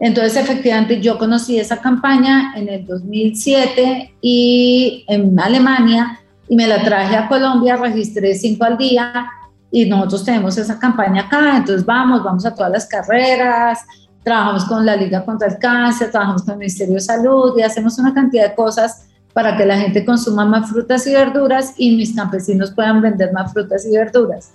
[0.01, 6.19] Entonces, efectivamente, yo conocí esa campaña en el 2007 y en Alemania
[6.49, 9.27] y me la traje a Colombia, registré cinco al día
[9.71, 13.81] y nosotros tenemos esa campaña acá, entonces vamos, vamos a todas las carreras,
[14.23, 17.99] trabajamos con la Liga contra el Cáncer, trabajamos con el Ministerio de Salud y hacemos
[17.99, 22.15] una cantidad de cosas para que la gente consuma más frutas y verduras y mis
[22.15, 24.51] campesinos puedan vender más frutas y verduras.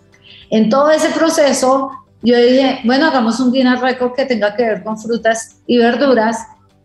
[0.51, 1.93] En todo ese proceso
[2.23, 6.39] yo dije, bueno, hagamos un Guinness Record que tenga que ver con frutas y verduras.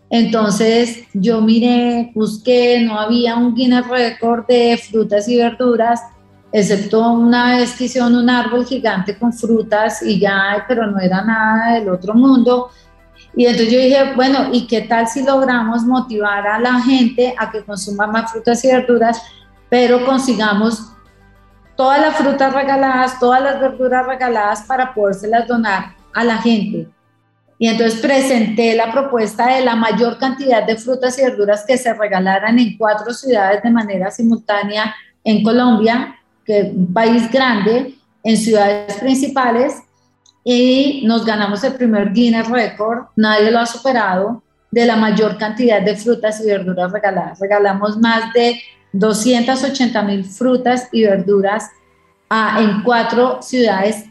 [0.09, 6.01] Entonces yo miré, busqué, no había un Guinness Record de frutas y verduras,
[6.51, 11.23] excepto una vez que hicieron un árbol gigante con frutas y ya, pero no era
[11.23, 12.69] nada del otro mundo.
[13.33, 17.49] Y entonces yo dije, bueno, ¿y qué tal si logramos motivar a la gente a
[17.49, 19.21] que consuma más frutas y verduras,
[19.69, 20.91] pero consigamos
[21.81, 26.87] todas las frutas regaladas, todas las verduras regaladas para podérselas donar a la gente.
[27.57, 31.91] Y entonces presenté la propuesta de la mayor cantidad de frutas y verduras que se
[31.95, 34.93] regalaran en cuatro ciudades de manera simultánea
[35.23, 39.81] en Colombia, que es un país grande, en ciudades principales,
[40.43, 45.81] y nos ganamos el primer Guinness Record, nadie lo ha superado, de la mayor cantidad
[45.81, 47.39] de frutas y verduras regaladas.
[47.39, 48.61] Regalamos más de
[48.93, 51.69] 280 mil frutas y verduras
[52.59, 54.05] en cuatro ciudades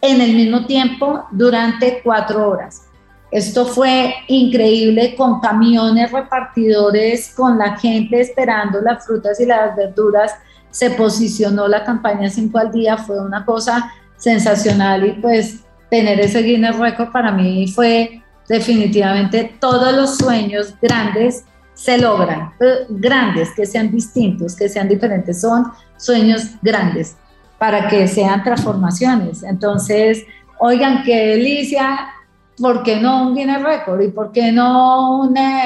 [0.00, 2.82] en el mismo tiempo durante cuatro horas.
[3.30, 10.34] Esto fue increíble con camiones repartidores, con la gente esperando las frutas y las verduras.
[10.70, 16.42] Se posicionó la campaña 5 al día, fue una cosa sensacional y pues tener ese
[16.42, 21.44] Guinness Record para mí fue definitivamente todos los sueños grandes
[21.74, 27.16] se logran, eh, grandes, que sean distintos, que sean diferentes, son sueños grandes
[27.58, 29.42] para que sean transformaciones.
[29.42, 30.24] Entonces,
[30.58, 32.10] oigan, qué delicia,
[32.58, 34.02] ¿por qué no un Guinness Record?
[34.02, 35.60] ¿Y por qué no una,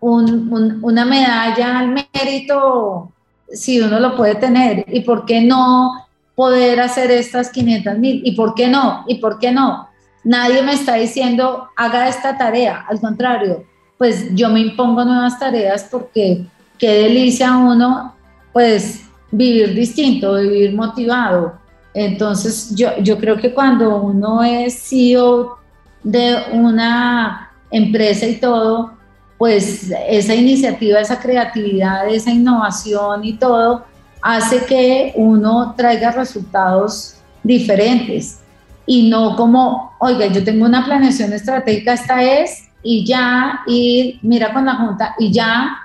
[0.00, 3.12] una medalla al mérito
[3.48, 4.84] si uno lo puede tener?
[4.88, 8.22] ¿Y por qué no poder hacer estas 500 mil?
[8.24, 9.04] ¿Y por qué no?
[9.08, 9.88] ¿Y por qué no?
[10.24, 13.64] Nadie me está diciendo, haga esta tarea, al contrario,
[13.98, 16.44] pues yo me impongo nuevas tareas porque
[16.78, 18.14] qué delicia uno,
[18.52, 21.54] pues vivir distinto, vivir motivado.
[21.92, 25.58] Entonces yo, yo creo que cuando uno es CEO
[26.02, 28.92] de una empresa y todo,
[29.38, 33.84] pues esa iniciativa, esa creatividad, esa innovación y todo
[34.22, 38.40] hace que uno traiga resultados diferentes
[38.86, 44.52] y no como, oiga, yo tengo una planeación estratégica, esta es, y ya, y mira
[44.52, 45.76] con la junta, y ya,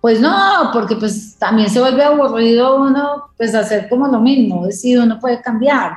[0.00, 4.76] pues no, porque pues también se vuelve aburrido uno, pues hacer como lo mismo, es
[4.76, 5.92] decir, uno puede cambiar.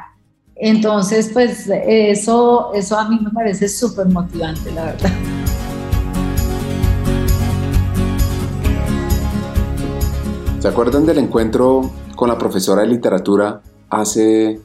[0.56, 5.10] Entonces, pues eso, eso a mí me parece súper motivante, la verdad.
[10.60, 14.60] ¿Se acuerdan del encuentro con la profesora de literatura hace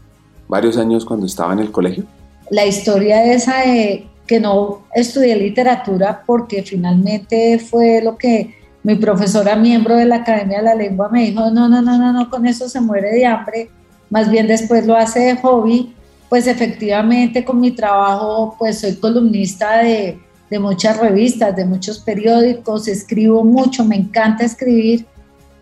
[0.49, 2.05] varios años cuando estaba en el colegio?
[2.51, 9.57] La historia esa de que no estudié literatura porque finalmente fue lo que mi profesora,
[9.57, 12.47] miembro de la Academia de la Lengua, me dijo, no, no, no, no, no, con
[12.47, 13.69] eso se muere de hambre,
[14.11, 15.93] más bien después lo hace de hobby,
[16.29, 22.87] pues efectivamente con mi trabajo, pues soy columnista de, de muchas revistas, de muchos periódicos,
[22.87, 25.05] escribo mucho, me encanta escribir,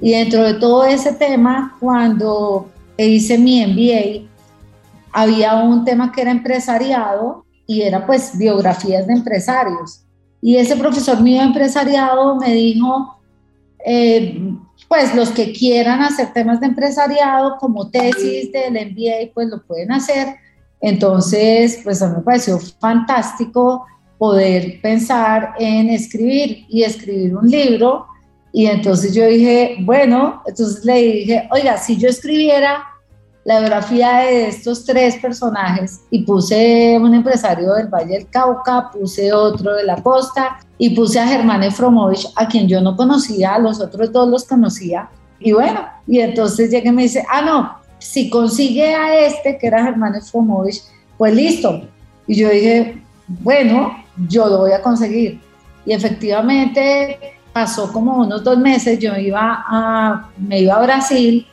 [0.01, 2.69] y dentro de todo ese tema, cuando
[2.99, 4.29] hice mi MBA,
[5.13, 10.05] había un tema que era empresariado y era pues biografías de empresarios.
[10.41, 13.19] Y ese profesor mío empresariado me dijo,
[13.87, 14.55] eh,
[14.89, 19.93] pues los que quieran hacer temas de empresariado como tesis del MBA, pues lo pueden
[19.93, 20.37] hacer.
[20.81, 23.87] Entonces, pues a mí me pareció fantástico
[24.19, 28.07] poder pensar en escribir y escribir un libro.
[28.53, 32.85] Y entonces yo dije, bueno, entonces le dije, oiga, si yo escribiera
[33.45, 39.33] la biografía de estos tres personajes y puse un empresario del Valle del Cauca, puse
[39.33, 43.59] otro de la costa y puse a Germán Efromovich, a quien yo no conocía, a
[43.59, 45.11] los otros dos los conocía.
[45.39, 49.67] Y bueno, y entonces llega y me dice, ah, no, si consigue a este, que
[49.67, 50.83] era Germán Efromovich,
[51.19, 51.83] pues listo.
[52.27, 53.95] Y yo dije, bueno,
[54.29, 55.41] yo lo voy a conseguir.
[55.85, 57.19] Y efectivamente
[57.53, 61.47] pasó como unos dos meses, yo iba a, me iba a Brasil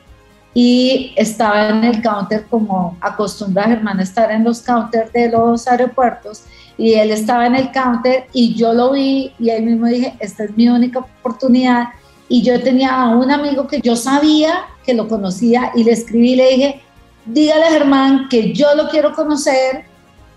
[0.54, 6.44] y estaba en el counter como acostumbra Germán estar en los counters de los aeropuertos
[6.76, 10.44] y él estaba en el counter y yo lo vi y ahí mismo dije, esta
[10.44, 11.88] es mi única oportunidad
[12.28, 16.32] y yo tenía a un amigo que yo sabía que lo conocía y le escribí
[16.32, 16.80] y le dije,
[17.24, 19.84] dígale a Germán que yo lo quiero conocer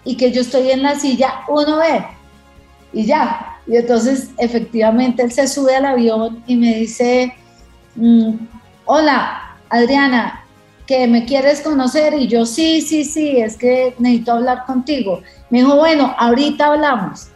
[0.03, 2.05] y que yo estoy en la silla uno ve
[2.93, 3.59] y ya.
[3.67, 7.33] Y entonces efectivamente él se sube al avión y me dice,
[7.95, 8.33] mm,
[8.85, 9.44] hola,
[9.75, 10.43] Adriana,
[10.85, 15.21] que me quieres conocer y yo sí, sí, sí, es que necesito hablar contigo.
[15.49, 17.27] Me dijo, bueno, ahorita hablamos.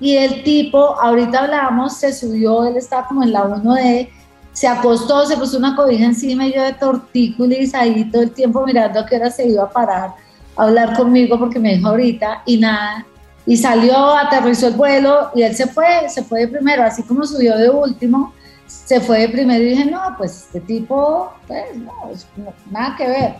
[0.00, 4.08] Y el tipo, ahorita hablamos, se subió, él estaba como en la 1D,
[4.52, 8.64] se acostó, se puso una cobija encima y yo de tortícolis ahí todo el tiempo
[8.66, 10.14] mirando a qué hora se iba a parar
[10.56, 13.06] a hablar conmigo porque me dijo ahorita y nada.
[13.46, 17.24] Y salió, aterrizó el vuelo y él se fue, se fue de primero, así como
[17.24, 18.34] subió de último
[18.68, 23.34] se fue de primero y dije, no, pues este tipo, pues no, nada que ver.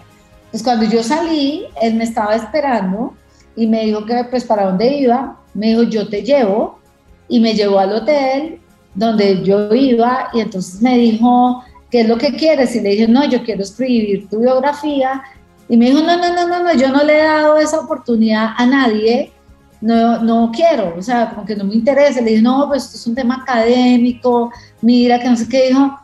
[0.51, 3.15] Pues cuando yo salí, él me estaba esperando
[3.55, 6.79] y me dijo que pues para dónde iba, me dijo, yo te llevo
[7.29, 8.61] y me llevó al hotel
[8.95, 12.75] donde yo iba y entonces me dijo, ¿qué es lo que quieres?
[12.75, 15.23] Y le dije, no, yo quiero escribir tu biografía.
[15.69, 18.55] Y me dijo, no, no, no, no, no, yo no le he dado esa oportunidad
[18.57, 19.33] a nadie
[19.81, 22.21] no, no quiero, o sea, como que no me interesa.
[22.21, 24.51] Le dije, no, pues esto es un tema académico,
[24.83, 25.99] mira, que no sé qué dijo.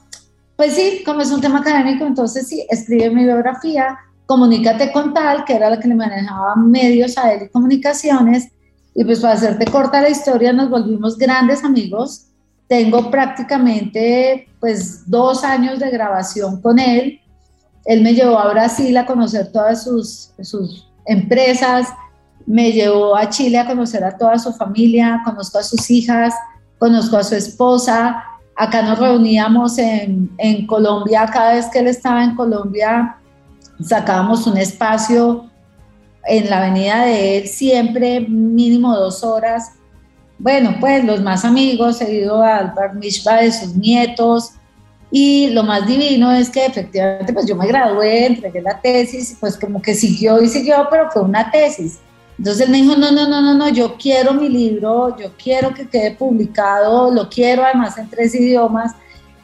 [0.57, 5.45] Pues sí, como es un tema académico, entonces sí, escribe mi biografía, comunícate con tal,
[5.45, 8.49] que era la que le manejaba medios a él y comunicaciones,
[8.95, 12.27] y pues para hacerte corta la historia, nos volvimos grandes amigos.
[12.69, 17.21] Tengo prácticamente pues dos años de grabación con él.
[17.85, 21.89] Él me llevó a Brasil a conocer todas sus, sus empresas,
[22.47, 26.35] me llevó a Chile a conocer a toda su familia, conozco a sus hijas,
[26.79, 28.25] conozco a su esposa.
[28.57, 33.16] Acá nos reuníamos en, en Colombia, cada vez que él estaba en Colombia,
[33.83, 35.51] sacábamos un espacio
[36.27, 39.73] en la avenida de él, siempre mínimo dos horas,
[40.39, 44.53] bueno, pues los más amigos, he ido al bar mitzvah de sus nietos,
[45.11, 49.57] y lo más divino es que efectivamente pues yo me gradué, entregué la tesis, pues
[49.57, 52.01] como que siguió y siguió, pero fue una tesis.
[52.39, 55.89] Entonces me dijo, no, no, no, no, no, yo quiero mi libro, yo quiero que
[55.89, 58.93] quede publicado, lo quiero además en tres idiomas.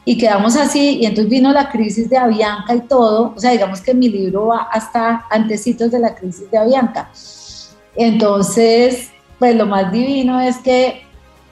[0.03, 3.81] Y quedamos así, y entonces vino la crisis de Avianca y todo, o sea, digamos
[3.81, 7.09] que mi libro va hasta antecitos de la crisis de Avianca.
[7.95, 11.03] Entonces, pues lo más divino es que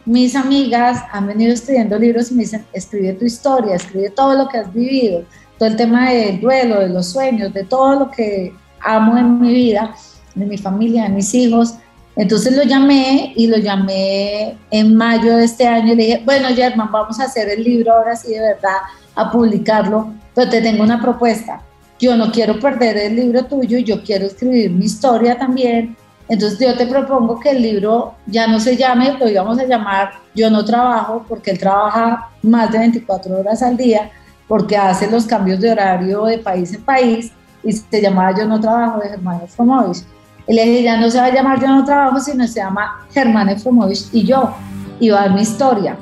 [0.06, 4.48] mis amigas han venido escribiendo libros y me dicen, escribe tu historia, escribe todo lo
[4.48, 5.24] que has vivido,
[5.60, 8.52] todo el tema del duelo, de los sueños, de todo lo que
[8.82, 9.94] amo en mi vida,
[10.36, 11.76] de mi familia, de mis hijos.
[12.16, 16.50] Entonces lo llamé y lo llamé en mayo de este año y le dije, bueno,
[16.50, 18.78] Germán, vamos a hacer el libro ahora sí de verdad,
[19.16, 21.62] a publicarlo, pero te tengo una propuesta.
[22.00, 25.96] Yo no quiero perder el libro tuyo, yo quiero escribir mi historia también
[26.30, 30.12] entonces yo te propongo que el libro ya no se llame, lo íbamos a llamar
[30.36, 34.12] Yo no trabajo, porque él trabaja más de 24 horas al día,
[34.48, 37.32] porque hace los cambios de horario de país en país,
[37.64, 40.04] y se llamaba Yo no trabajo de Germán Efromovich.
[40.48, 43.50] El le ya no se va a llamar Yo no trabajo, sino se llama Germán
[43.50, 44.54] Efromovich y yo,
[45.00, 45.98] y va a dar mi historia.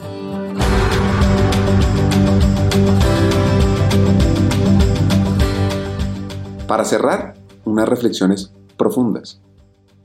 [6.67, 7.33] Para cerrar,
[7.65, 9.41] unas reflexiones profundas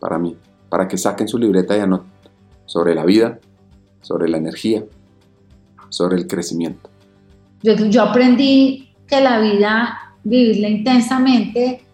[0.00, 0.36] para mí,
[0.68, 2.10] para que saquen su libreta y anoten
[2.66, 3.38] sobre la vida,
[4.00, 4.84] sobre la energía,
[5.88, 6.90] sobre el crecimiento.
[7.62, 11.84] Yo, aprendí que la vida, vivirla intensamente,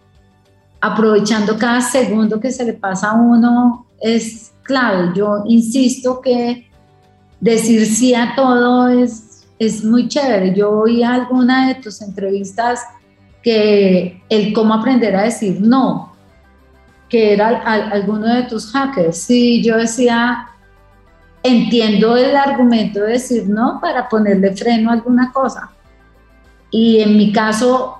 [0.81, 5.11] aprovechando cada segundo que se le pasa a uno, es clave.
[5.15, 6.69] Yo insisto que
[7.39, 10.53] decir sí a todo es, es muy chévere.
[10.55, 12.81] Yo oí alguna de tus entrevistas
[13.43, 16.13] que el cómo aprender a decir no,
[17.07, 19.17] que era alguno de tus hackers.
[19.17, 20.47] Sí, yo decía,
[21.43, 25.71] entiendo el argumento de decir no para ponerle freno a alguna cosa.
[26.71, 27.98] Y en mi caso,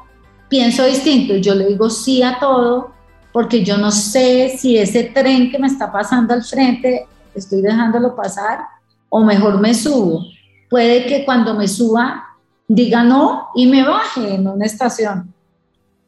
[0.49, 1.35] pienso distinto.
[1.35, 2.91] Yo le digo sí a todo
[3.31, 7.05] porque yo no sé si ese tren que me está pasando al frente
[7.35, 8.59] estoy dejándolo pasar
[9.07, 10.25] o mejor me subo.
[10.69, 12.25] Puede que cuando me suba
[12.67, 15.33] diga no y me baje en una estación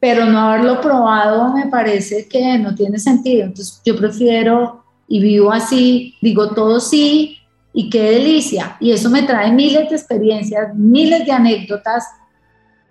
[0.01, 3.43] pero no haberlo probado me parece que no tiene sentido.
[3.43, 7.37] Entonces yo prefiero y vivo así, digo todo sí
[7.71, 8.77] y qué delicia.
[8.79, 12.03] Y eso me trae miles de experiencias, miles de anécdotas,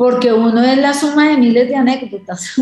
[0.00, 2.54] porque uno es la suma de miles de anécdotas.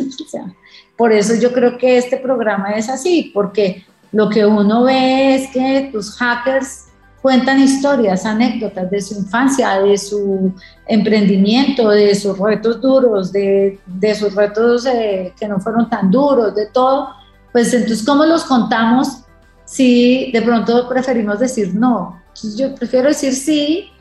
[0.96, 5.48] por eso yo creo que este programa es así, porque lo que uno ve es
[5.52, 6.86] que tus hackers
[7.22, 10.52] cuentan historias, anécdotas de su infancia, de su
[10.88, 16.56] emprendimiento, de sus retos duros, de, de sus retos eh, que no fueron tan duros,
[16.56, 17.10] de todo,
[17.52, 19.22] pues entonces, ¿cómo los contamos
[19.64, 22.20] si de pronto preferimos decir no?
[22.34, 23.92] Entonces, yo prefiero decir sí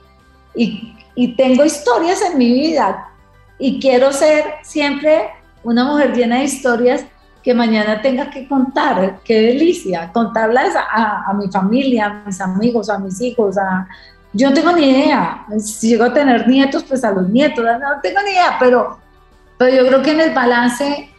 [0.56, 3.14] y, y tengo historias en mi vida
[3.60, 5.30] y quiero ser siempre
[5.64, 7.06] una mujer llena de historias
[7.44, 13.00] que mañana tenga que contar, qué delicia, contarlas a, mi familia, a mis amigos, a
[13.00, 13.88] mis hijos, a...
[14.34, 18.02] Yo no tengo ni idea, si llego a tener nietos, pues a los nietos, no
[18.04, 19.00] tengo ni idea, pero,
[19.58, 21.10] pero yo creo que en el balance,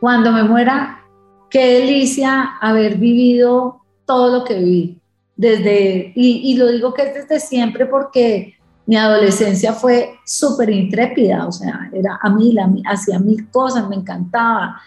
[0.00, 1.04] cuando me muera,
[1.48, 4.98] qué delicia haber vivido todo lo que viví.
[5.36, 8.53] Desde, y, y lo digo que es desde siempre porque
[8.86, 12.54] mi adolescencia fue súper intrépida, o sea, era a mí,
[12.86, 14.80] hacía mil cosas, me encantaba,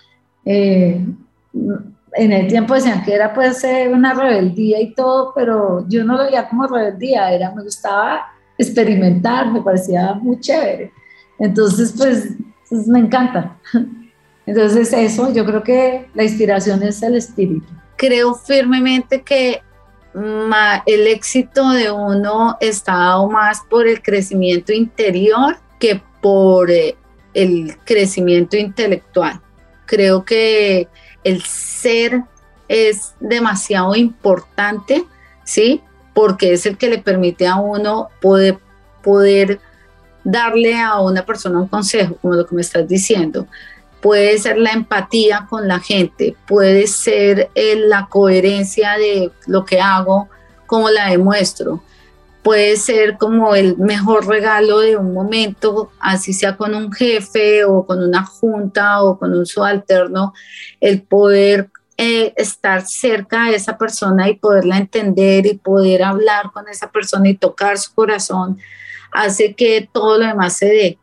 [0.45, 1.03] eh,
[2.13, 6.23] en el tiempo decían que era pues una rebeldía y todo, pero yo no lo
[6.23, 10.91] veía como rebeldía, era, me gustaba experimentar, me parecía muy chévere.
[11.39, 12.29] Entonces, pues,
[12.69, 13.57] pues me encanta.
[14.45, 17.67] Entonces, eso, yo creo que la inspiración es el espíritu.
[17.97, 19.61] Creo firmemente que
[20.13, 26.95] el éxito de uno está dado más por el crecimiento interior que por eh,
[27.34, 29.39] el crecimiento intelectual.
[29.85, 30.88] Creo que
[31.23, 32.23] el ser
[32.67, 35.05] es demasiado importante,
[35.43, 35.81] ¿sí?
[36.13, 38.57] Porque es el que le permite a uno poder,
[39.03, 39.59] poder
[40.23, 43.47] darle a una persona un consejo, como lo que me estás diciendo.
[44.01, 50.29] Puede ser la empatía con la gente, puede ser la coherencia de lo que hago,
[50.67, 51.81] como la demuestro
[52.47, 57.85] puede ser como el mejor regalo de un momento, así sea con un jefe o
[57.85, 60.33] con una junta o con un subalterno,
[60.79, 66.69] el poder eh, estar cerca de esa persona y poderla entender y poder hablar con
[66.69, 68.57] esa persona y tocar su corazón,
[69.11, 70.97] hace que todo lo demás se dé.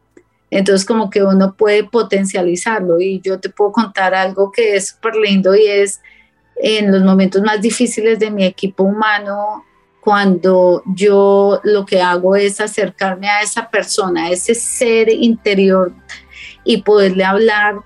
[0.55, 5.17] Entonces como que uno puede potencializarlo y yo te puedo contar algo que es súper
[5.17, 6.01] lindo y es
[6.55, 9.65] en los momentos más difíciles de mi equipo humano,
[10.01, 15.93] cuando yo lo que hago es acercarme a esa persona, a ese ser interior
[16.63, 17.81] y poderle hablar,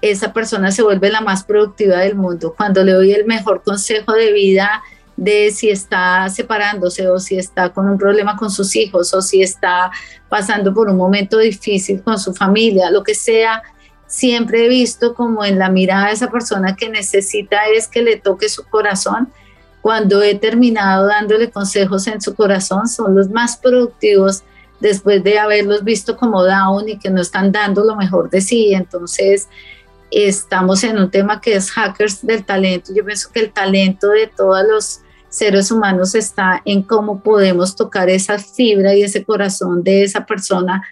[0.00, 2.54] esa persona se vuelve la más productiva del mundo.
[2.56, 4.82] Cuando le doy el mejor consejo de vida
[5.16, 9.42] de si está separándose o si está con un problema con sus hijos o si
[9.42, 9.90] está
[10.28, 13.62] pasando por un momento difícil con su familia, lo que sea,
[14.06, 18.16] siempre he visto como en la mirada de esa persona que necesita es que le
[18.16, 19.32] toque su corazón.
[19.80, 24.42] Cuando he terminado dándole consejos en su corazón, son los más productivos
[24.80, 28.74] después de haberlos visto como down y que no están dando lo mejor de sí.
[28.74, 29.48] Entonces,
[30.10, 32.92] estamos en un tema que es hackers del talento.
[32.94, 35.00] Yo pienso que el talento de todos los
[35.36, 40.82] seres humanos está en cómo podemos tocar esa fibra y ese corazón de esa persona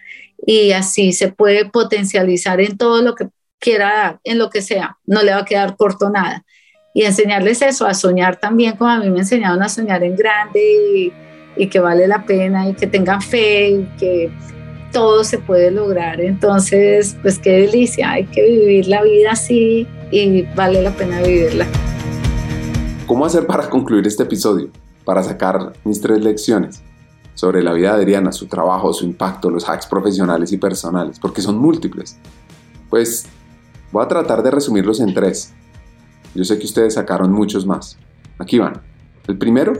[0.46, 4.98] y así se puede potencializar en todo lo que quiera dar, en lo que sea,
[5.06, 6.44] no le va a quedar corto nada.
[6.92, 11.12] Y enseñarles eso, a soñar también, como a mí me enseñaron a soñar en grande
[11.56, 14.30] y, que vale la pena y que tengan fe y que
[14.92, 16.20] todo se puede lograr.
[16.20, 21.66] Entonces, pues qué delicia, hay que vivir la vida así y vale la pena vivirla.
[23.06, 24.70] ¿Cómo hacer para concluir este episodio?
[25.04, 26.82] Para sacar mis tres lecciones
[27.34, 31.42] sobre la vida de Adriana, su trabajo, su impacto, los hacks profesionales y personales, porque
[31.42, 32.16] son múltiples.
[32.88, 33.26] Pues
[33.92, 35.52] voy a tratar de resumirlos en tres.
[36.34, 37.98] Yo sé que ustedes sacaron muchos más.
[38.38, 38.80] Aquí van.
[39.26, 39.74] El primero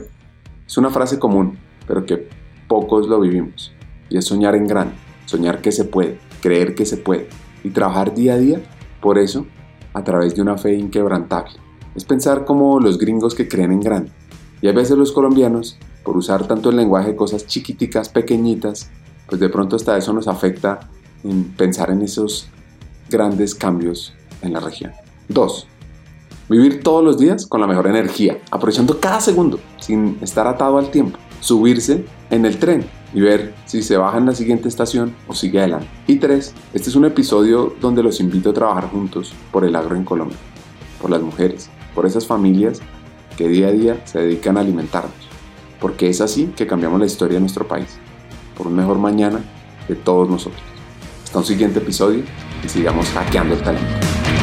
[0.67, 1.57] es una frase común,
[1.87, 2.29] pero que
[2.67, 3.71] pocos lo vivimos,
[4.07, 4.93] y es soñar en grande,
[5.25, 7.29] soñar que se puede, creer que se puede,
[7.63, 8.61] y trabajar día a día
[9.01, 9.47] por eso
[9.93, 11.64] a través de una fe inquebrantable.
[11.95, 14.11] Es pensar como los gringos que creen en grande.
[14.61, 18.89] Y a veces los colombianos por usar tanto el lenguaje cosas chiquiticas, pequeñitas,
[19.27, 20.89] pues de pronto hasta eso nos afecta
[21.23, 22.47] en pensar en esos
[23.09, 24.91] grandes cambios en la región.
[25.27, 25.67] Dos,
[26.47, 30.91] Vivir todos los días con la mejor energía, aprovechando cada segundo, sin estar atado al
[30.91, 31.17] tiempo.
[31.39, 32.85] Subirse en el tren
[33.15, 35.87] y ver si se baja en la siguiente estación o sigue adelante.
[36.05, 39.95] Y tres, Este es un episodio donde los invito a trabajar juntos por el agro
[39.95, 40.37] en Colombia,
[41.01, 42.81] por las mujeres, por esas familias
[43.37, 45.25] que día a día se dedican a alimentarnos
[45.79, 47.97] porque es así que cambiamos la historia de nuestro país,
[48.57, 49.39] por un mejor mañana
[49.87, 50.63] de todos nosotros.
[51.23, 52.23] Hasta un siguiente episodio
[52.63, 54.34] y sigamos hackeando el talento.